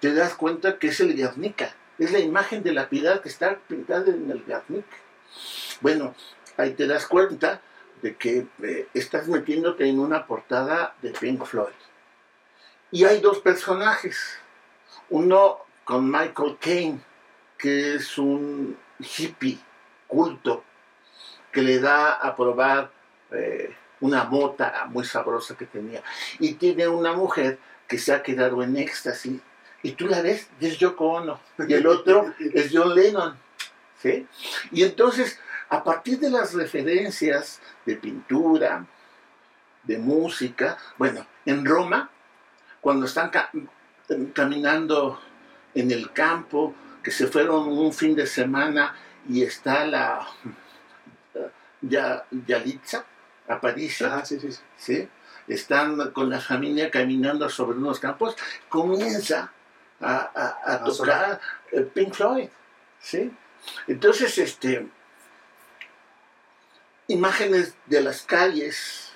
te 0.00 0.14
das 0.14 0.34
cuenta 0.34 0.78
que 0.78 0.88
es 0.88 1.00
el 1.00 1.14
Guernica, 1.14 1.74
es 1.98 2.12
la 2.12 2.18
imagen 2.18 2.62
de 2.62 2.72
la 2.72 2.88
piedad 2.88 3.20
que 3.20 3.28
está 3.28 3.58
pintada 3.68 4.10
en 4.10 4.30
el 4.30 4.44
Guernica. 4.44 4.96
Bueno, 5.80 6.14
ahí 6.56 6.72
te 6.72 6.86
das 6.86 7.06
cuenta 7.06 7.60
de 8.02 8.16
que 8.16 8.46
eh, 8.62 8.88
estás 8.94 9.28
metiéndote 9.28 9.86
en 9.86 9.98
una 9.98 10.26
portada 10.26 10.94
de 11.02 11.10
Pink 11.10 11.44
Floyd. 11.44 11.74
Y 12.90 13.04
hay 13.04 13.20
dos 13.20 13.38
personajes. 13.40 14.38
Uno 15.10 15.58
con 15.84 16.10
Michael 16.10 16.56
Caine, 16.60 17.00
que 17.58 17.94
es 17.94 18.16
un 18.18 18.76
hippie 18.98 19.58
culto, 20.06 20.64
que 21.52 21.62
le 21.62 21.78
da 21.78 22.14
a 22.14 22.34
probar 22.34 22.90
eh, 23.32 23.74
una 24.00 24.24
mota 24.24 24.86
muy 24.88 25.04
sabrosa 25.04 25.56
que 25.56 25.66
tenía. 25.66 26.02
Y 26.38 26.54
tiene 26.54 26.88
una 26.88 27.12
mujer 27.12 27.58
que 27.86 27.98
se 27.98 28.12
ha 28.12 28.22
quedado 28.22 28.62
en 28.62 28.76
éxtasis. 28.76 29.40
Y 29.82 29.92
tú 29.92 30.06
la 30.06 30.20
ves, 30.22 30.48
y 30.60 30.66
es 30.66 30.78
Yoko 30.78 31.06
Ono. 31.06 31.40
Y 31.66 31.72
el 31.74 31.86
otro 31.86 32.34
es 32.54 32.70
John 32.72 32.94
Lennon. 32.94 33.36
¿sí? 34.02 34.26
Y 34.70 34.82
entonces, 34.82 35.38
a 35.68 35.82
partir 35.82 36.18
de 36.18 36.30
las 36.30 36.54
referencias 36.54 37.60
de 37.86 37.96
pintura, 37.96 38.86
de 39.82 39.98
música, 39.98 40.76
bueno, 40.98 41.26
en 41.46 41.64
Roma, 41.64 42.10
cuando 42.80 43.06
están 43.06 43.30
caminando 44.34 45.20
en 45.74 45.90
el 45.90 46.12
campo, 46.12 46.74
que 47.02 47.10
se 47.10 47.26
fueron 47.26 47.68
un 47.68 47.92
fin 47.92 48.14
de 48.14 48.26
semana 48.26 48.94
y 49.28 49.42
está 49.42 49.86
la 49.86 50.26
ya, 51.80 52.24
Yalitza, 52.46 53.04
Aparicio, 53.48 54.24
sí, 54.24 54.38
sí, 54.38 54.48
sí. 54.76 55.08
están 55.48 56.12
con 56.12 56.30
la 56.30 56.40
familia 56.40 56.90
caminando 56.90 57.48
sobre 57.48 57.78
unos 57.78 57.98
campos, 57.98 58.36
comienza 58.68 59.52
a, 60.00 60.82
tocar 60.84 61.40
Pink 61.94 62.14
Floyd. 62.14 62.48
¿sí? 63.00 63.30
Entonces, 63.86 64.36
este, 64.38 64.88
imágenes 67.08 67.74
de 67.86 68.00
las 68.00 68.22
calles 68.22 69.12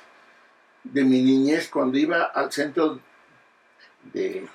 de 0.83 1.05
mi 1.05 1.23
niñez 1.23 1.69
cuando 1.69 1.97
iba 1.97 2.25
al 2.25 2.53
centro 2.53 3.01
de, 4.13 4.47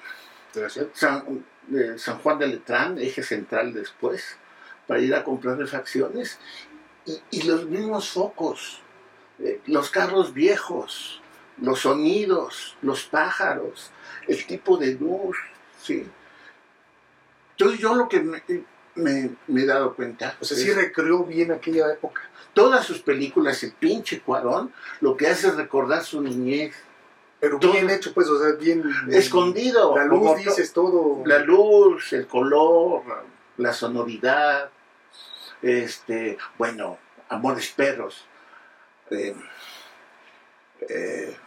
San, 0.93 1.45
de 1.67 1.97
San 1.97 2.19
Juan 2.19 2.39
de 2.39 2.47
Letrán, 2.47 2.99
eje 2.99 3.23
central 3.23 3.73
después, 3.73 4.37
para 4.87 4.99
ir 4.99 5.13
a 5.15 5.23
comprar 5.23 5.57
refacciones, 5.57 6.39
y, 7.31 7.41
los 7.43 7.65
mismos 7.65 8.09
focos, 8.09 8.81
eh, 9.39 9.61
los 9.65 9.89
carros 9.89 10.33
viejos, 10.33 11.21
los 11.59 11.79
sonidos, 11.79 12.77
los 12.81 13.03
pájaros, 13.05 13.89
el 14.27 14.45
tipo 14.45 14.77
de 14.77 14.93
luz, 14.93 15.37
¿sí? 15.81 16.07
Entonces 17.59 17.81
yo 17.81 17.93
lo 17.93 18.07
que 18.07 18.21
me, 18.21 18.41
he 19.47 19.65
dado 19.65 19.93
cuenta... 19.93 20.37
O 20.39 20.45
sea, 20.45 20.55
sí 20.55 20.71
recreó 20.71 21.25
bien 21.25 21.51
aquella 21.51 21.91
época. 21.91 22.21
Todas 22.53 22.85
sus 22.85 23.01
películas, 23.01 23.61
el 23.63 23.73
pinche 23.73 24.21
Cuarón, 24.21 24.71
lo 25.01 25.17
que 25.17 25.27
hace 25.27 25.49
es 25.49 25.57
recordar 25.57 26.05
su 26.05 26.21
niñez. 26.21 26.73
Pero 27.41 27.59
bien 27.59 27.89
hecho, 27.89 28.13
pues, 28.13 28.29
o 28.29 28.41
sea, 28.41 28.53
bien... 28.53 28.81
Escondido. 29.11 29.93
La 29.93 30.05
luz, 30.05 30.37
dices 30.37 30.71
todo. 30.71 31.21
La 31.25 31.39
luz, 31.39 32.13
el 32.13 32.27
color, 32.27 33.03
la 33.57 33.73
sonoridad, 33.73 34.69
este, 35.61 36.37
bueno, 36.57 36.97
Amores 37.27 37.73
Perros. 37.75 38.25
Eh, 39.11 39.35
eh, 40.87 41.37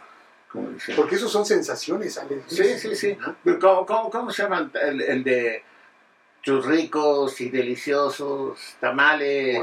Porque 0.95 1.15
esos 1.15 1.33
son 1.33 1.47
sensaciones, 1.47 2.21
Sí, 2.49 2.79
sí, 2.79 2.97
sí. 2.97 3.17
¿Cómo, 3.61 4.31
se 4.31 4.43
llama 4.43 4.71
el, 4.75 5.25
de 5.25 5.65
tus 6.43 6.67
ricos 6.67 7.41
y 7.41 7.51
deliciosos 7.51 8.59
tamales 8.81 9.59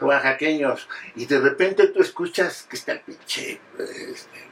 Oaxaqueños. 0.00 0.88
y 1.16 1.26
de 1.26 1.40
repente 1.40 1.88
tú 1.88 2.00
escuchas 2.00 2.66
que 2.68 2.76
está 2.76 2.92
el 2.92 3.00
pinche 3.00 3.60
este, 3.78 4.46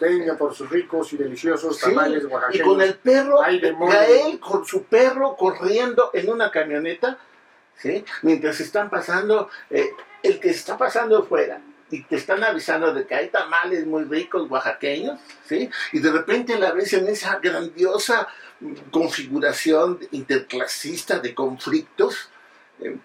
Venga 0.00 0.36
por 0.36 0.54
sus 0.54 0.70
ricos 0.70 1.12
y 1.12 1.16
deliciosos 1.16 1.76
Sí, 1.76 1.86
tamales 1.86 2.22
y 2.22 2.26
oaxaqueños. 2.26 2.66
con 2.68 2.80
el 2.82 2.94
perro. 2.96 3.40
Gael 3.40 4.38
con 4.38 4.64
su 4.64 4.84
perro 4.84 5.36
corriendo 5.36 6.10
en 6.14 6.30
una 6.30 6.50
camioneta 6.50 7.18
¿sí? 7.76 8.04
mientras 8.22 8.60
están 8.60 8.90
pasando 8.90 9.50
eh, 9.70 9.90
el 10.22 10.38
que 10.40 10.50
está 10.50 10.76
pasando 10.76 11.24
fuera 11.24 11.60
y 11.90 12.02
te 12.04 12.16
están 12.16 12.44
avisando 12.44 12.92
de 12.92 13.06
que 13.06 13.14
hay 13.14 13.28
tamales 13.28 13.86
muy 13.86 14.04
ricos 14.04 14.50
oaxaqueños 14.50 15.18
¿sí? 15.46 15.70
y 15.92 16.00
de 16.00 16.10
repente 16.10 16.58
la 16.58 16.72
ves 16.72 16.92
en 16.92 17.06
esa 17.08 17.38
grandiosa 17.38 18.28
configuración 18.90 20.00
interclasista 20.10 21.20
de 21.20 21.34
conflictos 21.34 22.30
eh, 22.80 22.96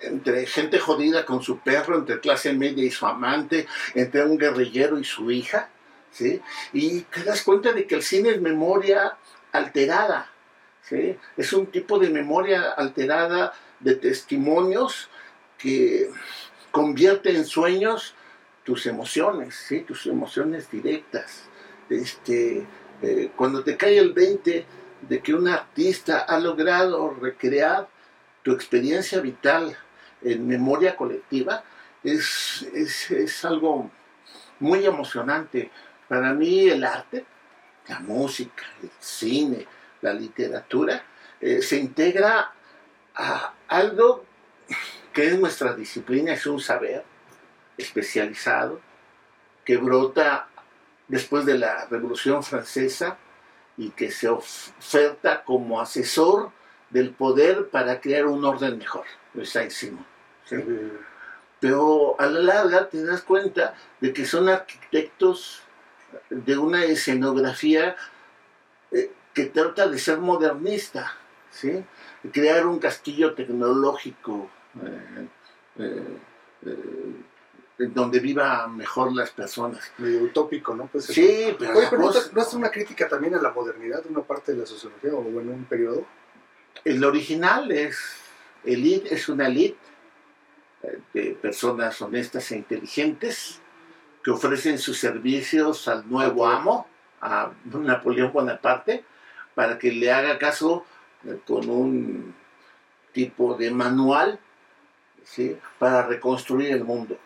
entre 0.00 0.46
gente 0.46 0.78
jodida 0.78 1.24
con 1.24 1.42
su 1.42 1.58
perro, 1.60 1.98
entre 1.98 2.20
clase 2.20 2.52
media 2.52 2.84
y 2.84 2.90
su 2.90 3.06
amante, 3.06 3.66
entre 3.94 4.24
un 4.24 4.38
guerrillero 4.38 4.98
y 4.98 5.04
su 5.04 5.30
hija, 5.30 5.70
¿sí? 6.10 6.40
Y 6.72 7.02
te 7.02 7.24
das 7.24 7.42
cuenta 7.42 7.72
de 7.72 7.86
que 7.86 7.94
el 7.94 8.02
cine 8.02 8.30
es 8.30 8.40
memoria 8.40 9.16
alterada, 9.52 10.30
¿sí? 10.82 11.16
Es 11.36 11.52
un 11.52 11.66
tipo 11.66 11.98
de 11.98 12.10
memoria 12.10 12.70
alterada 12.72 13.54
de 13.80 13.94
testimonios 13.94 15.08
que 15.58 16.10
convierte 16.70 17.34
en 17.34 17.46
sueños 17.46 18.14
tus 18.64 18.86
emociones, 18.86 19.54
¿sí? 19.54 19.80
Tus 19.80 20.06
emociones 20.06 20.70
directas. 20.70 21.44
Este, 21.88 22.66
eh, 23.02 23.30
cuando 23.36 23.62
te 23.62 23.76
cae 23.76 23.98
el 23.98 24.12
20 24.12 24.66
de 25.08 25.20
que 25.20 25.34
un 25.34 25.48
artista 25.48 26.20
ha 26.20 26.38
logrado 26.38 27.10
recrear 27.10 27.88
tu 28.42 28.52
experiencia 28.52 29.20
vital 29.20 29.76
en 30.22 30.46
memoria 30.46 30.96
colectiva, 30.96 31.64
es, 32.02 32.66
es, 32.74 33.10
es 33.10 33.44
algo 33.44 33.90
muy 34.60 34.84
emocionante. 34.84 35.70
Para 36.08 36.32
mí 36.32 36.68
el 36.68 36.84
arte, 36.84 37.24
la 37.88 38.00
música, 38.00 38.64
el 38.82 38.90
cine, 38.98 39.66
la 40.00 40.12
literatura, 40.12 41.02
eh, 41.40 41.62
se 41.62 41.78
integra 41.78 42.52
a 43.14 43.54
algo 43.68 44.24
que 45.12 45.28
es 45.28 45.38
nuestra 45.38 45.74
disciplina, 45.74 46.32
es 46.32 46.46
un 46.46 46.60
saber 46.60 47.04
especializado 47.76 48.80
que 49.64 49.76
brota 49.76 50.48
después 51.08 51.46
de 51.46 51.58
la 51.58 51.86
Revolución 51.86 52.42
Francesa 52.42 53.18
y 53.76 53.90
que 53.90 54.10
se 54.10 54.28
oferta 54.28 55.44
como 55.44 55.80
asesor 55.80 56.50
del 56.90 57.10
poder 57.10 57.68
para 57.70 58.00
crear 58.00 58.26
un 58.26 58.44
orden 58.44 58.78
mejor, 58.78 59.04
de 59.32 59.44
Saint-Simon. 59.44 60.06
¿sí? 60.44 60.56
Pero 61.60 62.16
a 62.18 62.26
la 62.26 62.40
larga 62.40 62.88
te 62.88 63.02
das 63.04 63.22
cuenta 63.22 63.74
de 64.00 64.12
que 64.12 64.26
son 64.26 64.48
arquitectos 64.48 65.62
de 66.30 66.56
una 66.56 66.84
escenografía 66.84 67.96
eh, 68.92 69.10
que 69.32 69.46
trata 69.46 69.88
de 69.88 69.98
ser 69.98 70.18
modernista, 70.18 71.16
¿sí? 71.50 71.84
crear 72.32 72.66
un 72.66 72.78
castillo 72.78 73.34
tecnológico 73.34 74.48
eh, 74.82 75.28
eh, 75.78 76.18
eh, 76.66 77.24
donde 77.78 78.20
vivan 78.20 78.76
mejor 78.76 79.12
las 79.12 79.30
personas. 79.30 79.90
medio 79.98 80.22
utópico, 80.22 80.74
¿no? 80.74 80.86
Pues, 80.86 81.06
Sí, 81.06 81.54
pero 81.58 81.76
Oye, 81.76 81.86
pero 81.90 82.02
¿no, 82.02 82.06
cosa- 82.08 82.30
¿no 82.32 82.42
es 82.42 82.54
una 82.54 82.70
crítica 82.70 83.08
también 83.08 83.34
a 83.34 83.42
la 83.42 83.50
modernidad, 83.50 84.04
una 84.08 84.22
parte 84.22 84.52
de 84.52 84.58
la 84.58 84.66
sociología 84.66 85.12
o 85.12 85.26
en 85.40 85.48
un 85.48 85.64
periodo? 85.64 86.06
El 86.84 87.02
original 87.04 87.70
es, 87.72 87.98
elite 88.64 89.12
es 89.14 89.28
una 89.28 89.48
elite 89.48 89.76
eh, 90.82 90.98
de 91.12 91.22
personas 91.40 92.00
honestas 92.00 92.50
e 92.52 92.56
inteligentes 92.56 93.60
que 94.22 94.30
ofrecen 94.30 94.78
sus 94.78 94.98
servicios 94.98 95.88
al 95.88 96.08
nuevo 96.08 96.46
amo, 96.46 96.86
a 97.20 97.50
Napoleón 97.64 98.32
Bonaparte, 98.32 99.04
para 99.54 99.78
que 99.78 99.90
le 99.92 100.12
haga 100.12 100.38
caso 100.38 100.84
eh, 101.26 101.38
con 101.46 101.68
un 101.68 102.34
tipo 103.12 103.54
de 103.54 103.70
manual 103.70 104.38
¿sí? 105.24 105.56
para 105.78 106.06
reconstruir 106.06 106.72
el 106.72 106.84
mundo. 106.84 107.18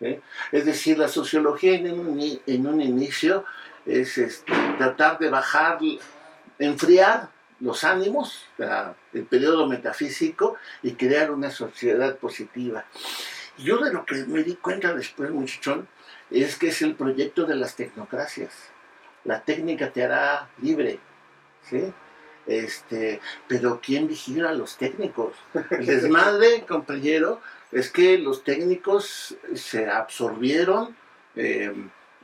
¿Sí? 0.00 0.20
Es 0.52 0.64
decir, 0.64 0.98
la 0.98 1.08
sociología 1.08 1.74
en 1.74 1.90
un, 1.98 2.18
ini- 2.18 2.40
en 2.46 2.66
un 2.66 2.80
inicio 2.80 3.44
es 3.86 4.18
este, 4.18 4.52
tratar 4.78 5.18
de 5.18 5.28
bajar, 5.30 5.78
enfriar 6.58 7.28
los 7.60 7.84
ánimos, 7.84 8.44
el 9.12 9.24
periodo 9.24 9.66
metafísico 9.66 10.56
y 10.82 10.92
crear 10.92 11.30
una 11.30 11.50
sociedad 11.50 12.16
positiva. 12.16 12.84
Yo 13.58 13.78
de 13.78 13.92
lo 13.92 14.04
que 14.04 14.16
me 14.26 14.42
di 14.42 14.54
cuenta 14.56 14.92
después, 14.94 15.30
muchachón, 15.30 15.86
es 16.30 16.56
que 16.56 16.68
es 16.68 16.82
el 16.82 16.94
proyecto 16.94 17.44
de 17.44 17.54
las 17.54 17.76
tecnocracias. 17.76 18.52
La 19.24 19.40
técnica 19.42 19.90
te 19.90 20.02
hará 20.04 20.48
libre, 20.60 20.98
¿sí? 21.70 21.92
Este, 22.46 23.20
pero 23.48 23.80
¿quién 23.82 24.06
vigila 24.08 24.50
a 24.50 24.54
los 24.54 24.76
técnicos? 24.76 25.32
El 25.70 25.86
desmadre, 25.86 26.64
compañero, 26.66 27.40
es 27.74 27.90
que 27.90 28.16
los 28.18 28.44
técnicos 28.44 29.36
se 29.54 29.88
absorbieron 29.90 30.96
eh, 31.34 31.74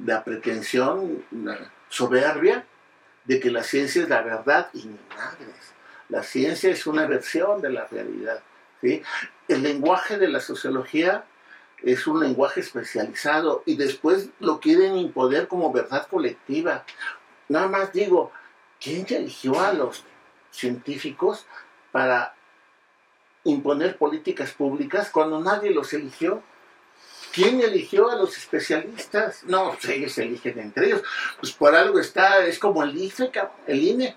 la 0.04 0.22
pretensión 0.22 1.24
la 1.32 1.72
soberbia 1.88 2.64
de 3.24 3.40
que 3.40 3.50
la 3.50 3.64
ciencia 3.64 4.02
es 4.02 4.08
la 4.08 4.22
verdad 4.22 4.70
y 4.72 4.84
ni 4.84 4.98
madres. 5.08 5.74
La 6.08 6.22
ciencia 6.22 6.70
es 6.70 6.86
una 6.86 7.06
versión 7.06 7.60
de 7.60 7.70
la 7.70 7.86
realidad. 7.86 8.42
¿sí? 8.80 9.02
El 9.48 9.64
lenguaje 9.64 10.18
de 10.18 10.28
la 10.28 10.40
sociología 10.40 11.24
es 11.82 12.06
un 12.06 12.20
lenguaje 12.20 12.60
especializado 12.60 13.64
y 13.66 13.76
después 13.76 14.30
lo 14.38 14.60
quieren 14.60 14.96
imponer 14.96 15.48
como 15.48 15.72
verdad 15.72 16.06
colectiva. 16.08 16.84
Nada 17.48 17.66
más 17.66 17.92
digo, 17.92 18.30
¿quién 18.80 19.04
eligió 19.10 19.60
a 19.60 19.72
los 19.72 20.04
científicos 20.52 21.46
para 21.90 22.34
imponer 23.50 23.96
políticas 23.96 24.52
públicas 24.52 25.10
cuando 25.10 25.40
nadie 25.40 25.70
los 25.70 25.92
eligió? 25.92 26.42
¿Quién 27.32 27.60
eligió 27.60 28.10
a 28.10 28.16
los 28.16 28.36
especialistas? 28.36 29.44
No, 29.44 29.72
pues 29.72 29.84
ellos 29.86 30.12
se 30.12 30.24
eligen 30.24 30.58
entre 30.58 30.86
ellos. 30.86 31.02
Pues 31.38 31.52
por 31.52 31.74
algo 31.74 32.00
está, 32.00 32.44
es 32.44 32.58
como 32.58 32.82
el 32.82 32.96
IFE, 32.96 33.30
el 33.66 33.82
INE, 33.82 34.16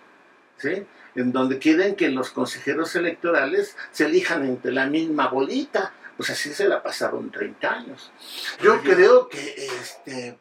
¿sí? 0.57 0.85
En 1.15 1.31
donde 1.31 1.59
quieren 1.59 1.95
que 1.95 2.09
los 2.09 2.31
consejeros 2.31 2.95
electorales 2.95 3.77
se 3.91 4.05
elijan 4.05 4.45
entre 4.45 4.71
la 4.71 4.87
misma 4.87 5.27
bolita. 5.27 5.93
Pues 6.17 6.29
así 6.31 6.53
se 6.53 6.67
la 6.67 6.81
pasaron 6.81 7.29
30 7.29 7.71
años. 7.71 8.11
Yo 8.61 8.81
creo 8.81 9.29
que 9.29 9.67
este, 9.79 10.37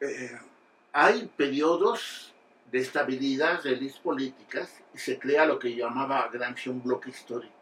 eh, 0.00 0.38
hay 0.92 1.30
periodos 1.36 2.34
de 2.70 2.78
estabilidad 2.78 3.62
de 3.62 3.72
élites 3.72 3.98
políticas 3.98 4.70
y 4.94 4.98
se 4.98 5.18
crea 5.18 5.46
lo 5.46 5.58
que 5.58 5.74
llamaba 5.74 6.28
Gramsci 6.32 6.68
un 6.68 6.82
bloque 6.82 7.10
histórico. 7.10 7.54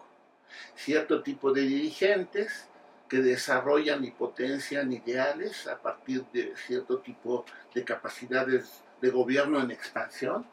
Cierto 0.77 1.23
tipo 1.23 1.53
de 1.53 1.63
dirigentes 1.63 2.69
que 3.09 3.19
desarrollan 3.19 4.05
y 4.05 4.11
potencian 4.11 4.93
ideales 4.93 5.67
a 5.67 5.81
partir 5.81 6.25
de 6.33 6.55
cierto 6.57 6.99
tipo 6.99 7.45
de 7.75 7.85
capacidades 7.85 8.83
de 9.01 9.11
gobierno 9.11 9.61
en 9.61 9.71
expansión, 9.71 10.47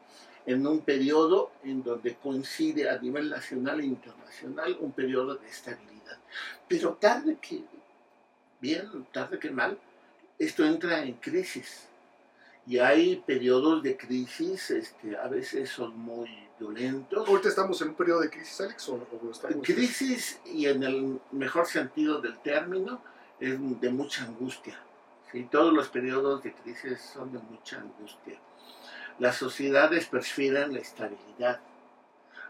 en 0.44 0.66
un 0.66 0.80
periodo 0.80 1.52
en 1.64 1.82
donde 1.82 2.14
coincide 2.16 2.90
a 2.90 2.98
nivel 2.98 3.30
nacional 3.30 3.80
e 3.80 3.86
internacional 3.86 4.76
un 4.80 4.92
periodo 4.92 5.36
de 5.36 5.48
estabilidad. 5.48 6.18
Pero 6.68 6.94
tarde 6.94 7.38
que 7.40 7.64
bien, 8.62 9.06
tarde 9.12 9.38
que 9.38 9.50
mal, 9.50 9.78
esto 10.38 10.64
entra 10.64 11.02
en 11.02 11.14
crisis. 11.14 11.88
Y 12.64 12.78
hay 12.78 13.16
periodos 13.26 13.82
de 13.82 13.96
crisis, 13.96 14.70
este, 14.70 15.16
a 15.16 15.26
veces 15.26 15.68
son 15.68 15.98
muy 15.98 16.30
violentos. 16.62 17.28
Ahorita 17.28 17.48
estamos 17.48 17.80
en 17.82 17.88
un 17.88 17.94
periodo 17.94 18.20
de 18.20 18.30
crisis, 18.30 18.60
Alex, 18.60 18.88
o, 18.88 18.94
o 18.94 19.30
estamos... 19.30 19.66
Crisis, 19.66 20.40
y 20.44 20.66
en 20.66 20.82
el 20.82 21.20
mejor 21.32 21.66
sentido 21.66 22.20
del 22.20 22.38
término, 22.38 23.02
es 23.40 23.58
de 23.80 23.90
mucha 23.90 24.24
angustia. 24.24 24.78
¿sí? 25.30 25.48
Todos 25.50 25.72
los 25.72 25.88
periodos 25.88 26.42
de 26.42 26.52
crisis 26.54 27.00
son 27.00 27.32
de 27.32 27.38
mucha 27.38 27.78
angustia. 27.78 28.38
Las 29.18 29.36
sociedades 29.36 30.06
prefieren 30.06 30.72
la 30.72 30.80
estabilidad. 30.80 31.60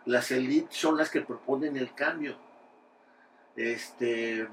Las 0.05 0.31
élites 0.31 0.77
son 0.77 0.97
las 0.97 1.11
que 1.11 1.21
proponen 1.21 1.77
el 1.77 1.95
cambio. 1.95 2.37
Este, 3.57 4.49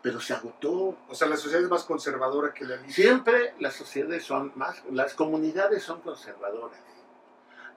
pero 0.00 0.20
se 0.20 0.34
agotó. 0.34 0.96
O 1.08 1.14
sea, 1.14 1.28
la 1.28 1.36
sociedad 1.36 1.62
es 1.62 1.70
más 1.70 1.84
conservadora 1.84 2.52
que 2.52 2.64
la 2.64 2.74
elite. 2.74 2.92
Siempre 2.92 3.54
las 3.60 3.74
sociedades 3.74 4.24
son 4.24 4.52
más, 4.56 4.82
las 4.90 5.14
comunidades 5.14 5.82
son 5.82 6.00
conservadoras. 6.00 6.78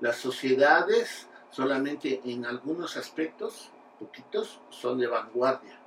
Las 0.01 0.17
sociedades 0.17 1.27
solamente 1.55 2.21
en 2.25 2.45
algunos 2.45 2.97
aspectos, 2.97 3.71
poquitos, 3.97 4.59
son 4.69 4.99
de 4.99 5.07
vanguardia, 5.07 5.79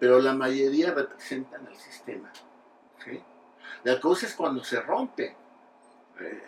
pero 0.00 0.18
la 0.20 0.32
mayoría 0.32 0.92
representan 0.92 1.66
al 1.66 1.76
sistema. 1.76 2.32
La 3.84 4.00
cosa 4.00 4.26
es 4.26 4.34
cuando 4.34 4.64
se 4.64 4.80
rompe, 4.80 5.36
eh, 6.20 6.42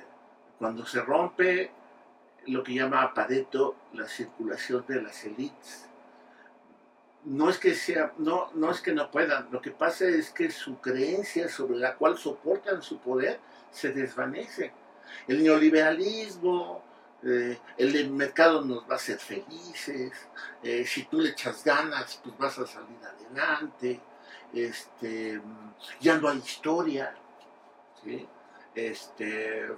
cuando 0.59 0.87
se 0.87 1.03
rompe 1.03 1.71
lo 2.47 2.63
que 2.63 2.75
llama 2.75 3.13
Pareto 3.13 3.77
la 3.93 4.07
circulación 4.07 4.85
de 4.87 5.03
las 5.03 5.25
élites. 5.25 5.87
No 7.25 7.51
es 7.51 7.59
que 7.59 7.75
sea, 7.75 8.13
no, 8.19 8.51
no 8.55 8.71
es 8.71 8.81
que 8.81 8.93
no 8.93 9.11
puedan, 9.11 9.49
lo 9.51 9.61
que 9.61 9.73
pasa 9.73 10.07
es 10.07 10.31
que 10.31 10.51
su 10.51 10.81
creencia 10.81 11.49
sobre 11.49 11.77
la 11.77 11.97
cual 11.97 12.17
soportan 12.17 12.83
su 12.83 12.99
poder 12.99 13.41
se 13.71 13.93
desvanece. 13.93 14.73
El 15.27 15.43
neoliberalismo, 15.43 16.83
eh, 17.25 17.59
el 17.79 18.11
mercado 18.11 18.61
nos 18.63 18.83
va 18.83 18.93
a 18.93 18.97
hacer 18.97 19.19
felices, 19.19 20.13
eh, 20.63 20.85
si 20.87 21.05
tú 21.05 21.21
le 21.21 21.31
echas 21.31 21.65
ganas, 21.65 22.21
pues 22.23 22.37
vas 22.37 22.59
a 22.59 22.67
salir 22.67 22.99
adelante, 23.03 24.01
este, 24.53 25.41
ya 26.01 26.19
no 26.19 26.29
hay 26.29 26.39
historia, 26.39 27.15
este, 28.75 29.69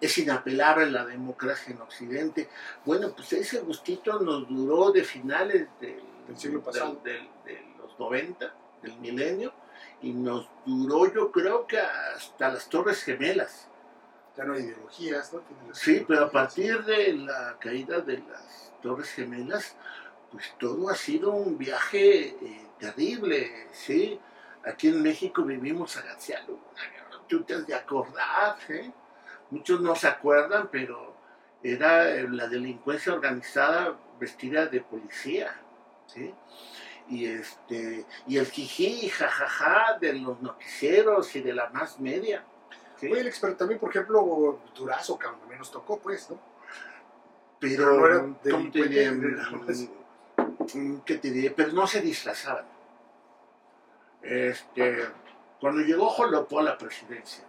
es 0.00 0.18
inapelable 0.18 0.90
la 0.90 1.04
democracia 1.04 1.74
en 1.74 1.80
Occidente. 1.80 2.48
Bueno, 2.84 3.12
pues 3.14 3.32
ese 3.32 3.60
gustito 3.60 4.20
nos 4.20 4.48
duró 4.48 4.92
de 4.92 5.02
finales 5.02 5.66
del, 5.80 6.00
siglo 6.36 6.62
pasado, 6.62 7.00
de 7.02 7.28
los 7.78 7.98
90, 7.98 8.54
del 8.82 8.98
milenio, 8.98 9.52
y 10.00 10.12
nos 10.12 10.48
duró 10.64 11.12
yo 11.12 11.32
creo 11.32 11.66
que 11.66 11.80
hasta 11.80 12.52
las 12.52 12.68
Torres 12.68 13.02
Gemelas. 13.02 13.68
Ya 14.38 14.44
no 14.44 14.54
hay 14.54 14.62
ideologías, 14.62 15.32
¿no? 15.32 15.42
Sí, 15.72 16.04
pero 16.06 16.26
a 16.26 16.30
partir 16.30 16.84
de 16.84 17.12
la 17.12 17.56
caída 17.58 18.00
de 18.00 18.18
las 18.18 18.72
Torres 18.80 19.10
Gemelas, 19.10 19.74
pues 20.30 20.54
todo 20.60 20.88
ha 20.88 20.94
sido 20.94 21.32
un 21.32 21.58
viaje 21.58 22.28
eh, 22.28 22.66
terrible, 22.78 23.66
¿sí? 23.72 24.20
Aquí 24.64 24.88
en 24.88 25.02
México 25.02 25.42
vivimos 25.42 25.96
a 25.96 26.02
García 26.02 26.40
Luna, 26.46 26.62
tú 27.26 27.42
te 27.42 27.54
has 27.54 27.66
de 27.66 27.74
acordar, 27.74 28.56
¿sí? 28.64 28.92
muchos 29.50 29.80
no 29.80 29.94
se 29.96 30.08
acuerdan, 30.08 30.68
pero 30.70 31.16
era 31.62 32.10
eh, 32.10 32.28
la 32.28 32.46
delincuencia 32.46 33.12
organizada 33.12 33.98
vestida 34.20 34.66
de 34.66 34.80
policía, 34.80 35.54
¿sí? 36.06 36.32
Y, 37.08 37.26
este, 37.26 38.04
y 38.26 38.36
el 38.36 38.46
jiji 38.46 39.08
jajaja 39.08 39.98
de 39.98 40.12
los 40.12 40.40
noticieros 40.42 41.34
y 41.36 41.40
de 41.40 41.54
la 41.54 41.70
más 41.70 41.98
media. 41.98 42.44
¿Sí? 43.00 43.12
Alex, 43.12 43.38
pero 43.40 43.56
también, 43.56 43.80
por 43.80 43.90
ejemplo, 43.90 44.60
Durazo, 44.74 45.18
que 45.18 45.26
a 45.26 45.32
mí 45.32 45.56
nos 45.56 45.70
tocó, 45.70 45.98
pues, 45.98 46.30
¿no? 46.30 46.38
Pero, 47.60 48.26
no 48.26 48.38
¿qué 51.04 51.16
te 51.16 51.30
diré? 51.30 51.50
Pero 51.50 51.72
no 51.72 51.86
se 51.86 52.00
disfrazaban. 52.00 52.66
Este, 54.22 55.06
cuando 55.60 55.80
llegó 55.80 56.08
Jolopó 56.10 56.60
a 56.60 56.62
la 56.62 56.78
presidencia, 56.78 57.44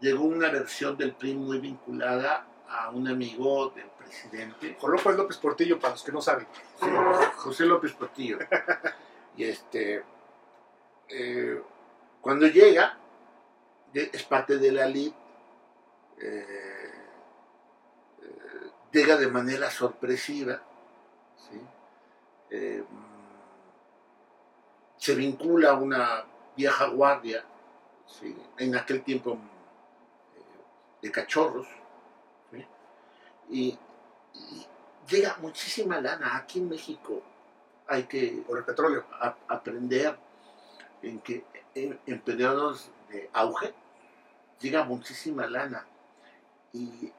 llegó 0.00 0.24
una 0.24 0.50
versión 0.50 0.96
del 0.96 1.14
PRI 1.14 1.34
muy 1.34 1.58
vinculada 1.58 2.46
a 2.68 2.90
un 2.90 3.08
amigo 3.08 3.70
del 3.70 3.88
presidente. 3.98 4.76
Jolopó 4.78 5.10
es 5.10 5.16
López 5.16 5.36
Portillo, 5.38 5.78
para 5.78 5.92
los 5.92 6.02
que 6.02 6.12
no 6.12 6.20
saben. 6.20 6.46
José 7.36 7.66
López 7.66 7.92
Portillo. 7.92 8.38
y 9.36 9.44
este, 9.44 10.04
eh, 11.08 11.60
cuando 12.20 12.46
llega, 12.46 12.98
es 14.02 14.22
parte 14.24 14.58
de 14.58 14.72
la 14.72 14.86
LID, 14.86 15.12
eh, 16.20 16.90
eh, 18.22 18.70
llega 18.92 19.16
de 19.16 19.28
manera 19.28 19.70
sorpresiva, 19.70 20.62
se 24.98 25.14
vincula 25.14 25.70
a 25.70 25.74
una 25.74 26.24
vieja 26.56 26.86
guardia, 26.86 27.44
en 28.58 28.76
aquel 28.76 29.02
tiempo 29.02 29.38
de 31.02 31.10
cachorros, 31.10 31.66
y, 33.50 33.78
llega 35.08 35.36
muchísima 35.40 36.00
lana. 36.00 36.36
Aquí 36.36 36.58
en 36.58 36.68
México 36.68 37.22
hay 37.86 38.04
que 38.04 38.42
por 38.46 38.58
el 38.58 38.64
petróleo. 38.64 39.04
aprender 39.48 40.18
en 41.02 41.20
que 41.20 41.44
en, 41.74 42.20
periodos 42.20 42.90
de 43.08 43.30
auge 43.32 43.74
llega 44.60 44.84
muchísima 44.84 45.46
lana 45.46 45.84
y 46.72 47.12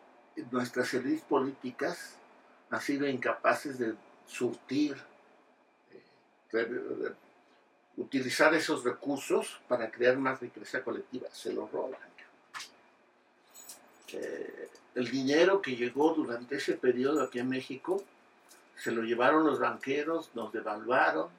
nuestras 0.52 0.94
élites 0.94 1.24
políticas 1.24 2.16
han 2.70 2.82
sido 2.82 3.08
incapaces 3.08 3.80
de 3.80 3.96
surtir, 4.28 4.98
eh, 6.54 7.14
utilizar 7.96 8.54
esos 8.54 8.84
recursos 8.84 9.60
para 9.68 9.90
crear 9.90 10.18
más 10.18 10.40
riqueza 10.40 10.84
colectiva, 10.84 11.28
se 11.32 11.54
lo 11.54 11.68
roban. 11.68 12.00
Eh, 14.14 14.70
el 14.96 15.12
dinero 15.12 15.62
que 15.62 15.76
llegó 15.76 16.14
durante 16.14 16.58
ese 16.58 16.74
periodo 16.74 17.24
aquí 17.24 17.40
en 17.40 17.50
México, 17.50 18.04
se 18.76 18.92
lo 18.92 19.02
llevaron 19.02 19.46
los 19.46 19.60
banqueros, 19.60 20.32
nos 20.34 20.52
devaluaron, 20.54 21.30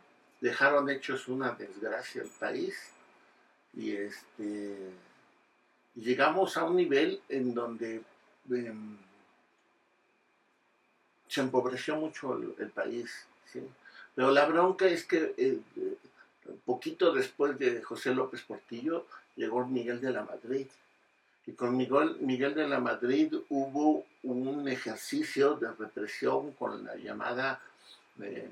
dejaron 0.41 0.91
hechos 0.91 1.29
una 1.29 1.53
desgracia 1.53 2.23
al 2.23 2.29
país 2.29 2.75
y 3.75 3.97
este 3.97 4.93
llegamos 6.01 6.57
a 6.57 6.65
un 6.65 6.77
nivel 6.77 7.21
en 7.29 7.55
donde 7.55 8.03
em, 8.51 8.97
se 11.29 11.41
empobreció 11.41 11.97
mucho 11.97 12.39
el, 12.59 12.71
país. 12.71 13.11
Pero 14.15 14.31
la 14.31 14.47
bronca 14.47 14.87
es 14.87 15.05
que 15.05 15.35
eh, 15.37 15.59
poquito 16.65 17.13
después 17.13 17.59
de 17.59 17.83
José 17.83 18.15
López 18.15 18.43
Portillo 18.43 19.07
llegó 19.37 19.67
Miguel 19.67 20.01
de 20.01 20.13
la 20.13 20.25
Madrid 20.25 20.67
y 21.47 21.53
con 21.53 21.77
Miguel, 21.77 22.17
Miguel 22.21 22.55
de 22.55 22.69
la 22.69 22.81
Madrid 22.81 23.35
hubo 23.49 24.05
un 24.23 24.69
ejercicio 24.69 25.57
de 25.57 25.73
represión 25.73 26.53
con 26.53 26.85
la 26.85 26.97
llamada... 26.97 27.61
Eh, 28.21 28.51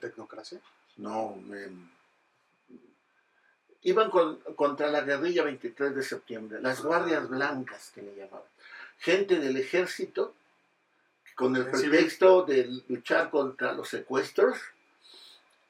¿Tecnocracia? 0.00 0.60
No, 0.96 1.36
iban 3.82 4.10
contra 4.10 4.88
la 4.88 5.02
guerrilla 5.02 5.44
23 5.44 5.94
de 5.94 6.02
septiembre, 6.02 6.60
las 6.60 6.82
guardias 6.82 7.28
blancas 7.28 7.92
que 7.94 8.02
le 8.02 8.14
llamaban. 8.14 8.48
Gente 8.98 9.38
del 9.38 9.56
ejército, 9.56 10.34
con 11.34 11.54
el 11.54 11.66
pretexto 11.66 12.42
de 12.44 12.82
luchar 12.88 13.30
contra 13.30 13.72
los 13.72 13.88
secuestros, 13.88 14.58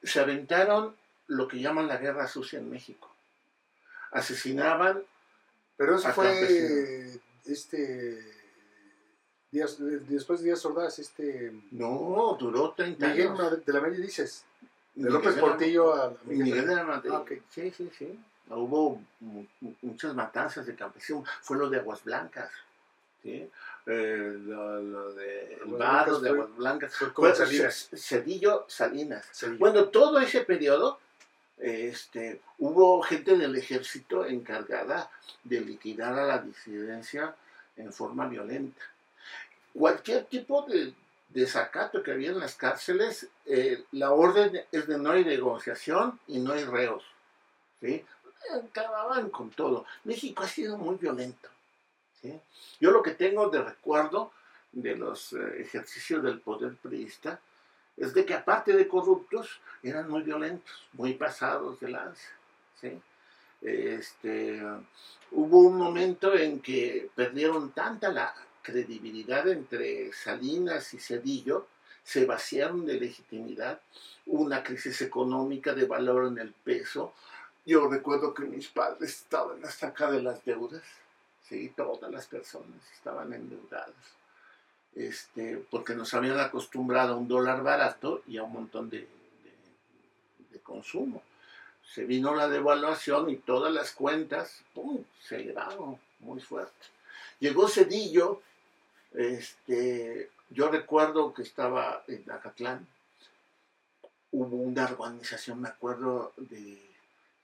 se 0.01 0.19
aventaron 0.19 0.95
lo 1.27 1.47
que 1.47 1.59
llaman 1.59 1.87
la 1.87 1.97
guerra 1.97 2.27
sucia 2.27 2.57
en 2.57 2.69
México. 2.69 3.13
Asesinaban 4.11 5.03
pero 5.79 5.95
eso 5.95 6.11
fue 6.11 7.07
este 7.45 8.21
días, 9.49 9.77
después 10.09 10.41
de 10.41 10.47
Díaz 10.47 10.65
Ordaz, 10.65 10.99
este 10.99 11.53
no, 11.71 12.35
duró 12.37 12.73
30 12.73 13.07
Miguel 13.07 13.29
años. 13.29 13.65
de 13.65 13.73
la 13.73 13.79
Media 13.79 13.99
dices. 13.99 14.43
De 14.95 15.09
López 15.09 15.35
Portillo 15.35 15.93
a 15.93 16.13
Miguel 16.25 16.67
de 16.67 16.75
la 16.75 16.83
Madrid. 16.83 17.11
Ah, 17.13 17.23
sí, 17.49 17.71
sí, 17.71 17.89
sí. 17.97 18.19
Hubo 18.49 19.01
muchas 19.81 20.13
matanzas 20.15 20.65
de 20.65 20.75
campesinos. 20.75 21.27
Fue 21.41 21.57
lo 21.57 21.69
de 21.69 21.77
Aguas 21.79 22.03
Blancas. 22.03 22.49
¿sí? 23.21 23.49
Eh, 23.85 24.37
lo, 24.45 25.13
de 25.13 25.53
el 25.63 25.71
barro 25.71 26.19
de 26.19 26.29
Aguas 26.29 26.55
Blancas. 26.55 26.95
Fue 27.13 27.35
Salinas. 27.35 27.89
Cedillo 27.93 28.65
Salinas. 28.67 29.25
Bueno, 29.57 29.85
todo 29.85 30.19
ese 30.19 30.41
periodo 30.41 30.99
este, 31.59 32.41
hubo 32.57 33.01
gente 33.01 33.37
del 33.37 33.55
ejército 33.55 34.25
encargada 34.25 35.11
de 35.43 35.61
liquidar 35.61 36.17
a 36.17 36.25
la 36.25 36.37
disidencia 36.39 37.35
en 37.75 37.91
forma 37.91 38.27
violenta. 38.27 38.81
Cualquier 39.73 40.25
tipo 40.25 40.63
de 40.63 40.93
desacato 41.29 42.03
que 42.03 42.11
había 42.11 42.31
en 42.31 42.39
las 42.39 42.55
cárceles, 42.55 43.27
eh, 43.45 43.83
la 43.91 44.11
orden 44.11 44.61
es 44.71 44.87
de 44.87 44.97
no 44.97 45.11
hay 45.11 45.23
negociación 45.23 46.19
y 46.27 46.39
no 46.39 46.53
hay 46.53 46.63
reos. 46.65 47.03
¿sí? 47.79 48.03
Acababan 48.53 49.29
con 49.29 49.49
todo. 49.51 49.85
México 50.03 50.43
ha 50.43 50.47
sido 50.47 50.77
muy 50.77 50.95
violento. 50.95 51.49
Yo 52.81 52.91
lo 52.91 53.01
que 53.01 53.11
tengo 53.11 53.49
de 53.49 53.63
recuerdo 53.63 54.33
de 54.71 54.95
los 54.95 55.33
eh, 55.33 55.61
ejercicios 55.61 56.21
del 56.21 56.41
poder 56.41 56.75
priista 56.75 57.39
es 57.95 58.13
de 58.13 58.25
que 58.25 58.33
aparte 58.33 58.73
de 58.73 58.87
corruptos, 58.87 59.59
eran 59.83 60.09
muy 60.09 60.23
violentos, 60.23 60.87
muy 60.93 61.13
pasados 61.13 61.79
de 61.79 61.89
lanza. 61.89 62.29
Este, 63.61 64.61
hubo 65.31 65.59
un 65.59 65.77
momento 65.77 66.33
en 66.33 66.61
que 66.61 67.09
perdieron 67.13 67.71
tanta 67.71 68.09
la 68.09 68.33
credibilidad 68.61 69.47
entre 69.47 70.11
Salinas 70.13 70.93
y 70.93 70.99
Cedillo, 70.99 71.67
se 72.03 72.25
vaciaron 72.25 72.85
de 72.85 72.99
legitimidad, 72.99 73.81
una 74.25 74.63
crisis 74.63 75.01
económica 75.01 75.73
de 75.73 75.85
valor 75.85 76.27
en 76.27 76.39
el 76.39 76.53
peso. 76.53 77.13
Yo 77.65 77.87
recuerdo 77.87 78.33
que 78.33 78.43
mis 78.43 78.67
padres 78.67 79.11
estaban 79.11 79.63
hasta 79.63 79.87
acá 79.87 80.09
de 80.09 80.21
las 80.21 80.43
deudas, 80.43 80.83
¿sí? 81.47 81.71
todas 81.75 82.11
las 82.11 82.25
personas 82.27 82.81
estaban 82.93 83.33
endeudadas 83.33 84.19
este, 84.95 85.63
porque 85.69 85.95
nos 85.95 86.13
habían 86.13 86.39
acostumbrado 86.39 87.13
a 87.13 87.17
un 87.17 87.27
dólar 87.27 87.63
barato 87.63 88.23
y 88.27 88.37
a 88.37 88.43
un 88.43 88.53
montón 88.53 88.89
de, 88.89 89.07
de, 90.51 90.59
consumo. 90.59 91.23
Se 91.83 92.05
vino 92.05 92.35
la 92.35 92.47
devaluación 92.47 93.29
y 93.29 93.37
todas 93.37 93.73
las 93.73 93.91
cuentas, 93.91 94.63
¡pum!, 94.73 95.03
se 95.21 95.37
elevaron 95.37 95.97
muy 96.19 96.39
fuerte. 96.39 96.87
Llegó 97.39 97.67
Cedillo, 97.67 98.41
este, 99.13 100.29
yo 100.49 100.69
recuerdo 100.69 101.33
que 101.33 101.41
estaba 101.41 102.03
en 102.07 102.29
Acatlán, 102.31 102.87
hubo 104.31 104.57
una 104.57 104.85
organización, 104.85 105.61
me 105.61 105.69
acuerdo, 105.69 106.33
de 106.37 106.81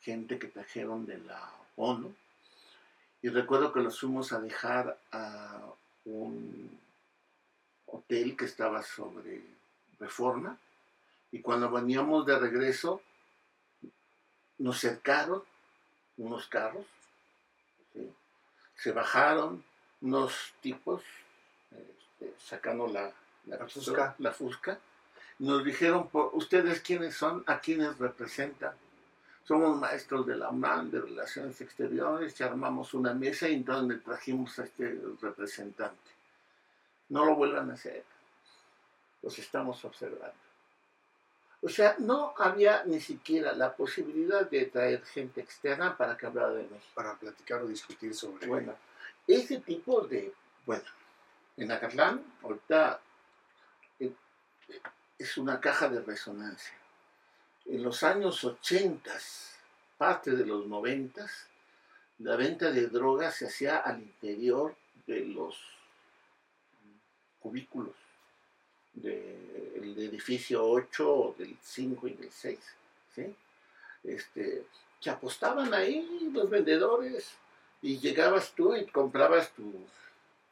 gente 0.01 0.38
que 0.38 0.47
trajeron 0.47 1.05
de 1.05 1.18
la 1.20 1.51
ONU, 1.76 2.13
y 3.22 3.30
recuerdo 3.30 3.74
que 3.74 3.80
los 3.80 3.99
fuimos 3.99 4.32
a 4.32 4.39
dejar 4.39 4.97
a 5.11 5.61
un 6.05 6.80
hotel 7.88 8.38
que 8.38 8.45
estaba 8.45 8.84
sobre 8.84 9.41
reforma, 9.99 10.57
y 11.32 11.41
cuando 11.41 11.72
veníamos 11.72 12.26
de 12.26 12.38
regreso, 12.38 13.01
nos 14.57 14.80
cercaron 14.80 15.43
unos 16.18 16.47
carros, 16.47 16.86
se 18.78 18.91
bajaron 18.91 19.63
unos 20.01 20.53
tipos 20.61 21.01
este, 22.20 22.34
sacando 22.39 22.88
la, 22.88 23.11
la, 23.45 23.68
fusca. 23.68 24.16
la 24.20 24.32
fusca, 24.32 24.80
nos 25.39 25.63
dijeron, 25.63 26.09
¿ustedes 26.34 26.82
quiénes 26.82 27.16
son? 27.16 27.43
¿A 27.47 27.59
quiénes 27.59 27.97
representan? 27.97 28.74
Somos 29.43 29.78
maestros 29.78 30.26
de 30.26 30.38
la 30.38 30.49
UNAM, 30.49 30.89
de 30.89 31.01
Relaciones 31.01 31.59
Exteriores, 31.61 32.39
y 32.39 32.43
armamos 32.43 32.93
una 32.93 33.13
mesa 33.13 33.47
y 33.47 33.55
entonces 33.55 33.97
le 33.97 34.03
trajimos 34.03 34.57
a 34.57 34.63
este 34.63 34.99
representante. 35.22 36.11
No 37.09 37.26
lo 37.26 37.36
vuelvan 37.36 37.70
a 37.70 37.74
hacer. 37.74 38.03
Los 39.22 39.38
estamos 39.38 39.84
observando. 39.86 40.34
O 41.61 41.70
sea, 41.70 41.95
no 41.99 42.34
había 42.38 42.84
ni 42.86 42.99
siquiera 42.99 43.53
la 43.53 43.76
posibilidad 43.76 44.49
de 44.49 44.66
traer 44.66 45.03
gente 45.03 45.41
externa 45.41 45.95
para 45.95 46.18
que 46.18 46.26
hablara 46.26 46.51
de 46.51 46.63
México. 46.63 46.91
Para 46.93 47.16
platicar 47.16 47.61
o 47.61 47.68
discutir 47.68 48.16
sobre... 48.16 48.47
Bueno, 48.47 48.74
ese 49.28 49.59
tipo 49.59 50.01
de... 50.01 50.34
Bueno, 50.66 50.86
en 51.58 51.72
Acatlán, 51.72 52.24
ahorita 52.43 53.01
eh, 53.99 54.12
es 55.18 55.38
una 55.38 55.60
caja 55.60 55.89
de 55.89 56.01
resonancia. 56.01 56.76
En 57.66 57.84
los 57.84 58.03
años 58.03 58.43
80, 58.43 59.12
parte 59.97 60.32
de 60.32 60.45
los 60.45 60.68
90, 60.68 61.26
la 62.20 62.36
venta 62.36 62.72
de 62.72 62.88
drogas 62.88 63.36
se 63.36 63.47
hacía 63.47 63.78
al 63.78 63.99
interior 63.99 64.76
de 65.08 65.26
los 65.26 65.58
cubículos 67.39 67.93
del 68.93 69.95
edificio 69.97 70.66
8, 70.66 71.36
del 71.38 71.58
5 71.62 72.08
y 72.08 72.14
del 72.14 72.32
6. 72.32 72.60
¿sí? 73.14 73.36
Este, 74.03 74.66
que 75.01 75.10
apostaban 75.10 75.74
ahí 75.74 76.30
los 76.32 76.49
vendedores 76.49 77.32
y 77.82 77.99
llegabas 77.99 78.53
tú 78.53 78.76
y 78.76 78.86
comprabas 78.86 79.51
tu, 79.51 79.74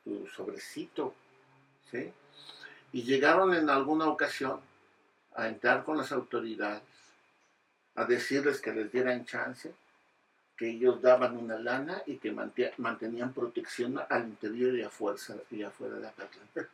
tu 0.04 0.28
sobrecito. 0.28 1.14
¿sí? 1.91 2.12
Y 2.91 3.04
llegaron 3.04 3.54
en 3.54 3.70
alguna 3.70 4.08
ocasión 4.08 4.60
a 5.36 5.47
entrar 5.47 5.84
con 5.84 5.97
las 5.97 6.12
autoridades, 6.12 6.84
a 7.95 8.06
decirles 8.06 8.62
que 8.62 8.74
les 8.74 8.91
dieran 8.91 9.26
chance 9.26 9.74
que 10.56 10.70
ellos 10.70 11.01
daban 11.01 11.36
una 11.38 11.58
lana 11.58 12.04
y 12.06 12.18
que 12.18 12.32
mantenían 12.78 13.34
protección 13.34 13.99
al 14.10 14.26
interior 14.26 14.76
y 14.76 14.84
afuera, 14.84 15.18
y 15.49 15.64
afuera 15.64 15.95
de 15.95 16.01
la 16.01 16.12
patria. 16.12 16.70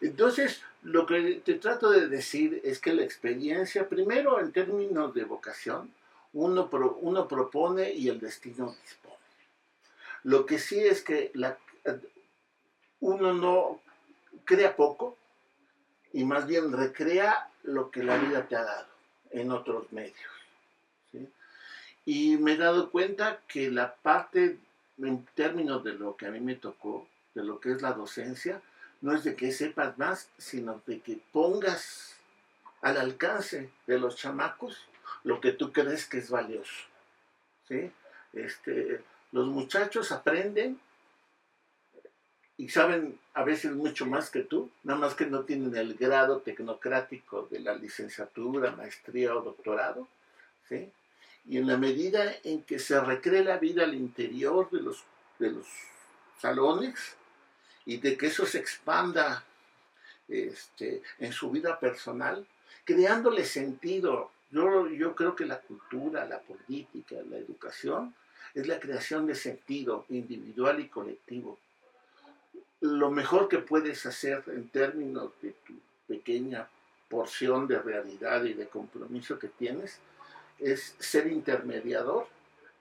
Entonces, 0.00 0.62
lo 0.82 1.06
que 1.06 1.40
te 1.44 1.54
trato 1.54 1.90
de 1.90 2.08
decir 2.08 2.60
es 2.64 2.80
que 2.80 2.94
la 2.94 3.04
experiencia, 3.04 3.88
primero 3.88 4.40
en 4.40 4.52
términos 4.52 5.14
de 5.14 5.24
vocación, 5.24 5.92
uno, 6.32 6.68
uno 7.00 7.28
propone 7.28 7.92
y 7.92 8.08
el 8.08 8.18
destino 8.18 8.74
dispone. 8.82 9.14
Lo 10.24 10.44
que 10.44 10.58
sí 10.58 10.80
es 10.80 11.02
que 11.02 11.30
la, 11.34 11.56
uno 13.00 13.32
no 13.32 13.80
crea 14.44 14.76
poco 14.76 15.16
y 16.12 16.24
más 16.24 16.46
bien 16.46 16.72
recrea 16.72 17.50
lo 17.62 17.90
que 17.90 18.02
la 18.02 18.16
vida 18.16 18.46
te 18.46 18.56
ha 18.56 18.64
dado 18.64 18.88
en 19.30 19.52
otros 19.52 19.92
medios. 19.92 20.16
Y 22.04 22.38
me 22.38 22.52
he 22.52 22.56
dado 22.56 22.90
cuenta 22.90 23.40
que 23.46 23.70
la 23.70 23.94
parte, 23.96 24.58
en 24.96 25.26
términos 25.34 25.84
de 25.84 25.92
lo 25.92 26.16
que 26.16 26.26
a 26.26 26.30
mí 26.30 26.40
me 26.40 26.54
tocó, 26.54 27.06
de 27.34 27.44
lo 27.44 27.60
que 27.60 27.72
es 27.72 27.82
la 27.82 27.92
docencia, 27.92 28.62
no 29.02 29.14
es 29.14 29.24
de 29.24 29.36
que 29.36 29.52
sepas 29.52 29.98
más, 29.98 30.30
sino 30.38 30.80
de 30.86 31.00
que 31.00 31.20
pongas 31.32 32.16
al 32.80 32.96
alcance 32.96 33.70
de 33.86 33.98
los 33.98 34.16
chamacos 34.16 34.86
lo 35.22 35.40
que 35.40 35.52
tú 35.52 35.72
crees 35.72 36.06
que 36.06 36.18
es 36.18 36.30
valioso. 36.30 36.86
Este, 38.32 39.02
los 39.32 39.46
muchachos 39.48 40.10
aprenden 40.10 40.80
y 42.58 42.68
saben 42.68 43.16
a 43.34 43.44
veces 43.44 43.70
mucho 43.72 44.04
más 44.04 44.30
que 44.30 44.42
tú, 44.42 44.68
nada 44.82 44.98
más 44.98 45.14
que 45.14 45.26
no 45.26 45.44
tienen 45.44 45.74
el 45.76 45.94
grado 45.94 46.40
tecnocrático 46.40 47.46
de 47.52 47.60
la 47.60 47.76
licenciatura, 47.76 48.72
maestría 48.72 49.34
o 49.36 49.42
doctorado. 49.42 50.08
¿sí? 50.68 50.90
Y 51.46 51.58
en 51.58 51.68
la 51.68 51.76
medida 51.76 52.34
en 52.42 52.62
que 52.64 52.80
se 52.80 53.00
recree 53.00 53.44
la 53.44 53.58
vida 53.58 53.84
al 53.84 53.94
interior 53.94 54.68
de 54.72 54.80
los, 54.80 55.04
de 55.38 55.52
los 55.52 55.66
salones 56.40 57.16
y 57.86 57.98
de 57.98 58.18
que 58.18 58.26
eso 58.26 58.44
se 58.44 58.58
expanda 58.58 59.44
este, 60.26 61.02
en 61.20 61.32
su 61.32 61.52
vida 61.52 61.78
personal, 61.78 62.44
creándole 62.84 63.44
sentido. 63.44 64.32
Yo, 64.50 64.88
yo 64.88 65.14
creo 65.14 65.36
que 65.36 65.46
la 65.46 65.60
cultura, 65.60 66.24
la 66.24 66.40
política, 66.40 67.14
la 67.30 67.36
educación 67.36 68.16
es 68.52 68.66
la 68.66 68.80
creación 68.80 69.28
de 69.28 69.36
sentido 69.36 70.06
individual 70.08 70.80
y 70.80 70.88
colectivo. 70.88 71.60
Lo 72.80 73.10
mejor 73.10 73.48
que 73.48 73.58
puedes 73.58 74.06
hacer 74.06 74.44
en 74.48 74.68
términos 74.68 75.30
de 75.42 75.52
tu 75.66 75.74
pequeña 76.06 76.68
porción 77.08 77.66
de 77.66 77.78
realidad 77.78 78.44
y 78.44 78.54
de 78.54 78.68
compromiso 78.68 79.38
que 79.38 79.48
tienes 79.48 79.98
es 80.58 80.94
ser 80.98 81.26
intermediador 81.26 82.26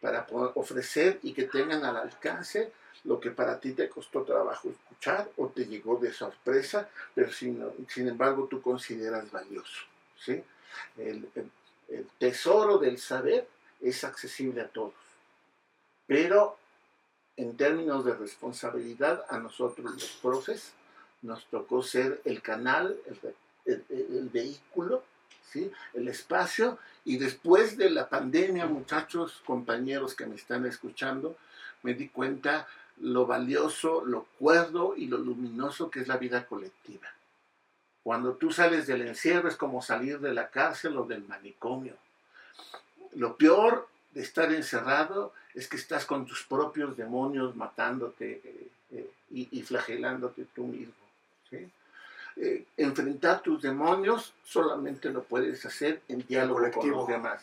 para 0.02 0.26
poder 0.26 0.52
ofrecer 0.56 1.20
y 1.24 1.34
que 1.34 1.44
tengan 1.44 1.84
al 1.84 1.98
alcance 1.98 2.72
lo 3.04 3.20
que 3.20 3.32
para 3.32 3.60
ti 3.60 3.72
te 3.72 3.90
costó 3.90 4.24
trabajo 4.24 4.70
escuchar 4.70 5.30
o 5.38 5.48
te 5.48 5.66
llegó 5.66 5.98
de 5.98 6.12
sorpresa, 6.12 6.90
pero 7.16 7.32
sin, 7.32 7.64
sin 7.88 8.08
embargo 8.08 8.48
tú 8.50 8.62
consideras 8.62 9.32
valioso. 9.32 9.84
¿sí? 10.20 10.44
El, 10.98 11.28
el 11.88 12.08
tesoro 12.18 12.78
del 12.78 12.98
saber 12.98 13.48
es 13.82 14.04
accesible 14.04 14.62
a 14.62 14.68
todos, 14.68 14.94
pero 16.06 16.58
en 17.38 17.56
términos 17.56 18.04
de 18.04 18.16
responsabilidad 18.16 19.26
a 19.30 19.40
nosotros 19.40 19.94
los 19.94 20.20
profes 20.22 20.74
nos 21.22 21.46
tocó 21.46 21.82
ser 21.82 22.22
el 22.26 22.42
canal, 22.42 22.98
el, 23.66 23.84
el 23.90 24.30
vehículo 24.32 25.04
el 25.94 26.08
espacio. 26.08 26.78
Y 27.06 27.18
después 27.18 27.78
de 27.78 27.90
la 27.90 28.10
pandemia, 28.10 28.66
muchachos, 28.66 29.42
compañeros 29.46 30.16
que 30.16 30.26
me 30.26 30.36
están 30.36 30.66
escuchando, 30.66 31.38
me 31.84 31.94
di 31.94 32.10
cuenta 32.10 32.68
lo 32.98 33.26
valioso, 33.26 34.04
lo 34.06 34.26
cuerdo 34.40 34.96
y 34.96 35.08
lo 35.08 35.18
luminoso 35.18 35.90
que 35.90 36.02
es 36.02 36.08
la 36.08 36.18
vida 36.18 36.46
colectiva. 36.46 37.08
Cuando 38.04 38.34
tú 38.34 38.52
sales 38.52 38.88
del 38.88 39.02
encierro 39.02 39.50
es 39.50 39.56
como 39.56 39.82
salir 39.82 40.20
de 40.20 40.34
la 40.34 40.50
cárcel 40.50 40.98
o 40.98 41.06
del 41.06 41.24
manicomio. 41.28 41.96
Lo 43.14 43.36
peor 43.36 43.88
de 44.14 44.22
estar 44.22 44.52
encerrado 44.52 45.34
es 45.58 45.68
que 45.68 45.78
estás 45.78 46.06
con 46.06 46.28
tus 46.28 46.44
propios 46.44 46.96
demonios 46.96 47.56
matándote 47.56 48.42
eh, 48.44 48.68
eh, 48.92 49.10
y, 49.32 49.62
flagelándote 49.64 50.46
tú 50.54 50.66
mismo. 50.66 50.94
Eh, 52.36 52.66
enfrentar 52.78 53.42
tus 53.42 53.64
demonios 53.64 54.36
solamente 54.46 55.10
lo 55.10 55.24
puedes 55.24 55.66
hacer 55.66 56.04
en 56.08 56.24
diálogo 56.28 56.72
con 56.72 56.92
los 56.92 57.08
demás. 57.08 57.42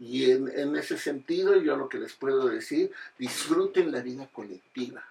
Y 0.00 0.32
en, 0.32 0.74
ese 0.74 0.98
sentido 0.98 1.54
yo 1.54 1.76
lo 1.76 1.88
que 1.88 1.98
les 1.98 2.14
puedo 2.14 2.48
decir, 2.48 2.90
disfruten 3.16 3.92
la 3.92 4.00
vida 4.00 4.28
colectiva, 4.32 5.04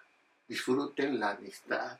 disfruten 0.50 1.22
la 1.22 1.32
amistad, 1.32 1.98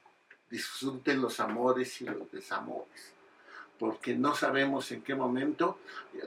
disfruten 0.50 1.22
los 1.22 1.40
amores 1.40 2.02
y 2.02 2.06
los 2.06 2.30
desamores, 2.30 3.14
porque 3.82 4.14
no 4.14 4.36
sabemos 4.36 4.92
en 4.92 5.02
qué 5.02 5.16
momento, 5.16 5.80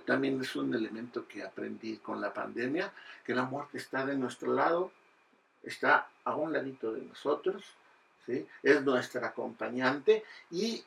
también 0.04 0.40
es 0.40 0.56
un 0.56 0.74
elemento 0.74 1.28
que 1.28 1.44
aprendí 1.44 1.98
con 1.98 2.20
la 2.20 2.34
pandemia, 2.34 2.92
que 3.24 3.32
la 3.32 3.44
muerte 3.44 3.78
está 3.78 4.04
de 4.04 4.16
nuestro 4.16 4.52
lado, 4.52 4.90
está 5.62 6.08
a 6.24 6.34
un 6.34 6.52
ladito 6.52 6.92
de 6.92 7.02
nosotros, 7.02 7.62
es 8.26 8.82
nuestra 8.82 9.28
acompañante 9.28 10.24
y 10.50 10.82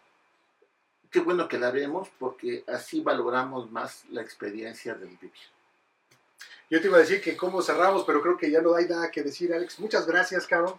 qué 1.09 1.21
bueno 1.21 1.47
que 1.47 1.57
la 1.57 1.71
vemos 1.71 2.09
porque 2.19 2.65
así 2.67 2.99
valoramos 2.99 3.71
más 3.71 4.03
la 4.09 4.21
experiencia 4.21 4.93
del 4.93 5.11
vivir. 5.11 5.31
Yo 6.69 6.81
te 6.81 6.87
iba 6.87 6.97
a 6.97 6.99
decir 6.99 7.21
que 7.21 7.37
cómo 7.37 7.61
cerramos, 7.61 8.03
pero 8.03 8.21
creo 8.21 8.35
que 8.35 8.51
ya 8.51 8.59
no 8.61 8.75
hay 8.75 8.89
nada 8.89 9.09
que 9.09 9.23
decir, 9.23 9.53
Alex. 9.53 9.79
Muchas 9.79 10.05
gracias, 10.05 10.45
cabrón. 10.45 10.73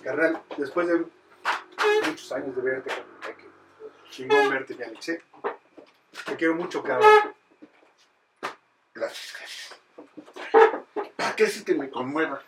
Carnal, 0.00 0.40
después 0.56 0.86
de 0.86 1.04
muchos 2.06 2.30
años 2.30 2.54
de 2.54 2.62
verte, 2.62 2.90
que 2.90 3.11
chingón 4.12 4.50
verte, 4.50 4.76
mi 4.76 4.84
Alex. 4.84 5.08
¿eh? 5.08 5.20
Te 6.26 6.36
quiero 6.36 6.54
mucho, 6.54 6.82
cabrón. 6.82 7.08
Gracias, 8.94 9.34
gracias. 9.38 10.82
¿Para 11.16 11.34
qué 11.34 11.44
es 11.44 11.62
que 11.62 11.74
me 11.74 11.88
conmueva? 11.88 12.42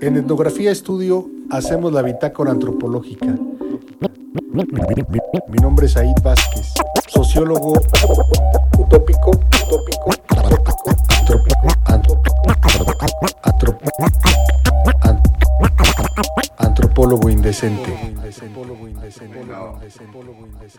En 0.00 0.16
Etnografía 0.18 0.70
Estudio 0.70 1.28
hacemos 1.50 1.92
la 1.92 2.02
bitácora 2.02 2.50
antropológica. 2.50 3.26
Mi 5.48 5.58
nombre 5.62 5.86
es 5.86 5.96
Aid 5.96 6.20
Vázquez, 6.22 6.74
sociólogo 7.08 7.72
utópico, 8.78 9.30
utópico, 9.30 10.10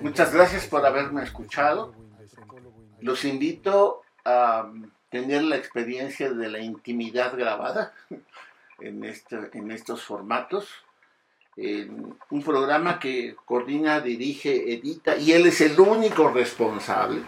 Muchas 0.02 0.34
gracias 0.34 0.66
por 0.66 0.86
haberme 0.86 1.24
escuchado. 1.24 1.94
Los 3.00 3.26
invito 3.26 4.02
a 4.26 4.72
tener 5.10 5.44
la 5.44 5.58
experiencia 5.58 6.32
de 6.32 6.50
la 6.50 6.60
intimidad 6.60 7.38
grabada 7.38 7.94
en, 8.80 9.04
este, 9.04 9.52
en 9.54 9.72
estos 9.72 10.04
formatos. 10.04 10.68
un 11.56 12.44
programa 12.44 13.00
que 13.00 13.36
coordina, 13.46 14.00
dirige, 14.00 14.74
edita 14.74 15.16
y 15.16 15.34
él 15.34 15.46
es 15.46 15.62
el 15.62 15.80
único 15.80 16.30
responsable, 16.30 17.22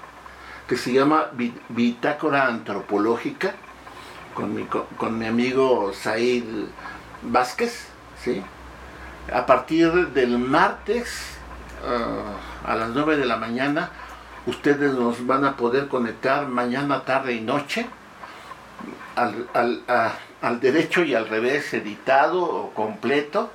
que 0.67 0.77
se 0.77 0.91
llama 0.91 1.31
Bitácora 1.69 2.47
Antropológica, 2.47 3.53
con 4.33 4.55
mi, 4.55 4.65
con 4.65 5.19
mi 5.19 5.27
amigo 5.27 5.93
Said 5.93 6.45
Vázquez. 7.21 7.89
¿sí? 8.23 8.41
A 9.33 9.45
partir 9.45 9.91
del 10.09 10.37
martes 10.37 11.37
ah, 11.83 12.71
a 12.71 12.75
las 12.75 12.89
9 12.89 13.17
de 13.17 13.25
la 13.25 13.37
mañana, 13.37 13.89
ustedes 14.45 14.93
nos 14.93 15.25
van 15.25 15.45
a 15.45 15.57
poder 15.57 15.87
conectar 15.87 16.47
mañana, 16.47 17.03
tarde 17.03 17.33
y 17.33 17.41
noche 17.41 17.87
al, 19.15 19.81
al, 20.41 20.59
derecho 20.59 21.03
y 21.03 21.15
al 21.15 21.27
revés 21.27 21.73
editado 21.73 22.43
o 22.43 22.73
completo. 22.73 23.51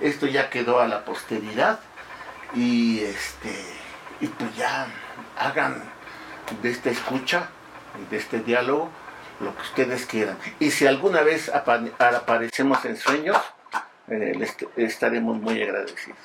Esto 0.00 0.26
ya 0.26 0.48
quedó 0.50 0.80
a 0.80 0.86
la 0.86 1.04
posteridad 1.04 1.80
y 2.54 3.00
este 3.00 3.54
y 4.20 4.26
pues 4.26 4.54
ya 4.56 4.86
hagan 5.38 5.82
de 6.62 6.70
esta 6.70 6.90
escucha, 6.90 7.48
de 8.10 8.16
este 8.16 8.40
diálogo, 8.40 8.90
lo 9.40 9.54
que 9.56 9.62
ustedes 9.62 10.06
quieran. 10.06 10.36
Y 10.58 10.70
si 10.70 10.86
alguna 10.86 11.22
vez 11.22 11.48
aparecemos 11.48 12.84
en 12.84 12.96
sueños, 12.96 13.38
eh, 14.10 14.32
estaremos 14.76 15.40
muy 15.40 15.62
agradecidos. 15.62 16.18